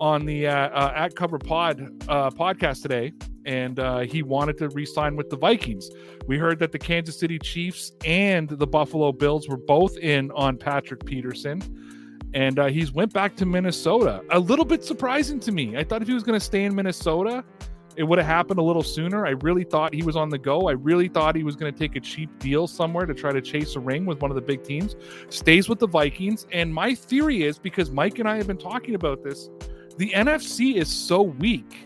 on 0.00 0.24
the 0.24 0.46
uh, 0.48 0.52
uh, 0.52 0.92
at 0.96 1.14
Cover 1.14 1.38
Pod 1.38 1.80
uh, 2.08 2.30
podcast 2.30 2.82
today, 2.82 3.12
and 3.46 3.78
uh, 3.78 4.00
he 4.00 4.22
wanted 4.22 4.58
to 4.58 4.68
re-sign 4.70 5.16
with 5.16 5.30
the 5.30 5.36
Vikings. 5.36 5.88
We 6.26 6.36
heard 6.36 6.58
that 6.58 6.72
the 6.72 6.78
Kansas 6.78 7.18
City 7.18 7.38
Chiefs 7.38 7.92
and 8.04 8.48
the 8.48 8.66
Buffalo 8.66 9.12
Bills 9.12 9.48
were 9.48 9.56
both 9.56 9.96
in 9.98 10.30
on 10.32 10.58
Patrick 10.58 11.06
Peterson, 11.06 11.62
and 12.34 12.58
uh, 12.58 12.66
he's 12.66 12.92
went 12.92 13.12
back 13.12 13.36
to 13.36 13.46
Minnesota. 13.46 14.22
A 14.30 14.38
little 14.38 14.64
bit 14.64 14.84
surprising 14.84 15.40
to 15.40 15.52
me. 15.52 15.76
I 15.76 15.84
thought 15.84 16.02
if 16.02 16.08
he 16.08 16.14
was 16.14 16.24
going 16.24 16.38
to 16.38 16.44
stay 16.44 16.64
in 16.64 16.74
Minnesota, 16.74 17.44
it 17.96 18.02
would 18.02 18.18
have 18.18 18.26
happened 18.26 18.58
a 18.58 18.62
little 18.62 18.82
sooner. 18.82 19.26
I 19.26 19.30
really 19.30 19.64
thought 19.64 19.94
he 19.94 20.02
was 20.02 20.16
on 20.16 20.28
the 20.28 20.38
go. 20.38 20.68
I 20.68 20.72
really 20.72 21.08
thought 21.08 21.34
he 21.34 21.44
was 21.44 21.56
going 21.56 21.72
to 21.72 21.78
take 21.78 21.96
a 21.96 22.00
cheap 22.00 22.38
deal 22.38 22.66
somewhere 22.66 23.06
to 23.06 23.14
try 23.14 23.32
to 23.32 23.40
chase 23.40 23.74
a 23.74 23.80
ring 23.80 24.04
with 24.04 24.20
one 24.20 24.30
of 24.30 24.34
the 24.34 24.42
big 24.42 24.62
teams. 24.62 24.96
Stays 25.30 25.68
with 25.68 25.78
the 25.78 25.88
Vikings. 25.88 26.46
And 26.52 26.72
my 26.72 26.94
theory 26.94 27.44
is 27.44 27.58
because 27.58 27.90
Mike 27.90 28.18
and 28.18 28.28
I 28.28 28.36
have 28.36 28.46
been 28.46 28.58
talking 28.58 28.94
about 28.94 29.24
this, 29.24 29.48
the 29.96 30.10
NFC 30.10 30.74
is 30.76 30.88
so 30.88 31.22
weak. 31.22 31.85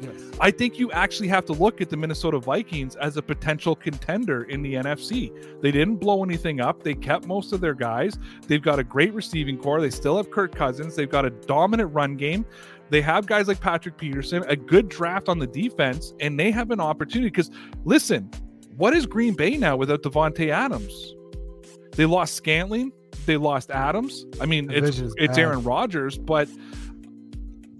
Yes. 0.00 0.22
I 0.40 0.50
think 0.50 0.78
you 0.78 0.90
actually 0.92 1.28
have 1.28 1.44
to 1.46 1.52
look 1.52 1.80
at 1.80 1.90
the 1.90 1.96
Minnesota 1.96 2.38
Vikings 2.38 2.96
as 2.96 3.16
a 3.16 3.22
potential 3.22 3.74
contender 3.74 4.44
in 4.44 4.62
the 4.62 4.74
NFC. 4.74 5.32
They 5.60 5.70
didn't 5.70 5.96
blow 5.96 6.22
anything 6.22 6.60
up. 6.60 6.82
They 6.82 6.94
kept 6.94 7.26
most 7.26 7.52
of 7.52 7.60
their 7.60 7.74
guys. 7.74 8.18
They've 8.46 8.62
got 8.62 8.78
a 8.78 8.84
great 8.84 9.12
receiving 9.12 9.58
core. 9.58 9.80
They 9.80 9.90
still 9.90 10.16
have 10.16 10.30
Kirk 10.30 10.54
Cousins. 10.54 10.94
They've 10.94 11.10
got 11.10 11.24
a 11.24 11.30
dominant 11.30 11.92
run 11.92 12.16
game. 12.16 12.46
They 12.90 13.02
have 13.02 13.26
guys 13.26 13.48
like 13.48 13.60
Patrick 13.60 13.98
Peterson, 13.98 14.44
a 14.48 14.56
good 14.56 14.88
draft 14.88 15.28
on 15.28 15.38
the 15.38 15.46
defense, 15.46 16.14
and 16.20 16.38
they 16.38 16.50
have 16.50 16.70
an 16.70 16.80
opportunity. 16.80 17.28
Because 17.28 17.50
listen, 17.84 18.30
what 18.76 18.94
is 18.94 19.04
Green 19.04 19.34
Bay 19.34 19.56
now 19.56 19.76
without 19.76 20.02
Davante 20.02 20.48
Adams? 20.48 21.14
They 21.92 22.06
lost 22.06 22.34
Scantling. 22.34 22.92
They 23.26 23.36
lost 23.36 23.70
Adams. 23.70 24.24
I 24.40 24.46
mean, 24.46 24.70
it's 24.70 25.02
it's. 25.18 25.36
Aaron 25.36 25.62
Rodgers, 25.62 26.16
but 26.16 26.48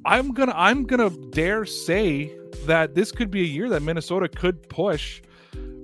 I'm 0.08 0.32
gonna 0.32 0.54
I'm 0.56 0.84
gonna 0.84 1.10
dare 1.10 1.66
say 1.66 2.34
that 2.64 2.94
this 2.94 3.12
could 3.12 3.30
be 3.30 3.42
a 3.42 3.46
year 3.46 3.68
that 3.68 3.82
Minnesota 3.82 4.26
could 4.26 4.66
push 4.70 5.20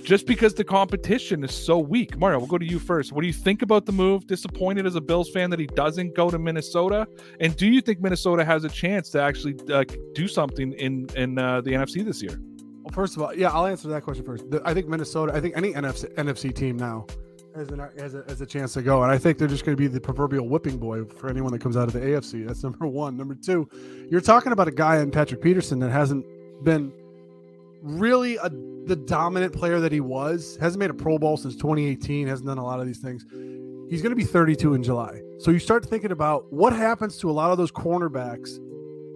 just 0.03 0.27
because 0.27 0.55
the 0.55 0.64
competition 0.64 1.45
is 1.45 1.53
so 1.53 1.79
weak. 1.79 2.16
Mario, 2.16 2.39
we'll 2.39 2.47
go 2.47 2.57
to 2.57 2.64
you 2.64 2.79
first. 2.79 3.12
What 3.12 3.20
do 3.20 3.27
you 3.27 3.35
think 3.35 3.61
about 3.61 3.85
the 3.85 3.93
move? 3.93 4.27
Disappointed 4.27 4.87
as 4.87 4.95
a 4.95 5.01
Bills 5.03 5.31
fan 5.31 5.51
that 5.51 5.59
he 5.59 5.66
doesn't 5.66 6.14
go 6.14 6.31
to 6.31 6.39
Minnesota, 6.39 7.07
and 7.39 7.55
do 7.55 7.66
you 7.66 7.83
think 7.83 8.01
Minnesota 8.01 8.47
has 8.47 8.64
a 8.64 8.70
chance 8.70 9.11
to 9.11 9.20
actually 9.20 9.57
uh, 9.70 9.85
do 10.14 10.27
something 10.27 10.72
in 10.72 11.07
in 11.16 11.39
uh, 11.39 11.61
the 11.61 11.72
NFC 11.72 12.03
this 12.03 12.22
year? 12.22 12.41
Well, 12.83 12.93
first 12.95 13.16
of 13.16 13.22
all, 13.22 13.35
yeah, 13.35 13.51
I'll 13.51 13.66
answer 13.66 13.89
that 13.89 14.05
question 14.05 14.25
first. 14.25 14.51
The- 14.51 14.62
I 14.64 14.72
think 14.72 14.89
Minnesota. 14.89 15.35
I 15.35 15.41
think 15.43 15.55
any 15.55 15.75
NFC, 15.75 16.11
NFC 16.14 16.55
team 16.55 16.79
now 16.79 17.05
has, 17.55 17.69
an, 17.71 17.79
has, 17.99 18.15
a, 18.15 18.25
has 18.29 18.41
a 18.41 18.47
chance 18.47 18.73
to 18.75 18.83
go, 18.83 19.03
and 19.03 19.13
I 19.13 19.19
think 19.19 19.39
they're 19.39 19.49
just 19.49 19.65
going 19.65 19.77
to 19.77 19.81
be 19.81 19.87
the 19.87 20.01
proverbial 20.01 20.49
whipping 20.49 20.77
boy 20.77 21.05
for 21.05 21.29
anyone 21.29 21.53
that 21.53 21.61
comes 21.61 21.77
out 21.77 21.87
of 21.87 21.93
the 21.93 22.01
AFC. 22.01 22.47
That's 22.47 22.63
number 22.65 22.87
one. 22.87 23.17
Number 23.17 23.35
two, 23.35 23.69
you're 24.11 24.21
talking 24.21 24.53
about 24.53 24.69
a 24.69 24.73
guy 24.73 24.99
in 24.99 25.11
Patrick 25.11 25.41
Peterson 25.41 25.79
that 25.81 25.91
hasn't 25.91 26.27
been 26.65 26.93
really 27.83 28.37
a, 28.37 28.49
the 28.87 28.97
dominant 28.97 29.53
player 29.53 29.81
that 29.81 29.93
he 29.93 30.01
was. 30.01 30.59
Hasn't 30.61 30.81
made 30.81 30.91
a 30.91 30.95
Pro 30.95 31.19
Bowl 31.19 31.37
since 31.37 31.55
2018. 31.55 32.27
Hasn't 32.27 32.47
done 32.47 32.59
a 32.59 32.65
lot 32.65 32.81
of 32.81 32.87
these 32.87 32.99
things. 32.99 33.25
He's 33.91 34.03
going 34.03 34.11
to 34.11 34.17
be 34.17 34.25
32 34.25 34.75
in 34.75 34.83
July. 34.83 35.21
So 35.39 35.51
you 35.51 35.59
start 35.59 35.85
thinking 35.85 36.11
about 36.11 36.51
what 36.53 36.73
happens 36.73 37.19
to 37.19 37.31
a 37.31 37.33
lot 37.33 37.51
of 37.51 37.59
those 37.59 37.71
cornerbacks 37.71 38.59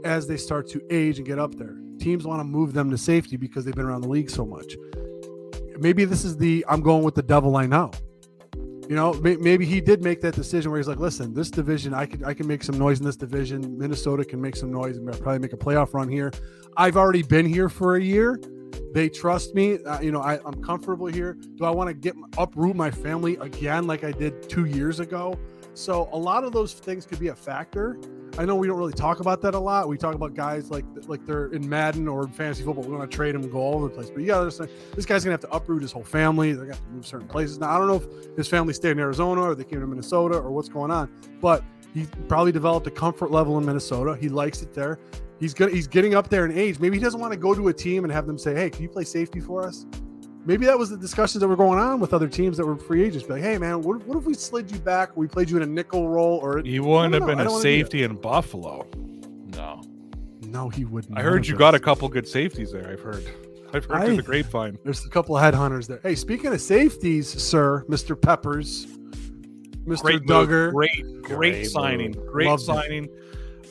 as 0.05 0.27
they 0.27 0.37
start 0.37 0.69
to 0.69 0.83
age 0.91 1.19
and 1.19 1.27
get 1.27 1.39
up 1.39 1.57
there. 1.57 1.77
Teams 1.99 2.25
want 2.25 2.41
to 2.41 2.45
move 2.45 2.73
them 2.73 2.91
to 2.91 2.99
safety 2.99 3.37
because 3.37 3.65
they've 3.65 3.75
been 3.75 3.87
around 3.87 4.03
the 4.03 4.09
league 4.09 4.31
so 4.31 4.47
much. 4.47 4.77
Maybe 5.79 6.05
this 6.05 6.25
is 6.25 6.37
the 6.37 6.65
I'm 6.69 6.83
going 6.83 7.03
with 7.03 7.15
the 7.15 7.23
devil 7.23 7.57
I 7.57 7.67
know. 7.67 7.91
You 8.89 8.97
know, 8.97 9.13
may- 9.15 9.37
maybe 9.37 9.67
he 9.67 9.83
did 9.83 10.03
make 10.03 10.23
that 10.23 10.35
decision 10.35 10.71
where 10.71 10.79
he's 10.79 10.89
like, 10.89 10.99
"Listen, 10.99 11.35
this 11.35 11.51
division, 11.51 11.93
I 11.93 12.07
can 12.07 12.25
I 12.25 12.33
can 12.33 12.47
make 12.47 12.63
some 12.65 12.79
noise 12.79 13.01
in 13.01 13.07
this 13.07 13.17
division. 13.17 13.77
Minnesota 13.77 14.25
can 14.25 14.41
make 14.41 14.57
some 14.57 14.73
noise 14.73 14.97
and 14.97 15.07
probably 15.21 15.39
make 15.41 15.53
a 15.53 15.59
playoff 15.59 15.93
run 15.93 16.09
here. 16.09 16.33
I've 16.77 16.97
already 16.97 17.23
been 17.23 17.45
here 17.45 17.69
for 17.69 17.97
a 17.97 18.01
year. 18.03 18.41
They 18.95 19.11
trust 19.11 19.55
me. 19.55 19.83
Uh, 19.85 20.01
you 20.01 20.11
know, 20.11 20.23
I, 20.23 20.39
I'm 20.45 20.63
comfortable 20.63 21.07
here. 21.07 21.37
Do 21.57 21.65
I 21.65 21.71
want 21.71 21.89
to 21.89 21.95
get 21.95 22.15
uproot 22.39 22.77
my 22.77 22.91
family 22.91 23.37
again 23.37 23.87
like 23.87 24.05
I 24.05 24.13
did 24.13 24.49
two 24.49 24.65
years 24.65 25.01
ago? 25.01 25.39
So 25.75 26.09
a 26.13 26.19
lot 26.19 26.45
of 26.45 26.53
those 26.53 26.73
things 26.73 27.05
could 27.05 27.21
be 27.21 27.29
a 27.29 27.35
factor. 27.35 27.99
I 28.39 28.45
know 28.45 28.55
we 28.55 28.69
don't 28.69 28.79
really 28.79 28.93
talk 28.93 29.19
about 29.19 29.43
that 29.43 29.55
a 29.55 29.59
lot. 29.59 29.89
We 29.89 29.99
talk 29.99 30.15
about 30.15 30.35
guys 30.35 30.71
like 30.71 30.85
like 31.09 31.27
they're 31.27 31.49
in 31.49 31.69
Madden 31.69 32.07
or 32.07 32.23
in 32.23 32.31
fantasy 32.31 32.63
football. 32.63 32.85
We 32.85 32.97
want 32.97 33.11
to 33.11 33.15
trade 33.15 33.35
them 33.35 33.43
and 33.43 33.51
go 33.51 33.59
all 33.59 33.75
over 33.75 33.89
the 33.89 33.95
place. 33.95 34.11
But 34.11 34.31
understand, 34.31 34.71
this 34.95 35.05
guy's 35.05 35.25
gonna 35.25 35.33
have 35.33 35.41
to 35.41 35.51
uproot 35.51 35.83
his 35.83 35.91
whole 35.91 36.05
family. 36.05 36.53
They're 36.53 36.67
have 36.67 36.81
to 36.81 36.91
move 36.91 37.05
certain 37.05 37.27
places. 37.27 37.59
Now 37.59 37.75
I 37.75 37.79
don't 37.79 37.89
know 37.89 37.97
if 37.97 38.37
his 38.37 38.47
family 38.47 38.75
stayed 38.75 38.93
in 38.93 39.01
Arizona 39.01 39.43
or 39.43 39.55
they 39.57 39.65
came 39.65 39.81
to 39.81 39.87
Minnesota 39.89 40.37
or 40.37 40.53
what's 40.53 40.69
going 40.69 40.93
on. 40.93 41.11
But 41.41 41.65
he 41.93 42.07
probably 42.29 42.53
developed 42.53 42.87
a 42.87 42.93
comfort 42.93 43.33
level 43.33 43.59
in 43.59 43.67
Minnesota. 43.67 44.17
He 44.17 44.29
likes 44.29 44.63
it 44.63 44.73
there. 44.73 45.01
He's 45.41 45.53
good. 45.53 45.73
He's 45.73 45.89
getting 45.89 46.15
up 46.15 46.29
there 46.29 46.45
in 46.45 46.57
age. 46.57 46.79
Maybe 46.79 46.97
he 46.97 47.03
doesn't 47.03 47.21
want 47.21 47.33
to 47.33 47.39
go 47.39 47.55
to 47.55 47.69
a 47.69 47.73
team 47.73 48.05
and 48.05 48.13
have 48.13 48.29
them 48.29 48.39
say, 48.39 48.55
"Hey, 48.55 48.71
can 48.71 48.85
you 48.85 48.89
play 48.89 49.05
safety 49.05 49.41
for 49.41 49.67
us?" 49.67 49.85
Maybe 50.45 50.65
that 50.67 50.79
was 50.79 50.89
the 50.91 50.97
discussions 50.97 51.41
that 51.41 51.49
were 51.49 51.57
going 51.57 51.79
on 51.79 52.01
with 52.01 52.15
other 52.15 52.29
teams 52.29 52.57
that 52.57 52.65
were 52.67 52.77
free 52.77 53.03
agents. 53.05 53.27
Be 53.27 53.35
like, 53.35 53.43
"Hey, 53.43 53.59
man, 53.59 53.83
what, 53.83 54.05
what 54.07 54.17
if 54.17 54.25
we 54.25 54.35
slid 54.35 54.71
you 54.71 54.79
back? 54.79 55.15
We 55.17 55.27
played 55.29 55.51
you 55.51 55.57
in 55.59 55.63
a 55.63 55.67
nickel 55.67 56.09
role, 56.09 56.39
or 56.43 56.61
He 56.63 56.81
wouldn't 56.81 57.13
have 57.15 57.21
don't 57.23 57.29
been 57.29 57.39
know. 57.39 57.43
I 57.43 57.45
a 57.45 57.45
don't 57.45 57.53
wanna 57.55 57.65
do 57.65 57.69
that. 57.71 57.85
safety 57.85 58.03
in 58.05 58.17
Buffalo. 58.17 58.87
No. 59.55 59.83
no, 60.47 60.69
he 60.71 60.85
wouldn't." 60.87 61.19
I 61.19 61.23
heard 61.23 61.47
you 61.47 61.57
got 61.57 61.75
a 61.75 61.81
couple 61.81 62.09
good 62.09 62.27
safeties 62.27 62.73
there. 62.73 62.89
I've 62.91 63.01
heard. 63.01 63.25
I've 63.75 63.85
heard 63.85 64.07
through 64.07 64.17
the 64.17 64.23
grapevine. 64.23 64.79
There's 64.85 65.05
a 65.05 65.11
couple 65.11 65.37
of 65.37 65.43
headhunters 65.43 65.87
there. 65.87 66.01
Hey, 66.03 66.15
speaking 66.15 66.53
of 66.55 66.61
safeties, 66.63 67.29
sir, 67.29 67.85
Mister 67.87 68.17
Peppers, 68.17 68.87
Mister 69.85 70.05
Great. 70.07 70.23
Duggar, 70.23 70.73
Great, 70.73 71.05
great, 71.23 71.37
Great 71.37 71.67
signing. 71.67 72.13
move. 72.17 72.27
Great 72.27 72.47
Loved 72.49 72.63
it. 72.63 72.67
signing. 72.67 73.09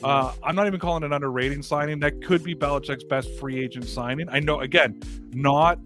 Uh, 0.03 0.31
I'm 0.43 0.55
not 0.55 0.67
even 0.67 0.79
calling 0.79 1.01
it 1.01 1.07
an 1.07 1.13
underrating 1.13 1.63
signing. 1.63 1.99
That 2.01 2.23
could 2.23 2.43
be 2.43 2.53
Belichick's 2.53 3.03
best 3.05 3.33
free 3.39 3.59
agent 3.59 3.85
signing. 3.85 4.27
I 4.29 4.39
know, 4.39 4.59
again, 4.59 4.99
not 5.33 5.79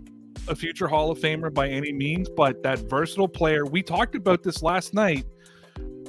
a 0.48 0.56
future 0.56 0.88
Hall 0.88 1.12
of 1.12 1.20
Famer 1.20 1.54
by 1.54 1.70
any 1.70 1.92
means, 1.92 2.30
but 2.30 2.62
that 2.64 2.80
versatile 2.89 3.28
player. 3.28 3.66
We 3.66 3.84
talked 3.84 4.16
about 4.16 4.44
this 4.44 4.62
last 4.62 4.94
night. 4.94 5.26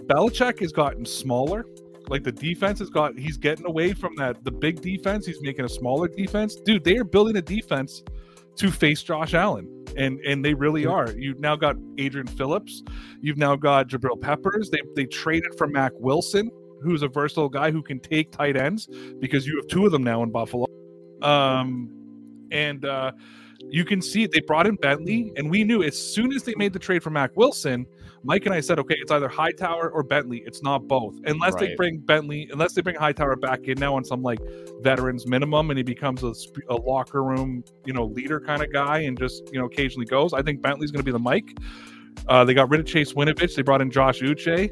Belichick 0.06 0.60
has 0.60 0.72
gotten 0.72 1.04
smaller. 1.04 1.64
Like 2.08 2.24
the 2.24 2.32
defense 2.32 2.78
has 2.80 2.90
got, 2.90 3.16
he's 3.16 3.36
getting 3.36 3.66
away 3.66 3.92
from 3.92 4.14
that 4.16 4.44
the 4.44 4.50
big 4.50 4.80
defense. 4.80 5.26
He's 5.26 5.40
making 5.40 5.64
a 5.64 5.68
smaller 5.68 6.08
defense. 6.08 6.56
Dude, 6.56 6.84
they 6.84 6.96
are 6.96 7.04
building 7.04 7.36
a 7.36 7.42
defense 7.42 8.02
to 8.56 8.70
face 8.70 9.02
Josh 9.02 9.34
Allen, 9.34 9.84
and 9.96 10.20
and 10.20 10.44
they 10.44 10.54
really 10.54 10.84
are. 10.84 11.10
You've 11.12 11.40
now 11.40 11.56
got 11.56 11.76
Adrian 11.98 12.26
Phillips. 12.26 12.82
You've 13.20 13.38
now 13.38 13.56
got 13.56 13.88
Jabril 13.88 14.20
Peppers. 14.20 14.68
They 14.70 14.80
they 14.94 15.06
traded 15.06 15.54
for 15.56 15.66
Mack 15.66 15.92
Wilson, 15.94 16.50
who's 16.82 17.02
a 17.02 17.08
versatile 17.08 17.48
guy 17.48 17.70
who 17.70 17.82
can 17.82 18.00
take 18.00 18.30
tight 18.30 18.56
ends 18.56 18.88
because 19.20 19.46
you 19.46 19.56
have 19.56 19.68
two 19.68 19.86
of 19.86 19.92
them 19.92 20.02
now 20.02 20.22
in 20.22 20.30
Buffalo. 20.30 20.66
Um, 21.22 21.88
and 22.50 22.84
uh, 22.84 23.12
you 23.70 23.84
can 23.84 24.02
see 24.02 24.26
they 24.26 24.40
brought 24.40 24.66
in 24.66 24.76
Bentley, 24.76 25.32
and 25.36 25.50
we 25.50 25.64
knew 25.64 25.82
as 25.82 25.96
soon 25.96 26.32
as 26.32 26.42
they 26.42 26.54
made 26.56 26.72
the 26.72 26.78
trade 26.78 27.02
for 27.02 27.10
Mack 27.10 27.36
Wilson, 27.36 27.86
Mike 28.24 28.46
and 28.46 28.54
I 28.54 28.60
said, 28.60 28.78
okay, 28.78 28.94
it's 28.98 29.10
either 29.10 29.28
Hightower 29.28 29.90
or 29.90 30.02
Bentley. 30.02 30.42
It's 30.46 30.62
not 30.62 30.86
both, 30.86 31.14
unless 31.24 31.56
they 31.56 31.74
bring 31.74 31.98
Bentley, 31.98 32.48
unless 32.52 32.72
they 32.74 32.82
bring 32.82 32.96
Hightower 32.96 33.36
back 33.36 33.64
in 33.64 33.78
now 33.78 33.96
on 33.96 34.04
some 34.04 34.22
like 34.22 34.38
veterans 34.80 35.26
minimum, 35.26 35.70
and 35.70 35.78
he 35.78 35.82
becomes 35.82 36.22
a, 36.22 36.32
a 36.68 36.76
locker 36.76 37.24
room, 37.24 37.64
you 37.84 37.92
know, 37.92 38.04
leader 38.04 38.38
kind 38.38 38.62
of 38.62 38.72
guy, 38.72 38.98
and 38.98 39.18
just 39.18 39.42
you 39.52 39.58
know 39.58 39.66
occasionally 39.66 40.06
goes. 40.06 40.32
I 40.32 40.42
think 40.42 40.62
Bentley's 40.62 40.92
going 40.92 41.00
to 41.00 41.04
be 41.04 41.12
the 41.12 41.18
Mike. 41.18 41.56
Uh, 42.28 42.44
they 42.44 42.54
got 42.54 42.70
rid 42.70 42.78
of 42.78 42.86
Chase 42.86 43.12
Winovich. 43.14 43.56
They 43.56 43.62
brought 43.62 43.80
in 43.80 43.90
Josh 43.90 44.20
Uche 44.20 44.70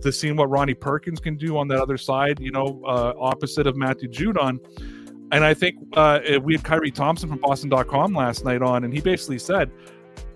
to 0.00 0.12
see 0.12 0.30
what 0.32 0.50
Ronnie 0.50 0.74
Perkins 0.74 1.20
can 1.20 1.36
do 1.36 1.56
on 1.56 1.68
that 1.68 1.80
other 1.80 1.96
side, 1.96 2.38
you 2.40 2.50
know, 2.50 2.82
uh, 2.86 3.14
opposite 3.18 3.66
of 3.66 3.76
Matthew 3.76 4.08
Judon. 4.08 4.58
And 5.32 5.44
I 5.44 5.54
think 5.54 5.76
uh, 5.94 6.20
we 6.42 6.54
had 6.54 6.62
Khari 6.62 6.94
Thompson 6.94 7.30
from 7.30 7.38
Boston.com 7.38 8.14
last 8.14 8.44
night 8.44 8.60
on, 8.60 8.84
and 8.84 8.92
he 8.92 9.00
basically 9.00 9.38
said, 9.38 9.70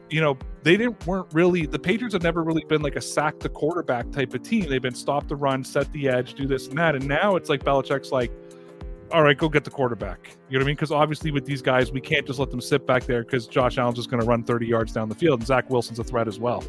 you 0.09 0.22
know, 0.22 0.38
they 0.62 0.76
didn't 0.76 1.07
weren't 1.07 1.32
really 1.34 1.66
the 1.66 1.78
Patriots 1.78 2.14
have 2.14 2.22
never 2.22 2.42
really 2.42 2.64
been 2.64 2.80
like 2.80 2.97
a 2.97 3.01
sack 3.01 3.38
the 3.38 3.49
quarterback 3.49 4.11
type 4.11 4.32
of 4.34 4.42
team. 4.42 4.68
They've 4.68 4.80
been 4.80 4.94
stop 4.94 5.28
the 5.28 5.36
run, 5.36 5.62
set 5.64 5.92
the 5.92 6.09
edge, 6.09 6.34
do 6.34 6.47
this 6.47 6.68
and 6.68 6.78
that. 6.78 6.94
And 6.94 7.07
now 7.07 7.36
it's 7.36 7.51
like 7.51 7.62
Belichick's 7.62 8.11
like, 8.11 8.32
all 9.12 9.22
right, 9.22 9.36
go 9.36 9.49
get 9.49 9.64
the 9.64 9.70
quarterback. 9.70 10.36
You 10.49 10.59
know 10.59 10.61
what 10.61 10.64
I 10.64 10.66
mean? 10.68 10.76
Because 10.76 10.92
obviously 10.92 11.30
with 11.30 11.44
these 11.44 11.61
guys, 11.61 11.92
we 11.92 12.01
can't 12.01 12.26
just 12.26 12.38
let 12.38 12.51
them 12.51 12.61
sit 12.61 12.86
back 12.86 13.05
there 13.05 13.22
because 13.22 13.47
Josh 13.47 13.78
Allen's 13.78 13.97
just 13.97 14.11
going 14.11 14.20
to 14.20 14.26
run 14.26 14.44
30 14.44 14.66
yards 14.66 14.92
down 14.92 15.09
the 15.09 15.14
field, 15.14 15.40
and 15.40 15.47
Zach 15.47 15.68
Wilson's 15.70 15.99
a 15.99 16.05
threat 16.05 16.26
as 16.26 16.38
well. 16.40 16.64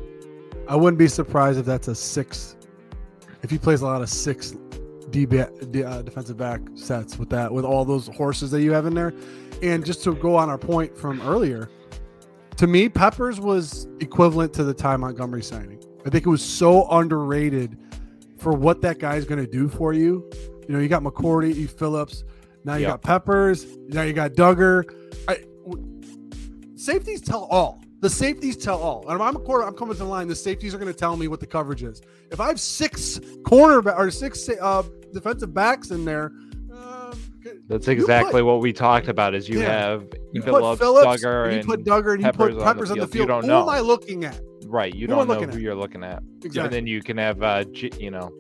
I 0.68 0.76
wouldn't 0.76 1.00
be 1.00 1.08
surprised 1.08 1.60
if 1.60 1.66
that's 1.66 1.88
a 1.88 1.96
six. 1.96 2.56
If 3.42 3.50
he 3.50 3.58
plays 3.58 3.82
a 3.82 3.86
lot 3.86 4.02
of 4.02 4.10
six 4.10 4.56
D, 5.10 5.26
D 5.26 5.84
uh, 5.84 6.02
defensive 6.02 6.38
back 6.38 6.62
sets 6.76 7.18
with 7.18 7.30
that, 7.30 7.52
with 7.52 7.66
all 7.66 7.86
those 7.86 8.08
horses 8.08 8.52
that 8.52 8.62
you 8.62 8.72
have 8.72 8.86
in 8.86 8.94
there, 8.94 9.14
and 9.62 9.86
just 9.86 10.04
to 10.04 10.14
go 10.16 10.36
on 10.36 10.50
our 10.50 10.58
point 10.58 10.98
from 10.98 11.22
earlier, 11.22 11.70
to 12.58 12.68
me, 12.68 12.90
Peppers 12.90 13.40
was 13.40 13.88
equivalent 14.00 14.54
to 14.56 14.64
the 14.64 14.74
Ty 14.74 14.98
Montgomery 14.98 15.44
signing. 15.44 15.80
I 16.06 16.10
think 16.10 16.26
it 16.26 16.30
was 16.30 16.44
so 16.44 16.88
underrated 16.90 17.78
for 18.38 18.52
what 18.54 18.82
that 18.82 19.00
guy's 19.00 19.26
going 19.26 19.44
to 19.44 19.50
do 19.52 19.68
for 19.68 19.94
you. 19.94 20.30
You 20.68 20.74
know, 20.76 20.80
you 20.80 20.88
got 20.88 21.04
McCourty, 21.04 21.56
you 21.56 21.68
Phillips, 21.68 22.24
now 22.66 22.76
you 22.76 22.82
Yep. 22.82 22.90
got 22.90 23.02
Peppers, 23.02 23.78
now 23.88 24.02
you 24.02 24.14
got 24.14 24.34
Duggar. 24.34 24.84
I, 25.28 25.38
w- 25.66 26.02
safeties 26.76 27.22
tell 27.22 27.46
all. 27.46 27.82
The 28.00 28.10
safeties 28.10 28.56
tell 28.58 28.80
all. 28.80 29.04
And 29.08 29.16
if 29.16 29.22
I'm 29.22 29.36
a 29.36 29.40
quarter, 29.40 29.66
I'm 29.66 29.74
coming 29.74 29.94
to 29.94 30.00
the 30.00 30.06
line. 30.06 30.28
The 30.28 30.36
safeties 30.36 30.74
are 30.76 30.78
going 30.78 30.92
to 30.92 30.98
tell 30.98 31.18
me 31.18 31.28
what 31.28 31.40
the 31.40 31.48
coverage 31.48 31.82
is. 31.84 32.02
If 32.32 32.40
I 32.40 32.48
have 32.48 32.60
six 32.60 33.18
cornerback 33.42 33.98
or 33.98 34.12
six 34.12 34.48
uh, 34.50 34.84
defensive 35.14 35.54
backs 35.54 35.90
in 35.90 36.06
there, 36.06 36.32
uh, 36.72 37.16
That's 37.68 37.88
exactly 37.88 38.44
what 38.44 38.60
we 38.62 38.72
talked 38.72 39.08
about. 39.08 39.34
Is 39.34 39.50
you 39.50 39.62
Yeah. 39.62 39.72
have 39.72 40.06
you 40.32 40.42
Phillips, 40.44 40.68
put 40.68 40.80
Phillips, 40.80 41.24
Duggar, 41.24 41.48
and 41.48 41.58
you 41.58 41.64
put 41.64 41.84
Duggar, 41.84 42.14
and 42.14 42.22
you 42.22 42.26
Peppers 42.26 42.38
put 42.38 42.52
on 42.52 42.58
the 42.60 42.64
Peppers 42.64 42.92
on 42.92 43.00
the 43.00 43.08
field. 43.08 43.24
You 43.24 43.28
don't 43.28 43.42
Who 43.44 43.48
know. 43.48 43.64
am 43.64 43.70
I 43.70 43.80
looking 43.80 44.26
at? 44.26 44.40
right. 44.68 44.94
You 44.94 45.02
Who 45.08 45.16
don't 45.16 45.28
know 45.28 45.34
who 45.36 45.44
at? 45.50 45.60
you're 45.60 45.74
looking 45.76 46.04
at. 46.04 46.22
Exactly. 46.44 46.62
And 46.62 46.74
then 46.74 46.88
you 46.88 47.02
can 47.02 47.18
have 47.18 47.42
uh, 47.42 47.64
G, 47.66 47.90
you 48.00 48.12
know. 48.12 48.32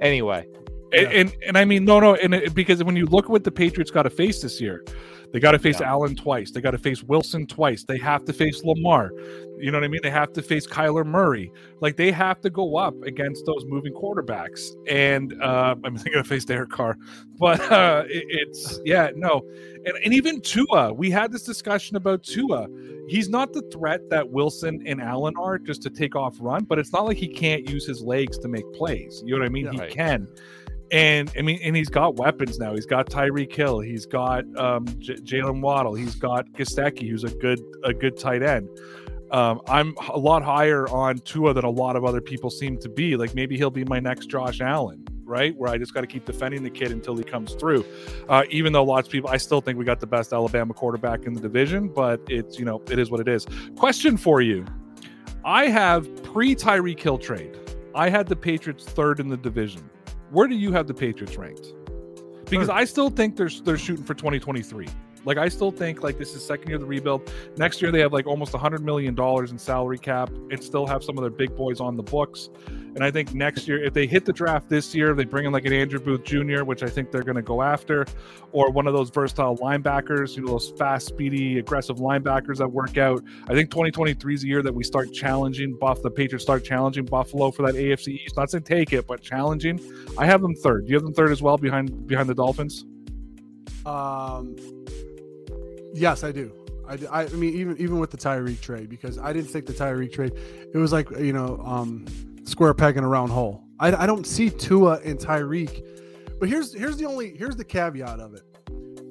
Anyway, 0.00 0.46
And, 0.92 1.12
and, 1.12 1.36
and 1.46 1.58
I 1.58 1.64
mean, 1.64 1.84
no, 1.84 2.00
no, 2.00 2.14
and 2.16 2.34
it, 2.34 2.54
because 2.54 2.82
when 2.84 2.96
you 2.96 3.06
look 3.06 3.26
at 3.26 3.30
what 3.30 3.44
the 3.44 3.50
Patriots 3.50 3.90
got 3.90 4.02
to 4.02 4.10
face 4.10 4.42
this 4.42 4.60
year, 4.60 4.84
they 5.32 5.40
got 5.40 5.52
to 5.52 5.58
face 5.58 5.80
yeah. 5.80 5.88
Allen 5.88 6.14
twice. 6.14 6.50
They 6.50 6.60
got 6.60 6.72
to 6.72 6.78
face 6.78 7.02
Wilson 7.02 7.46
twice. 7.46 7.84
They 7.84 7.96
have 7.98 8.24
to 8.26 8.32
face 8.32 8.62
Lamar. 8.64 9.10
You 9.58 9.70
know 9.70 9.78
what 9.78 9.84
I 9.84 9.88
mean? 9.88 10.00
They 10.02 10.10
have 10.10 10.32
to 10.34 10.42
face 10.42 10.66
Kyler 10.66 11.06
Murray. 11.06 11.50
Like 11.80 11.96
they 11.96 12.12
have 12.12 12.40
to 12.42 12.50
go 12.50 12.76
up 12.76 12.94
against 13.02 13.46
those 13.46 13.64
moving 13.66 13.94
quarterbacks. 13.94 14.60
And 14.88 15.40
uh, 15.42 15.74
I 15.82 15.88
mean, 15.88 15.94
they're 16.04 16.12
going 16.12 16.24
to 16.24 16.28
face 16.28 16.44
Derek 16.44 16.70
Carr. 16.70 16.98
But 17.38 17.60
uh, 17.72 18.04
it, 18.08 18.24
it's, 18.28 18.80
yeah, 18.84 19.10
no. 19.16 19.42
And, 19.86 19.96
and 20.04 20.12
even 20.12 20.40
Tua, 20.42 20.92
we 20.92 21.10
had 21.10 21.32
this 21.32 21.44
discussion 21.44 21.96
about 21.96 22.22
Tua. 22.22 22.68
He's 23.08 23.28
not 23.28 23.52
the 23.52 23.62
threat 23.72 24.08
that 24.10 24.28
Wilson 24.28 24.82
and 24.86 25.00
Allen 25.00 25.34
are 25.36 25.58
just 25.58 25.82
to 25.82 25.90
take 25.90 26.14
off 26.14 26.36
run, 26.40 26.64
but 26.64 26.78
it's 26.78 26.92
not 26.92 27.06
like 27.06 27.16
he 27.16 27.28
can't 27.28 27.68
use 27.68 27.86
his 27.86 28.02
legs 28.02 28.38
to 28.38 28.48
make 28.48 28.70
plays. 28.74 29.22
You 29.24 29.34
know 29.34 29.40
what 29.40 29.46
I 29.46 29.48
mean? 29.48 29.64
Yeah, 29.66 29.72
he 29.72 29.78
right. 29.78 29.90
can. 29.90 30.28
And 30.92 31.32
I 31.38 31.42
mean, 31.42 31.58
and 31.62 31.74
he's 31.74 31.88
got 31.88 32.16
weapons 32.16 32.58
now. 32.58 32.74
He's 32.74 32.84
got 32.84 33.08
Tyreek 33.08 33.52
Hill. 33.52 33.80
He's 33.80 34.04
got 34.04 34.44
um, 34.58 34.84
J- 34.98 35.14
Jalen 35.14 35.62
Waddle. 35.62 35.94
He's 35.94 36.14
got 36.14 36.46
Gesicki, 36.52 37.08
who's 37.08 37.24
a 37.24 37.30
good 37.30 37.60
a 37.82 37.94
good 37.94 38.18
tight 38.18 38.42
end. 38.42 38.68
Um, 39.30 39.62
I'm 39.66 39.96
a 40.10 40.18
lot 40.18 40.42
higher 40.42 40.86
on 40.88 41.16
Tua 41.20 41.54
than 41.54 41.64
a 41.64 41.70
lot 41.70 41.96
of 41.96 42.04
other 42.04 42.20
people 42.20 42.50
seem 42.50 42.76
to 42.80 42.90
be. 42.90 43.16
Like 43.16 43.34
maybe 43.34 43.56
he'll 43.56 43.70
be 43.70 43.86
my 43.86 43.98
next 44.00 44.26
Josh 44.26 44.60
Allen, 44.60 45.06
right? 45.24 45.56
Where 45.56 45.72
I 45.72 45.78
just 45.78 45.94
got 45.94 46.02
to 46.02 46.06
keep 46.06 46.26
defending 46.26 46.62
the 46.62 46.68
kid 46.68 46.92
until 46.92 47.16
he 47.16 47.24
comes 47.24 47.54
through. 47.54 47.86
Uh, 48.28 48.44
even 48.50 48.74
though 48.74 48.84
lots 48.84 49.08
of 49.08 49.12
people, 49.12 49.30
I 49.30 49.38
still 49.38 49.62
think 49.62 49.78
we 49.78 49.86
got 49.86 50.00
the 50.00 50.06
best 50.06 50.34
Alabama 50.34 50.74
quarterback 50.74 51.24
in 51.24 51.32
the 51.32 51.40
division, 51.40 51.88
but 51.88 52.20
it's 52.28 52.58
you 52.58 52.66
know 52.66 52.82
it 52.90 52.98
is 52.98 53.10
what 53.10 53.20
it 53.20 53.28
is. 53.28 53.46
Question 53.76 54.18
for 54.18 54.42
you: 54.42 54.66
I 55.42 55.68
have 55.68 56.22
pre 56.22 56.54
Tyreek 56.54 57.00
Hill 57.00 57.16
trade. 57.16 57.56
I 57.94 58.10
had 58.10 58.26
the 58.26 58.36
Patriots 58.36 58.84
third 58.84 59.20
in 59.20 59.30
the 59.30 59.38
division. 59.38 59.88
Where 60.32 60.48
do 60.48 60.54
you 60.54 60.72
have 60.72 60.86
the 60.86 60.94
Patriots 60.94 61.36
ranked? 61.36 61.74
Because 62.48 62.70
I 62.70 62.84
still 62.84 63.10
think 63.10 63.36
they're 63.36 63.50
they're 63.64 63.76
shooting 63.76 64.04
for 64.04 64.14
2023. 64.14 64.88
Like 65.24 65.38
I 65.38 65.48
still 65.48 65.70
think 65.70 66.02
like 66.02 66.18
this 66.18 66.34
is 66.34 66.44
second 66.44 66.68
year 66.68 66.76
of 66.76 66.82
the 66.82 66.86
rebuild. 66.86 67.30
Next 67.56 67.80
year 67.80 67.90
they 67.90 68.00
have 68.00 68.12
like 68.12 68.26
almost 68.26 68.52
100 68.52 68.84
million 68.84 69.14
dollars 69.14 69.52
in 69.52 69.58
salary 69.58 69.98
cap 69.98 70.30
and 70.50 70.62
still 70.62 70.86
have 70.86 71.04
some 71.04 71.16
of 71.16 71.22
their 71.22 71.30
big 71.30 71.54
boys 71.56 71.80
on 71.80 71.96
the 71.96 72.02
books. 72.02 72.50
And 72.94 73.02
I 73.02 73.10
think 73.10 73.32
next 73.32 73.66
year, 73.66 73.82
if 73.82 73.94
they 73.94 74.06
hit 74.06 74.26
the 74.26 74.34
draft 74.34 74.68
this 74.68 74.94
year, 74.94 75.14
they 75.14 75.24
bring 75.24 75.46
in 75.46 75.52
like 75.52 75.64
an 75.64 75.72
Andrew 75.72 75.98
Booth 75.98 76.24
Jr., 76.24 76.62
which 76.64 76.82
I 76.82 76.88
think 76.88 77.10
they're 77.10 77.22
going 77.22 77.36
to 77.36 77.42
go 77.42 77.62
after, 77.62 78.04
or 78.52 78.70
one 78.70 78.86
of 78.86 78.92
those 78.92 79.08
versatile 79.08 79.56
linebackers, 79.56 80.36
you 80.36 80.42
know, 80.42 80.52
those 80.52 80.72
fast, 80.76 81.06
speedy, 81.06 81.58
aggressive 81.58 81.96
linebackers 81.96 82.58
that 82.58 82.68
work 82.68 82.98
out. 82.98 83.22
I 83.48 83.54
think 83.54 83.70
2023 83.70 84.34
is 84.34 84.44
a 84.44 84.46
year 84.46 84.62
that 84.62 84.74
we 84.74 84.84
start 84.84 85.10
challenging 85.10 85.74
Buff. 85.80 86.02
The 86.02 86.10
Patriots 86.10 86.44
start 86.44 86.64
challenging 86.64 87.06
Buffalo 87.06 87.50
for 87.50 87.62
that 87.62 87.76
AFC 87.76 88.08
East. 88.08 88.36
Not 88.36 88.50
saying 88.50 88.64
take 88.64 88.92
it, 88.92 89.06
but 89.06 89.22
challenging. 89.22 89.80
I 90.18 90.26
have 90.26 90.42
them 90.42 90.54
third. 90.56 90.84
Do 90.84 90.90
you 90.90 90.96
have 90.96 91.04
them 91.04 91.14
third 91.14 91.32
as 91.32 91.40
well 91.40 91.56
behind 91.56 92.06
behind 92.06 92.28
the 92.28 92.34
Dolphins? 92.34 92.84
Um, 93.86 94.54
Yes, 95.94 96.24
I 96.24 96.32
do. 96.32 96.52
I, 96.88 97.24
I 97.24 97.28
mean, 97.28 97.54
even 97.54 97.76
even 97.78 97.98
with 97.98 98.10
the 98.10 98.16
Tyreek 98.16 98.60
trade, 98.60 98.88
because 98.88 99.18
I 99.18 99.32
didn't 99.32 99.50
think 99.50 99.66
the 99.66 99.72
Tyreek 99.72 100.12
trade, 100.12 100.32
it 100.72 100.78
was 100.78 100.92
like 100.92 101.10
you 101.10 101.32
know, 101.32 101.60
um, 101.64 102.06
square 102.44 102.74
peg 102.74 102.96
in 102.96 103.04
a 103.04 103.08
round 103.08 103.30
hole. 103.30 103.64
I, 103.78 104.02
I 104.02 104.06
don't 104.06 104.26
see 104.26 104.50
Tua 104.50 105.00
and 105.04 105.18
Tyreek, 105.18 105.84
but 106.38 106.48
here's 106.48 106.74
here's 106.74 106.96
the 106.96 107.06
only 107.06 107.36
here's 107.36 107.56
the 107.56 107.64
caveat 107.64 108.20
of 108.20 108.34
it. 108.34 108.42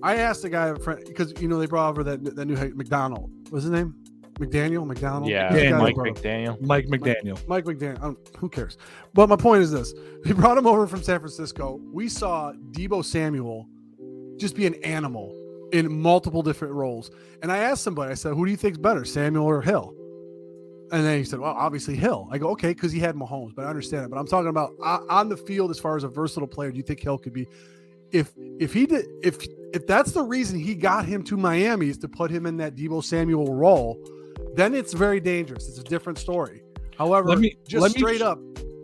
I 0.03 0.17
asked 0.17 0.41
the 0.41 0.49
guy 0.49 0.73
because 0.73 1.33
you 1.41 1.47
know 1.47 1.59
they 1.59 1.65
brought 1.65 1.89
over 1.89 2.03
that 2.03 2.35
that 2.35 2.45
new 2.45 2.55
McDonald. 2.75 3.31
What's 3.49 3.63
his 3.63 3.71
name? 3.71 3.95
McDaniel, 4.33 4.85
McDonald. 4.87 5.29
Yeah, 5.29 5.53
yeah 5.55 5.77
Mike 5.77 5.95
McDaniel. 5.95 6.59
Mike 6.61 6.87
McDaniel. 6.87 7.47
Mike, 7.47 7.65
Mike 7.65 7.77
McDaniel. 7.77 8.17
who 8.37 8.49
cares? 8.49 8.77
But 9.13 9.29
my 9.29 9.35
point 9.35 9.61
is 9.61 9.71
this: 9.71 9.93
he 10.25 10.33
brought 10.33 10.57
him 10.57 10.67
over 10.67 10.87
from 10.87 11.03
San 11.03 11.19
Francisco. 11.19 11.79
We 11.93 12.09
saw 12.09 12.53
Deebo 12.71 13.05
Samuel 13.05 13.67
just 14.37 14.55
be 14.55 14.65
an 14.65 14.75
animal 14.83 15.35
in 15.71 16.01
multiple 16.01 16.41
different 16.41 16.73
roles. 16.73 17.11
And 17.41 17.51
I 17.51 17.59
asked 17.59 17.83
somebody, 17.83 18.11
I 18.11 18.15
said, 18.15 18.33
who 18.33 18.45
do 18.45 18.51
you 18.51 18.57
think's 18.57 18.77
better, 18.77 19.05
Samuel 19.05 19.45
or 19.45 19.61
Hill? 19.61 19.95
And 20.91 21.05
then 21.05 21.17
he 21.17 21.23
said, 21.23 21.39
well, 21.39 21.53
obviously 21.53 21.95
Hill. 21.95 22.27
I 22.31 22.37
go, 22.37 22.49
okay, 22.49 22.73
because 22.73 22.91
he 22.91 22.99
had 22.99 23.15
Mahomes, 23.15 23.55
but 23.55 23.65
I 23.65 23.69
understand 23.69 24.05
it. 24.05 24.09
But 24.09 24.17
I'm 24.17 24.27
talking 24.27 24.49
about 24.49 24.73
uh, 24.83 24.99
on 25.09 25.29
the 25.29 25.37
field 25.37 25.71
as 25.71 25.79
far 25.79 25.95
as 25.95 26.03
a 26.03 26.09
versatile 26.09 26.47
player. 26.47 26.71
Do 26.71 26.77
you 26.77 26.83
think 26.83 26.99
Hill 26.99 27.17
could 27.17 27.33
be? 27.33 27.47
If 28.11 28.33
if 28.59 28.73
he 28.73 28.85
did 28.85 29.05
if 29.23 29.41
if 29.73 29.87
that's 29.87 30.11
the 30.11 30.21
reason 30.21 30.59
he 30.59 30.75
got 30.75 31.05
him 31.05 31.23
to 31.23 31.37
Miami 31.37 31.87
is 31.87 31.97
to 31.99 32.09
put 32.09 32.29
him 32.29 32.45
in 32.45 32.57
that 32.57 32.75
Deebo 32.75 33.01
Samuel 33.01 33.55
role, 33.55 33.97
then 34.55 34.75
it's 34.75 34.91
very 34.91 35.21
dangerous. 35.21 35.69
It's 35.69 35.79
a 35.79 35.83
different 35.83 36.19
story. 36.19 36.61
However, 36.97 37.29
let 37.29 37.39
me, 37.39 37.55
just 37.65 37.81
let 37.81 37.91
straight 37.91 38.19
me, 38.19 38.27
up, 38.27 38.37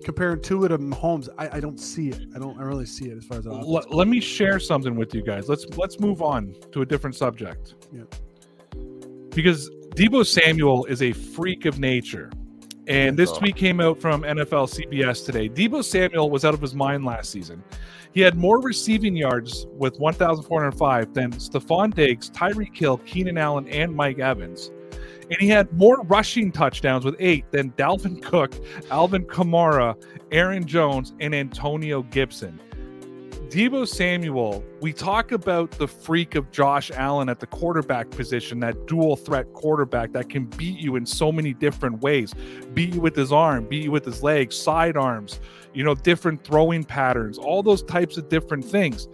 comparing 0.08 0.42
Tua 0.42 0.70
to 0.70 0.78
Mahomes, 0.78 1.28
um, 1.28 1.36
I, 1.38 1.58
I 1.58 1.60
don't 1.60 1.78
see 1.78 2.08
it. 2.08 2.22
I 2.34 2.40
don't 2.40 2.58
I 2.58 2.64
really 2.64 2.86
see 2.86 3.10
it 3.10 3.18
as 3.18 3.26
far 3.26 3.40
as 3.40 3.46
let, 3.46 3.94
let 3.94 4.08
me 4.08 4.22
share 4.22 4.58
something 4.58 4.96
with 4.96 5.14
you 5.14 5.22
guys. 5.22 5.50
Let's 5.50 5.66
let's 5.76 6.00
move 6.00 6.22
on 6.22 6.56
to 6.72 6.82
a 6.82 6.86
different 6.86 7.14
subject. 7.14 7.76
Yeah. 7.92 8.04
Because 9.32 9.70
Deebo 9.98 10.26
Samuel 10.26 10.86
is 10.86 11.02
a 11.02 11.12
freak 11.12 11.66
of 11.66 11.80
nature. 11.80 12.32
And 12.88 13.18
this 13.18 13.32
oh. 13.32 13.40
tweet 13.40 13.58
came 13.58 13.82
out 13.82 14.00
from 14.00 14.22
NFL 14.22 14.70
CBS 14.74 15.26
today. 15.26 15.50
Deebo 15.50 15.84
Samuel 15.84 16.30
was 16.30 16.46
out 16.46 16.54
of 16.54 16.62
his 16.62 16.74
mind 16.74 17.04
last 17.04 17.30
season. 17.30 17.62
He 18.14 18.22
had 18.22 18.38
more 18.38 18.62
receiving 18.62 19.14
yards 19.14 19.68
with 19.72 20.00
1,405 20.00 21.14
than 21.14 21.34
Stefon 21.34 21.94
Diggs, 21.94 22.30
Tyreek 22.30 22.78
Hill, 22.78 23.00
Keenan 23.00 23.38
Allen, 23.38 23.68
and 23.68 23.94
Mike 23.94 24.20
Evans 24.20 24.72
and 25.30 25.40
he 25.40 25.48
had 25.48 25.72
more 25.74 26.02
rushing 26.04 26.52
touchdowns 26.52 27.06
with 27.06 27.16
eight 27.20 27.46
than 27.52 27.72
Dalvin 27.72 28.22
Cook, 28.22 28.54
Alvin 28.90 29.26
Kamara, 29.26 29.96
Aaron 30.32 30.66
Jones, 30.66 31.14
and 31.20 31.36
Antonio 31.36 32.04
Gibson. 32.04 32.60
Deebo 33.50 33.88
Samuel, 33.88 34.62
we 34.82 34.92
talk 34.92 35.32
about 35.32 35.72
the 35.72 35.88
freak 35.88 36.36
of 36.36 36.52
Josh 36.52 36.92
Allen 36.92 37.30
at 37.30 37.40
the 37.40 37.48
quarterback 37.48 38.10
position, 38.10 38.60
that 38.60 38.88
dual 38.88 39.16
threat 39.16 39.54
quarterback 39.54 40.12
that 40.12 40.30
can 40.30 40.46
beat 40.46 40.78
you 40.78 40.98
in 40.98 41.06
so 41.06 41.32
many 41.32 41.54
different 41.54 42.02
ways. 42.02 42.34
Beat 42.74 42.96
you 42.96 43.00
with 43.00 43.16
his 43.16 43.32
arm, 43.32 43.66
beat 43.66 43.86
you 43.86 43.92
with 43.92 44.04
his 44.04 44.22
legs, 44.22 44.54
side 44.54 44.98
arms, 44.98 45.40
you 45.74 45.86
know, 45.86 45.96
different 45.96 46.44
throwing 46.44 46.84
patterns, 46.84 47.38
all 47.38 47.64
those 47.64 47.84
types 47.84 48.18
of 48.18 48.28
different 48.28 48.66
things. 48.66 49.08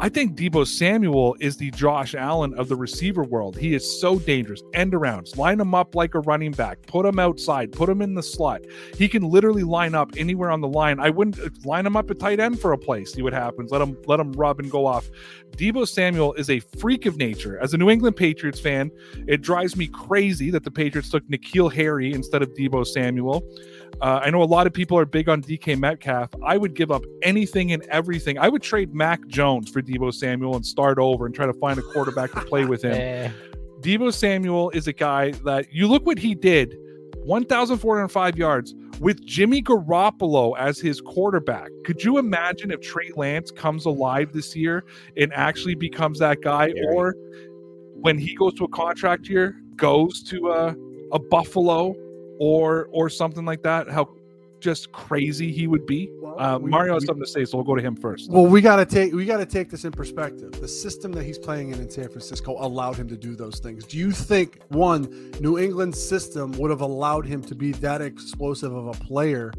I 0.00 0.08
think 0.08 0.36
Deebo 0.36 0.64
Samuel 0.64 1.34
is 1.40 1.56
the 1.56 1.72
Josh 1.72 2.14
Allen 2.14 2.54
of 2.54 2.68
the 2.68 2.76
receiver 2.76 3.24
world. 3.24 3.58
He 3.58 3.74
is 3.74 4.00
so 4.00 4.20
dangerous. 4.20 4.62
End 4.72 4.92
arounds, 4.92 5.36
line 5.36 5.58
him 5.58 5.74
up 5.74 5.96
like 5.96 6.14
a 6.14 6.20
running 6.20 6.52
back, 6.52 6.80
put 6.86 7.04
him 7.04 7.18
outside, 7.18 7.72
put 7.72 7.88
him 7.88 8.00
in 8.00 8.14
the 8.14 8.22
slot. 8.22 8.60
He 8.94 9.08
can 9.08 9.24
literally 9.24 9.64
line 9.64 9.96
up 9.96 10.12
anywhere 10.16 10.52
on 10.52 10.60
the 10.60 10.68
line. 10.68 11.00
I 11.00 11.10
wouldn't 11.10 11.40
uh, 11.40 11.48
line 11.64 11.84
him 11.84 11.96
up 11.96 12.08
at 12.12 12.20
tight 12.20 12.38
end 12.38 12.60
for 12.60 12.72
a 12.72 12.78
play. 12.78 13.04
See 13.06 13.22
what 13.22 13.32
happens. 13.32 13.72
Let 13.72 13.82
him 13.82 13.98
let 14.06 14.20
him 14.20 14.30
rub 14.34 14.60
and 14.60 14.70
go 14.70 14.86
off. 14.86 15.10
Deebo 15.56 15.88
Samuel 15.88 16.34
is 16.34 16.50
a 16.50 16.60
freak 16.60 17.06
of 17.06 17.16
nature. 17.16 17.58
As 17.58 17.74
a 17.74 17.78
New 17.78 17.90
England 17.90 18.16
Patriots 18.16 18.60
fan, 18.60 18.90
it 19.26 19.42
drives 19.42 19.76
me 19.76 19.88
crazy 19.88 20.50
that 20.50 20.62
the 20.62 20.70
Patriots 20.70 21.10
took 21.10 21.26
N'Keal 21.28 21.72
Harry 21.72 22.12
instead 22.12 22.42
of 22.42 22.54
Deebo 22.54 22.86
Samuel. 22.86 23.42
Uh, 24.00 24.20
I 24.22 24.30
know 24.30 24.42
a 24.42 24.44
lot 24.44 24.66
of 24.66 24.72
people 24.72 24.96
are 24.96 25.04
big 25.04 25.28
on 25.28 25.42
DK 25.42 25.78
Metcalf. 25.78 26.30
I 26.44 26.56
would 26.56 26.74
give 26.74 26.92
up 26.92 27.02
anything 27.22 27.72
and 27.72 27.82
everything. 27.84 28.38
I 28.38 28.48
would 28.48 28.62
trade 28.62 28.94
Mac 28.94 29.26
Jones 29.26 29.70
for 29.70 29.82
Deebo 29.82 30.14
Samuel 30.14 30.54
and 30.54 30.64
start 30.64 30.98
over 30.98 31.26
and 31.26 31.34
try 31.34 31.46
to 31.46 31.54
find 31.54 31.78
a 31.78 31.82
quarterback 31.82 32.32
to 32.32 32.40
play 32.42 32.64
with 32.64 32.82
him. 32.84 32.88
Eh. 32.98 33.30
Deebo 33.80 34.12
Samuel 34.12 34.70
is 34.70 34.88
a 34.88 34.92
guy 34.92 35.30
that 35.44 35.72
you 35.72 35.86
look 35.86 36.04
what 36.04 36.18
he 36.18 36.34
did 36.34 36.74
1,405 37.24 38.36
yards 38.36 38.74
with 39.00 39.24
Jimmy 39.24 39.62
Garoppolo 39.62 40.56
as 40.58 40.78
his 40.78 41.00
quarterback. 41.00 41.70
Could 41.84 42.02
you 42.02 42.18
imagine 42.18 42.70
if 42.70 42.80
Trey 42.80 43.10
Lance 43.16 43.50
comes 43.50 43.86
alive 43.86 44.32
this 44.32 44.56
year 44.56 44.84
and 45.16 45.32
actually 45.32 45.74
becomes 45.74 46.18
that 46.18 46.40
guy? 46.42 46.72
Or 46.90 47.14
when 47.94 48.18
he 48.18 48.34
goes 48.34 48.54
to 48.54 48.64
a 48.64 48.68
contract 48.68 49.28
year, 49.28 49.60
goes 49.76 50.22
to 50.24 50.50
a, 50.50 50.76
a 51.12 51.18
Buffalo 51.18 51.94
or 52.40 52.88
or 52.92 53.08
something 53.08 53.44
like 53.44 53.62
that, 53.62 53.90
how 53.90 54.08
just 54.60 54.92
crazy 54.92 55.52
he 55.52 55.66
would 55.66 55.86
be. 55.86 56.10
Well, 56.20 56.40
uh, 56.40 56.58
we, 56.58 56.70
Mario 56.70 56.94
has 56.94 57.02
we, 57.02 57.06
something 57.06 57.24
to 57.24 57.30
say, 57.30 57.44
so 57.44 57.58
we'll 57.58 57.64
go 57.64 57.74
to 57.74 57.82
him 57.82 57.96
first. 57.96 58.30
Well, 58.30 58.46
we 58.46 58.60
gotta 58.60 58.86
take 58.86 59.12
we 59.12 59.24
gotta 59.24 59.46
take 59.46 59.70
this 59.70 59.84
in 59.84 59.92
perspective. 59.92 60.52
The 60.52 60.68
system 60.68 61.12
that 61.12 61.24
he's 61.24 61.38
playing 61.38 61.70
in 61.70 61.80
in 61.80 61.90
San 61.90 62.08
Francisco 62.08 62.56
allowed 62.58 62.96
him 62.96 63.08
to 63.08 63.16
do 63.16 63.36
those 63.36 63.58
things. 63.58 63.84
Do 63.84 63.98
you 63.98 64.10
think 64.10 64.60
one 64.68 65.32
New 65.40 65.58
England 65.58 65.94
system 65.94 66.52
would 66.52 66.70
have 66.70 66.80
allowed 66.80 67.26
him 67.26 67.42
to 67.42 67.54
be 67.54 67.72
that 67.72 68.00
explosive 68.00 68.74
of 68.74 68.86
a 68.88 68.92
player? 68.92 69.52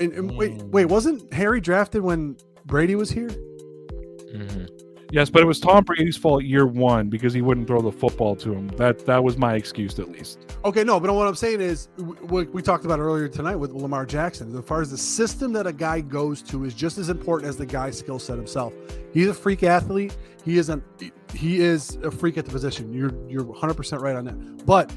And, 0.00 0.12
and 0.12 0.30
mm. 0.30 0.36
wait, 0.36 0.62
wait, 0.64 0.86
wasn't 0.86 1.32
Harry 1.32 1.60
drafted 1.60 2.02
when 2.02 2.36
Brady 2.66 2.96
was 2.96 3.10
here? 3.10 3.28
Mm-hmm. 3.28 4.83
Yes, 5.14 5.30
but 5.30 5.42
it 5.42 5.44
was 5.44 5.60
Tom 5.60 5.84
Brady's 5.84 6.16
fault 6.16 6.42
year 6.42 6.66
one 6.66 7.08
because 7.08 7.32
he 7.32 7.40
wouldn't 7.40 7.68
throw 7.68 7.80
the 7.80 7.92
football 7.92 8.34
to 8.34 8.52
him. 8.52 8.66
That 8.70 9.06
that 9.06 9.22
was 9.22 9.36
my 9.36 9.54
excuse, 9.54 9.96
at 10.00 10.10
least. 10.10 10.40
Okay, 10.64 10.82
no, 10.82 10.98
but 10.98 11.14
what 11.14 11.28
I'm 11.28 11.36
saying 11.36 11.60
is, 11.60 11.86
we, 11.96 12.46
we 12.46 12.60
talked 12.60 12.84
about 12.84 12.98
earlier 12.98 13.28
tonight 13.28 13.54
with 13.54 13.70
Lamar 13.70 14.06
Jackson. 14.06 14.52
As 14.58 14.64
far 14.64 14.80
as 14.80 14.90
the 14.90 14.98
system 14.98 15.52
that 15.52 15.68
a 15.68 15.72
guy 15.72 16.00
goes 16.00 16.42
to 16.42 16.64
is 16.64 16.74
just 16.74 16.98
as 16.98 17.10
important 17.10 17.48
as 17.48 17.56
the 17.56 17.64
guy's 17.64 17.96
skill 17.96 18.18
set 18.18 18.36
himself. 18.36 18.74
He's 19.12 19.28
a 19.28 19.34
freak 19.34 19.62
athlete. 19.62 20.16
He 20.44 20.58
is 20.58 20.68
an 20.68 20.82
he 21.32 21.60
is 21.60 21.94
a 22.02 22.10
freak 22.10 22.36
at 22.36 22.44
the 22.44 22.50
position. 22.50 22.92
You're 22.92 23.14
you're 23.28 23.44
100 23.44 23.74
percent 23.74 24.02
right 24.02 24.16
on 24.16 24.24
that. 24.24 24.66
But 24.66 24.90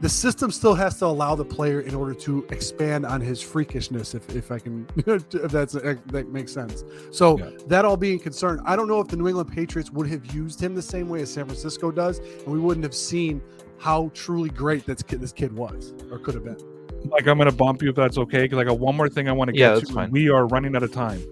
the 0.00 0.08
system 0.08 0.50
still 0.50 0.74
has 0.74 0.98
to 0.98 1.06
allow 1.06 1.34
the 1.34 1.44
player 1.44 1.80
in 1.80 1.94
order 1.94 2.14
to 2.14 2.46
expand 2.50 3.06
on 3.06 3.20
his 3.20 3.42
freakishness 3.42 4.14
if, 4.14 4.28
if 4.34 4.50
i 4.50 4.58
can 4.58 4.86
if 4.96 5.28
that's 5.28 5.74
if 5.74 6.04
that 6.06 6.28
makes 6.28 6.52
sense 6.52 6.84
so 7.10 7.38
yeah. 7.38 7.50
that 7.66 7.84
all 7.84 7.96
being 7.96 8.18
concerned 8.18 8.60
i 8.64 8.74
don't 8.76 8.88
know 8.88 9.00
if 9.00 9.08
the 9.08 9.16
new 9.16 9.28
england 9.28 9.50
patriots 9.50 9.90
would 9.90 10.06
have 10.06 10.24
used 10.34 10.60
him 10.60 10.74
the 10.74 10.82
same 10.82 11.08
way 11.08 11.22
as 11.22 11.32
san 11.32 11.44
francisco 11.44 11.90
does 11.90 12.18
and 12.18 12.46
we 12.46 12.58
wouldn't 12.58 12.84
have 12.84 12.94
seen 12.94 13.42
how 13.78 14.10
truly 14.14 14.48
great 14.48 14.86
this 14.86 15.02
kid, 15.02 15.20
this 15.20 15.32
kid 15.32 15.54
was 15.54 15.94
or 16.10 16.18
could 16.18 16.34
have 16.34 16.44
been 16.44 16.58
like 17.10 17.26
i'm 17.26 17.38
gonna 17.38 17.52
bump 17.52 17.82
you 17.82 17.90
if 17.90 17.96
that's 17.96 18.18
okay 18.18 18.42
because 18.42 18.58
i 18.58 18.64
got 18.64 18.78
one 18.78 18.96
more 18.96 19.08
thing 19.08 19.28
i 19.28 19.32
want 19.32 19.50
to 19.50 19.56
yeah, 19.56 19.74
get 19.74 19.86
to 19.86 19.92
fine. 19.92 20.10
we 20.10 20.28
are 20.28 20.46
running 20.46 20.74
out 20.74 20.82
of 20.82 20.92
time 20.92 21.22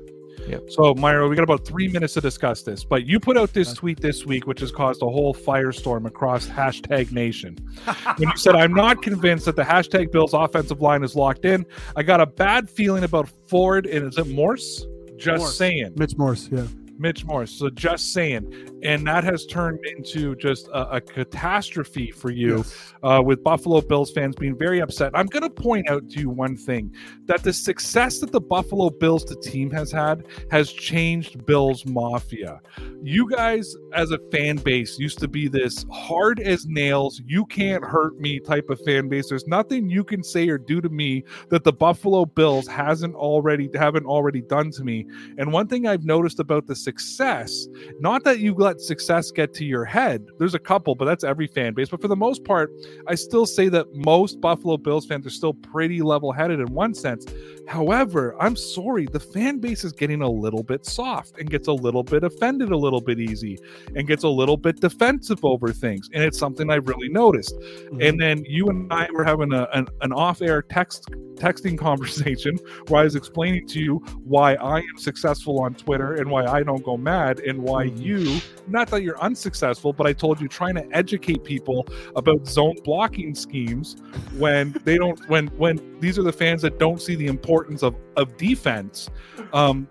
Yep. 0.49 0.71
So, 0.71 0.95
Mario, 0.95 1.29
we 1.29 1.37
got 1.37 1.43
about 1.43 1.67
three 1.67 1.89
minutes 1.89 2.15
to 2.15 2.21
discuss 2.21 2.63
this, 2.63 2.85
but 2.85 3.07
you 3.07 3.21
put 3.21 3.37
out 3.37 3.53
this 3.53 3.73
tweet 3.73 4.01
this 4.01 4.27
week, 4.27 4.47
which 4.47 4.61
has 4.61 4.73
caused 4.73 5.03
a 5.03 5.07
whole 5.07 5.35
firestorm 5.35 6.07
across 6.07 6.47
hashtag 6.47 7.13
nation. 7.13 7.57
when 8.17 8.29
you 8.29 8.37
said, 8.37 8.55
I'm 8.55 8.75
not 8.75 9.03
convinced 9.03 9.45
that 9.47 9.57
the 9.57 9.63
hashtag 9.63 10.11
Bills 10.13 10.35
offensive 10.35 10.81
line 10.81 11.03
is 11.05 11.15
locked 11.15 11.45
in, 11.45 11.65
I 11.97 12.03
got 12.03 12.21
a 12.21 12.27
bad 12.27 12.69
feeling 12.69 13.05
about 13.05 13.29
Ford 13.49 13.87
and 13.87 14.09
is 14.09 14.19
it 14.19 14.29
Morse? 14.29 14.85
Just 15.17 15.41
Morse. 15.41 15.57
saying. 15.57 15.93
Mitch 15.97 16.17
Morse, 16.17 16.49
yeah. 16.51 16.67
Mitch 16.99 17.25
Morse. 17.25 17.51
So 17.51 17.71
just 17.71 18.13
saying, 18.13 18.81
and 18.83 19.07
that 19.07 19.25
has 19.25 19.47
turned 19.47 19.81
into 19.87 20.37
just 20.37 20.69
a, 20.69 20.97
a 20.97 21.01
catastrophe 21.01 22.11
for 22.11 22.31
you, 22.31 22.59
yes. 22.59 22.95
uh, 23.03 23.23
with 23.25 23.43
Buffalo 23.43 23.81
Bills 23.81 24.13
fans 24.13 24.37
being 24.37 24.57
very 24.57 24.81
upset. 24.81 25.13
I'm 25.15 25.27
going 25.27 25.43
to 25.43 25.51
point 25.51 25.89
out 25.89 26.09
to 26.11 26.21
you 26.21 26.31
one 26.31 26.57
thing: 26.57 26.95
that 27.27 27.43
the 27.43 27.53
success 27.53 28.21
that 28.21 28.33
the 28.33 28.41
Buffalo 28.41 28.91
Bills, 28.91 29.25
the 29.25 29.37
team, 29.37 29.71
has 29.71 29.91
had, 29.91 30.27
has 30.51 30.73
changed 30.73 31.47
Bills 31.47 31.85
Mafia. 31.87 32.61
You 33.03 33.29
guys, 33.29 33.75
as 33.95 34.11
a 34.11 34.19
fan 34.31 34.57
base, 34.57 34.99
used 34.99 35.19
to 35.21 35.29
be 35.29 35.49
this 35.49 35.85
hard 35.91 36.41
as 36.41 36.67
nails, 36.67 37.21
you 37.27 37.45
can't 37.47 37.85
hurt 37.85 38.19
me 38.19 38.39
type 38.41 38.71
of 38.71 38.81
fan 38.85 39.09
base. 39.09 39.29
There's 39.29 39.47
nothing 39.47 39.91
you 39.91 40.05
can 40.05 40.23
say 40.23 40.49
or 40.49 40.59
do 40.59 40.81
to 40.81 40.89
me 40.89 41.25
that 41.49 41.65
the 41.65 41.73
Buffalo 41.73 42.25
Bills 42.25 42.67
hasn't 42.67 43.15
already 43.15 43.69
haven't 43.75 44.07
already 44.07 44.43
done 44.43 44.71
to 44.73 44.85
me. 44.85 45.07
And 45.39 45.53
one 45.53 45.67
thing 45.67 45.87
I've 45.87 46.05
noticed 46.05 46.41
about 46.41 46.67
the 46.67 46.77
success, 46.93 47.69
not 48.01 48.23
that 48.25 48.39
you 48.41 48.55
let 48.55 48.79
success 48.81 49.31
get 49.31 49.55
to 49.55 49.65
your 49.65 49.85
head. 49.85 50.27
There's 50.39 50.55
a 50.55 50.59
couple, 50.59 50.95
but 50.95 51.07
that's 51.07 51.25
every 51.25 51.47
fan 51.47 51.73
base. 51.73 51.89
But 51.89 52.03
for 52.03 52.09
the 52.09 52.17
most 52.17 52.45
part, 52.45 52.71
I 53.07 53.15
still 53.15 53.47
say 53.47 53.71
that 53.71 53.87
most 53.95 54.43
Buffalo 54.43 54.77
Bills 54.77 55.07
fans 55.07 55.27
are 55.27 55.31
still 55.31 55.55
pretty 55.55 56.03
level 56.03 56.33
headed 56.33 56.61
in 56.61 56.67
one 56.75 56.93
sense. 56.93 57.25
However, 57.67 58.37
I'm 58.39 58.57
sorry, 58.57 59.07
the 59.07 59.21
fan 59.21 59.59
base 59.59 59.85
is 59.85 59.93
getting 59.93 60.21
a 60.21 60.29
little 60.29 60.63
bit 60.63 60.85
soft 60.85 61.39
and 61.39 61.49
gets 61.49 61.69
a 61.69 61.73
little 61.73 62.03
bit 62.03 62.25
offended 62.25 62.71
a 62.71 62.77
little 62.77 63.01
bit 63.01 63.19
easy 63.19 63.59
and 63.97 64.07
gets 64.07 64.25
a 64.25 64.29
little 64.29 64.59
bit 64.59 64.81
defensive 64.81 65.43
over 65.45 65.73
things. 65.73 66.11
And 66.13 66.23
it's 66.23 66.39
something 66.39 66.69
I've 66.69 66.89
really 66.89 67.09
noticed. 67.09 67.55
Mm-hmm. 67.57 68.03
And 68.03 68.21
then 68.21 68.45
you 68.47 68.67
and 68.69 68.93
I 68.93 69.09
were 69.13 69.25
having 69.25 69.53
a, 69.55 69.67
an, 69.73 69.87
an 70.03 70.13
off 70.13 70.43
air 70.43 70.61
text 70.61 71.09
texting 71.37 71.79
conversation 71.89 72.59
where 72.89 73.01
I 73.01 73.05
was 73.05 73.17
explaining 73.17 73.67
to 73.69 73.81
you 73.81 73.97
why 74.25 74.55
I 74.55 74.79
am 74.79 74.99
successful 74.99 75.61
on 75.61 75.75
Twitter 75.75 76.15
and 76.15 76.31
why 76.31 76.45
I 76.45 76.63
don't 76.73 76.85
go 76.85 76.97
mad 76.97 77.41
and 77.41 77.63
why 77.63 77.87
mm-hmm. 77.87 78.03
you, 78.03 78.41
not 78.67 78.89
that 78.89 79.03
you're 79.03 79.21
unsuccessful, 79.21 79.93
but 79.93 80.07
I 80.07 80.13
told 80.13 80.41
you 80.41 80.49
trying 80.49 80.75
to 80.77 80.89
educate 80.93 81.45
people 81.45 81.87
about 82.17 82.47
zone 82.47 82.77
blocking 82.85 83.35
schemes 83.35 83.97
when 84.39 84.75
they 84.85 84.97
don't, 84.97 85.19
when, 85.29 85.49
when 85.49 86.01
these 86.01 86.19
are 86.19 86.23
the 86.23 86.33
fans 86.33 86.63
that 86.63 86.79
don't 86.79 87.01
see 87.01 87.15
the 87.15 87.27
importance 87.27 87.83
of, 87.83 87.95
of 88.17 88.37
defense. 88.37 89.11
Um, 89.53 89.87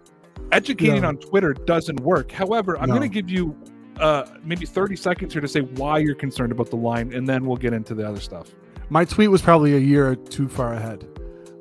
educating 0.52 1.06
on 1.06 1.18
Twitter 1.18 1.54
doesn't 1.54 2.00
work. 2.00 2.32
However, 2.32 2.78
I'm 2.78 2.90
no. 2.90 2.98
going 2.98 3.10
to 3.10 3.14
give 3.14 3.30
you 3.30 3.56
uh, 4.00 4.26
maybe 4.44 4.66
30 4.66 4.96
seconds 4.96 5.34
here 5.34 5.42
to 5.42 5.48
say 5.48 5.62
why 5.62 6.00
you're 6.00 6.16
concerned 6.16 6.52
about 6.52 6.70
the 6.70 6.76
line, 6.76 7.14
and 7.14 7.28
then 7.28 7.46
we'll 7.46 7.58
get 7.58 7.74
into 7.74 7.94
the 7.94 8.08
other 8.08 8.20
stuff. 8.20 8.50
My 8.90 9.06
tweet 9.06 9.30
was 9.30 9.42
probably 9.42 9.76
a 9.76 9.80
year 9.80 10.16
too 10.16 10.50
far 10.50 10.74
ahead. 10.74 11.08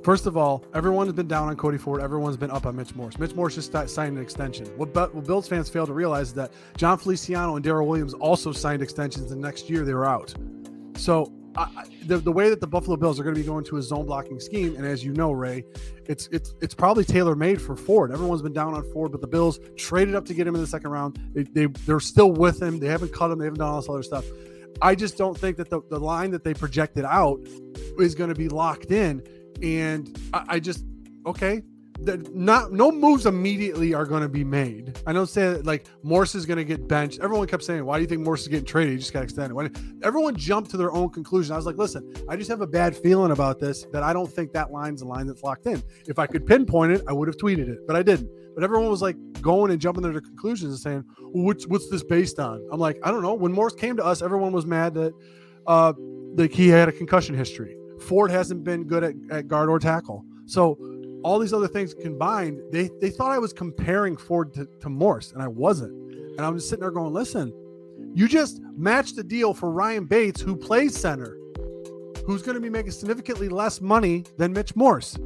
First 0.02 0.26
of 0.26 0.36
all, 0.36 0.64
everyone 0.72 1.06
has 1.06 1.14
been 1.14 1.28
down 1.28 1.48
on 1.48 1.56
Cody 1.56 1.76
Ford. 1.76 2.00
Everyone's 2.00 2.38
been 2.38 2.50
up 2.50 2.64
on 2.64 2.74
Mitch 2.74 2.94
Morse. 2.94 3.18
Mitch 3.18 3.34
Morse 3.34 3.54
just 3.54 3.72
signed 3.90 4.16
an 4.16 4.22
extension. 4.22 4.66
What, 4.78 4.94
what 4.94 5.26
Bills 5.26 5.46
fans 5.46 5.68
fail 5.68 5.86
to 5.86 5.92
realize 5.92 6.28
is 6.28 6.34
that 6.34 6.52
Jon 6.78 6.96
Feliciano 6.96 7.56
and 7.56 7.64
Daryl 7.64 7.86
Williams 7.86 8.14
also 8.14 8.50
signed 8.50 8.80
extensions. 8.80 9.28
The 9.28 9.36
next 9.36 9.68
year 9.68 9.84
they 9.84 9.92
were 9.92 10.06
out. 10.06 10.34
So 10.96 11.30
I, 11.54 11.84
the, 12.06 12.16
the 12.16 12.32
way 12.32 12.48
that 12.48 12.60
the 12.60 12.66
Buffalo 12.66 12.96
Bills 12.96 13.20
are 13.20 13.24
going 13.24 13.34
to 13.34 13.40
be 13.40 13.46
going 13.46 13.64
to 13.64 13.76
a 13.76 13.82
zone 13.82 14.06
blocking 14.06 14.40
scheme, 14.40 14.74
and 14.76 14.86
as 14.86 15.04
you 15.04 15.12
know, 15.12 15.32
Ray, 15.32 15.64
it's 16.06 16.28
it's 16.28 16.54
it's 16.62 16.74
probably 16.74 17.04
tailor 17.04 17.34
made 17.34 17.60
for 17.60 17.76
Ford. 17.76 18.12
Everyone's 18.12 18.42
been 18.42 18.52
down 18.52 18.72
on 18.74 18.84
Ford, 18.92 19.12
but 19.12 19.20
the 19.20 19.26
Bills 19.26 19.58
traded 19.76 20.14
up 20.14 20.24
to 20.26 20.34
get 20.34 20.46
him 20.46 20.54
in 20.54 20.60
the 20.60 20.66
second 20.66 20.90
round. 20.90 21.20
They, 21.34 21.42
they 21.42 21.66
they're 21.66 22.00
still 22.00 22.32
with 22.32 22.62
him. 22.62 22.78
They 22.78 22.86
haven't 22.86 23.12
cut 23.12 23.30
him. 23.30 23.38
They 23.38 23.46
haven't 23.46 23.58
done 23.58 23.68
all 23.68 23.80
this 23.80 23.90
other 23.90 24.02
stuff. 24.02 24.24
I 24.80 24.94
just 24.94 25.18
don't 25.18 25.36
think 25.36 25.56
that 25.58 25.68
the, 25.68 25.82
the 25.90 25.98
line 25.98 26.30
that 26.30 26.44
they 26.44 26.54
projected 26.54 27.04
out 27.04 27.40
is 27.98 28.14
going 28.14 28.30
to 28.30 28.36
be 28.36 28.48
locked 28.48 28.92
in 28.92 29.22
and 29.62 30.18
I, 30.32 30.44
I 30.48 30.60
just 30.60 30.84
okay. 31.26 31.62
Not 32.02 32.72
no 32.72 32.90
moves 32.90 33.26
immediately 33.26 33.92
are 33.92 34.06
going 34.06 34.22
to 34.22 34.28
be 34.28 34.42
made. 34.42 34.98
I 35.06 35.12
don't 35.12 35.26
say 35.26 35.52
that 35.52 35.66
like 35.66 35.84
Morse 36.02 36.34
is 36.34 36.46
going 36.46 36.56
to 36.56 36.64
get 36.64 36.88
benched. 36.88 37.20
Everyone 37.20 37.46
kept 37.46 37.62
saying, 37.62 37.84
"Why 37.84 37.98
do 37.98 38.00
you 38.00 38.08
think 38.08 38.22
Morse 38.22 38.40
is 38.40 38.48
getting 38.48 38.64
traded? 38.64 38.92
He 38.92 38.98
just 38.98 39.12
got 39.12 39.22
extended." 39.22 39.52
When 39.52 39.70
everyone 40.02 40.34
jumped 40.34 40.70
to 40.70 40.78
their 40.78 40.92
own 40.92 41.10
conclusion, 41.10 41.52
I 41.52 41.56
was 41.56 41.66
like, 41.66 41.76
"Listen, 41.76 42.10
I 42.26 42.36
just 42.36 42.48
have 42.48 42.62
a 42.62 42.66
bad 42.66 42.96
feeling 42.96 43.32
about 43.32 43.60
this. 43.60 43.84
That 43.92 44.02
I 44.02 44.14
don't 44.14 44.32
think 44.32 44.54
that 44.54 44.72
line's 44.72 45.02
a 45.02 45.06
line 45.06 45.26
that's 45.26 45.42
locked 45.42 45.66
in. 45.66 45.82
If 46.06 46.18
I 46.18 46.26
could 46.26 46.46
pinpoint 46.46 46.92
it, 46.92 47.02
I 47.06 47.12
would 47.12 47.28
have 47.28 47.36
tweeted 47.36 47.68
it, 47.68 47.86
but 47.86 47.96
I 47.96 48.02
didn't. 48.02 48.30
But 48.54 48.64
everyone 48.64 48.88
was 48.88 49.02
like 49.02 49.16
going 49.42 49.70
and 49.70 49.78
jumping 49.78 50.02
to 50.04 50.10
their 50.10 50.22
conclusions 50.22 50.70
and 50.72 50.80
saying, 50.80 51.04
well, 51.34 51.44
"What's 51.44 51.66
what's 51.66 51.90
this 51.90 52.02
based 52.02 52.38
on?" 52.38 52.66
I'm 52.72 52.80
like, 52.80 52.98
I 53.02 53.10
don't 53.10 53.20
know. 53.20 53.34
When 53.34 53.52
Morse 53.52 53.74
came 53.74 53.98
to 53.98 54.04
us, 54.04 54.22
everyone 54.22 54.52
was 54.52 54.64
mad 54.64 54.94
that 54.94 55.12
uh, 55.66 55.92
like 56.34 56.52
he 56.52 56.68
had 56.68 56.88
a 56.88 56.92
concussion 56.92 57.34
history. 57.34 57.76
Ford 58.00 58.30
hasn't 58.30 58.64
been 58.64 58.84
good 58.84 59.04
at, 59.04 59.14
at 59.30 59.48
guard 59.48 59.68
or 59.68 59.78
tackle. 59.78 60.24
So 60.46 60.78
all 61.22 61.38
these 61.38 61.52
other 61.52 61.68
things 61.68 61.94
combined, 61.94 62.60
they 62.72 62.90
they 63.00 63.10
thought 63.10 63.30
I 63.30 63.38
was 63.38 63.52
comparing 63.52 64.16
Ford 64.16 64.52
to, 64.54 64.66
to 64.80 64.88
Morse, 64.88 65.32
and 65.32 65.42
I 65.42 65.48
wasn't. 65.48 65.92
And 66.36 66.40
I'm 66.40 66.56
just 66.56 66.68
sitting 66.68 66.80
there 66.80 66.90
going, 66.90 67.12
listen, 67.12 67.52
you 68.14 68.26
just 68.26 68.60
matched 68.76 69.16
the 69.16 69.22
deal 69.22 69.52
for 69.54 69.70
Ryan 69.70 70.04
Bates, 70.04 70.40
who 70.40 70.56
plays 70.56 70.96
center, 70.96 71.36
who's 72.26 72.42
going 72.42 72.54
to 72.54 72.60
be 72.60 72.70
making 72.70 72.92
significantly 72.92 73.48
less 73.48 73.80
money 73.80 74.24
than 74.36 74.52
Mitch 74.52 74.74
Morse. 74.74 75.16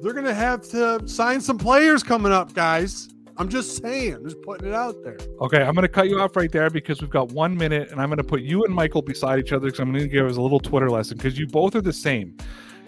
They're 0.00 0.12
going 0.12 0.24
to 0.24 0.34
have 0.34 0.62
to 0.70 1.06
sign 1.06 1.40
some 1.40 1.58
players 1.58 2.02
coming 2.02 2.32
up, 2.32 2.54
guys. 2.54 3.08
I'm 3.36 3.48
just 3.48 3.82
saying, 3.82 4.18
just 4.22 4.40
putting 4.42 4.68
it 4.68 4.74
out 4.74 5.02
there. 5.02 5.18
Okay, 5.40 5.62
I'm 5.62 5.74
going 5.74 5.82
to 5.82 5.88
cut 5.88 6.08
you 6.08 6.20
off 6.20 6.36
right 6.36 6.50
there 6.50 6.70
because 6.70 7.00
we've 7.00 7.10
got 7.10 7.32
one 7.32 7.56
minute, 7.56 7.90
and 7.90 8.00
I'm 8.00 8.08
going 8.08 8.18
to 8.18 8.24
put 8.24 8.42
you 8.42 8.64
and 8.64 8.72
Michael 8.72 9.02
beside 9.02 9.40
each 9.40 9.52
other 9.52 9.66
because 9.66 9.80
I'm 9.80 9.90
going 9.90 10.04
to 10.04 10.08
give 10.08 10.26
us 10.26 10.36
a 10.36 10.40
little 10.40 10.60
Twitter 10.60 10.88
lesson 10.88 11.16
because 11.16 11.36
you 11.36 11.46
both 11.48 11.74
are 11.74 11.80
the 11.80 11.92
same 11.92 12.36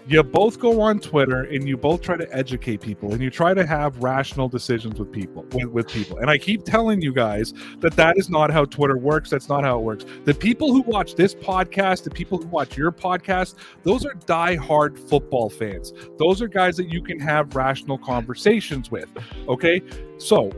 you 0.09 0.23
both 0.23 0.61
go 0.61 0.81
on 0.81 1.01
Twitter 1.01 1.43
and 1.43 1.67
you 1.67 1.77
both 1.77 2.01
try 2.01 2.17
to 2.17 2.33
educate 2.35 2.81
people 2.81 3.13
and 3.13 3.21
you 3.21 3.31
try 3.31 3.55
to 3.55 3.67
have 3.67 4.03
rational 4.03 4.49
decisions 4.49 4.99
with 4.99 5.11
people 5.11 5.45
with, 5.53 5.67
with, 5.67 5.89
people. 5.89 6.19
And 6.19 6.31
I 6.31 6.39
keep 6.39 6.65
telling 6.65 7.01
you 7.03 7.13
guys 7.13 7.53
that 7.81 7.95
that 7.97 8.17
is 8.17 8.31
not 8.31 8.51
how 8.51 8.65
Twitter 8.65 8.97
works. 8.97 9.31
That's 9.31 9.49
not 9.49 9.65
how 9.65 9.79
it 9.79 9.83
works. 9.83 10.05
The 10.25 10.35
people 10.35 10.73
who 10.73 10.83
watch 10.83 11.15
this 11.15 11.35
podcast, 11.35 12.05
the 12.05 12.11
people 12.11 12.39
who 12.39 12.47
watch 12.47 12.77
your 12.77 12.93
podcast, 12.93 13.57
those 13.83 14.05
are 14.05 14.15
die-hard 14.27 14.99
football 14.99 15.51
fans. 15.51 15.93
Those 16.19 16.41
are 16.41 16.49
guys 16.49 16.77
that 16.77 16.89
you 16.89 17.03
can 17.03 17.19
have 17.19 17.57
rational 17.57 17.99
conversations 17.99 18.91
with. 18.91 19.09
Okay? 19.49 19.83
So, 20.19 20.51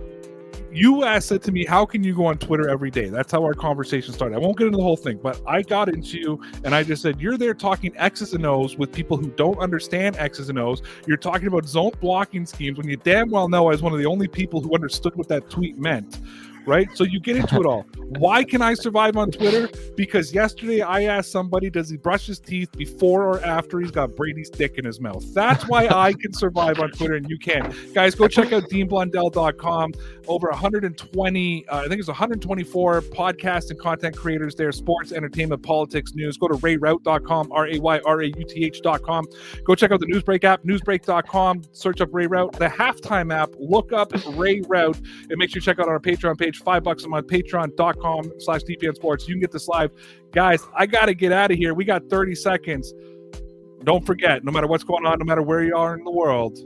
you 0.73 1.05
asked 1.05 1.33
it 1.33 1.43
to 1.43 1.53
me, 1.53 1.65
how 1.65 1.87
can 1.87 2.05
you 2.05 2.15
go 2.15 2.27
on 2.27 2.39
Twitter 2.39 2.69
every 2.69 2.91
day? 2.91 3.09
That's 3.09 3.33
how 3.33 3.43
our 3.43 3.55
conversation 3.55 4.13
started. 4.13 4.35
I 4.35 4.39
won't 4.39 4.59
get 4.59 4.67
into 4.67 4.77
the 4.77 4.83
whole 4.83 4.97
thing, 4.97 5.19
but 5.23 5.41
I 5.47 5.63
got 5.63 5.89
into 5.89 6.19
you 6.19 6.41
and 6.65 6.75
I 6.75 6.83
just 6.83 7.03
said, 7.03 7.21
You're 7.21 7.37
there 7.37 7.55
talking 7.55 7.97
X's 7.97 8.35
and 8.35 8.45
O's 8.45 8.77
with 8.77 8.93
people 8.93 9.17
who 9.17 9.31
don't 9.31 9.59
understand 9.59 10.17
X's 10.17 10.49
and 10.49 10.59
O's. 10.59 10.83
You're 11.07 11.17
talking 11.17 11.49
about 11.49 11.67
zone 11.67 11.93
blocking 12.01 12.47
schemes 12.47 12.79
when 12.79 12.89
you 12.89 12.97
damn 12.97 13.31
well 13.31 13.49
know 13.49 13.69
I 13.69 13.71
was 13.71 13.83
one 13.83 13.93
of 13.93 13.99
the 13.99 14.07
only 14.07 14.29
people 14.29 14.61
who 14.61 14.75
understood 14.75 15.15
what 15.17 15.29
that 15.29 15.49
tweet 15.51 15.79
meant 15.79 16.21
right? 16.69 16.89
So 16.95 17.05
you 17.05 17.19
get 17.19 17.37
into 17.37 17.57
it 17.57 17.67
all. 17.67 17.87
Why 18.19 18.45
can 18.45 18.63
I 18.63 18.75
survive 18.75 19.17
on 19.17 19.31
Twitter? 19.31 19.69
Because 19.97 20.33
yesterday 20.33 20.83
I 20.83 21.05
asked 21.05 21.33
somebody, 21.33 21.71
does 21.71 21.89
he 21.91 21.97
brush 21.97 22.27
his 22.27 22.39
teeth 22.39 22.71
before 22.73 23.25
or 23.25 23.45
after 23.45 23.81
he's 23.81 23.91
got 23.91 24.15
Brady's 24.15 24.51
dick 24.51 24.79
in 24.79 24.85
his 24.85 25.01
mouth? 25.01 25.25
That's 25.35 25.67
why 25.67 25.89
I 25.89 26.13
can 26.13 26.33
survive 26.33 26.79
on 26.79 26.91
Twitter 26.93 27.15
and 27.15 27.29
you 27.29 27.39
can't, 27.39 27.75
Guys, 27.95 28.15
go 28.15 28.29
check 28.29 28.53
out 28.53 28.65
deanblundell.com. 28.65 29.93
Over 30.27 30.49
120, 30.51 31.69
uh, 31.69 31.77
I 31.79 31.89
think 31.89 31.99
it's 31.99 32.09
124 32.09 33.01
podcasts 33.03 33.71
and 33.71 33.79
content 33.79 34.17
creators 34.17 34.55
there, 34.55 34.71
sports, 34.73 35.13
entertainment, 35.13 35.63
politics, 35.63 36.15
news. 36.15 36.37
Go 36.37 36.49
to 36.49 36.55
rayrauth.com, 36.55 37.51
R 37.51 37.67
A 37.67 37.79
Y 37.79 38.01
R 38.05 38.21
A 38.21 38.27
U 38.27 38.45
T 38.47 38.65
H.com. 38.67 39.27
Go 39.65 39.75
check 39.75 39.91
out 39.91 40.01
the 40.01 40.07
Newsbreak 40.07 40.45
app, 40.45 40.65
newsbreak.com. 40.65 41.63
Search 41.73 42.01
up 42.03 42.11
Ray 42.13 42.27
Rauth, 42.27 42.53
the 42.53 42.67
halftime 42.67 43.35
app. 43.35 43.51
Look 43.59 43.93
up 43.93 44.13
Ray 44.37 44.61
Rauth 44.61 44.99
and 45.31 45.39
make 45.39 45.51
sure 45.51 45.59
you 45.59 45.63
check 45.63 45.79
out 45.79 45.89
our 45.89 45.99
Patreon 45.99 46.39
page 46.39 46.58
five 46.59 46.83
bucks 46.83 47.05
a 47.05 47.09
month, 47.09 47.27
patreon.com 47.27 48.33
slash 48.39 48.63
DBN 48.63 48.95
Sports. 48.95 49.27
You 49.29 49.35
can 49.35 49.41
get 49.41 49.53
this 49.53 49.69
live. 49.69 49.91
Guys, 50.33 50.63
I 50.77 50.87
got 50.87 51.07
to 51.07 51.15
get 51.15 51.33
out 51.33 51.51
of 51.51 51.57
here. 51.59 51.75
We 51.75 51.85
got 51.85 52.09
30 52.09 52.35
seconds. 52.35 52.93
Don't 53.85 54.05
forget, 54.05 54.45
no 54.45 54.53
matter 54.53 54.67
what's 54.67 54.85
going 54.85 55.07
on, 55.07 55.19
no 55.19 55.25
matter 55.25 55.43
where 55.43 55.63
you 55.63 55.77
are 55.77 55.97
in 55.97 56.05
the 56.05 56.11
world, 56.11 56.59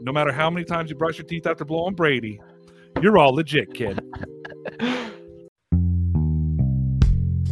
no 0.00 0.12
matter 0.12 0.32
how 0.32 0.48
many 0.48 0.64
times 0.64 0.88
you 0.90 0.96
brush 0.96 1.18
your 1.18 1.26
teeth 1.26 1.46
after 1.46 1.64
blowing 1.64 1.94
Brady, 1.94 2.40
you're 3.02 3.18
all 3.18 3.34
legit, 3.34 3.74
kid. 3.74 4.00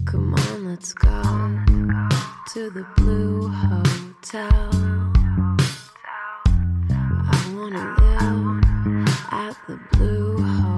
Come 0.07 0.35
on, 0.35 0.65
Let's 0.67 0.93
go 0.93 1.23
to 2.53 2.71
the 2.71 2.87
Blue 2.97 3.49
Hotel. 3.49 4.71
I 7.31 7.53
wanna 7.55 7.97
live 7.99 9.09
at 9.33 9.57
the 9.67 9.79
Blue 9.93 10.39
Hotel. 10.39 10.78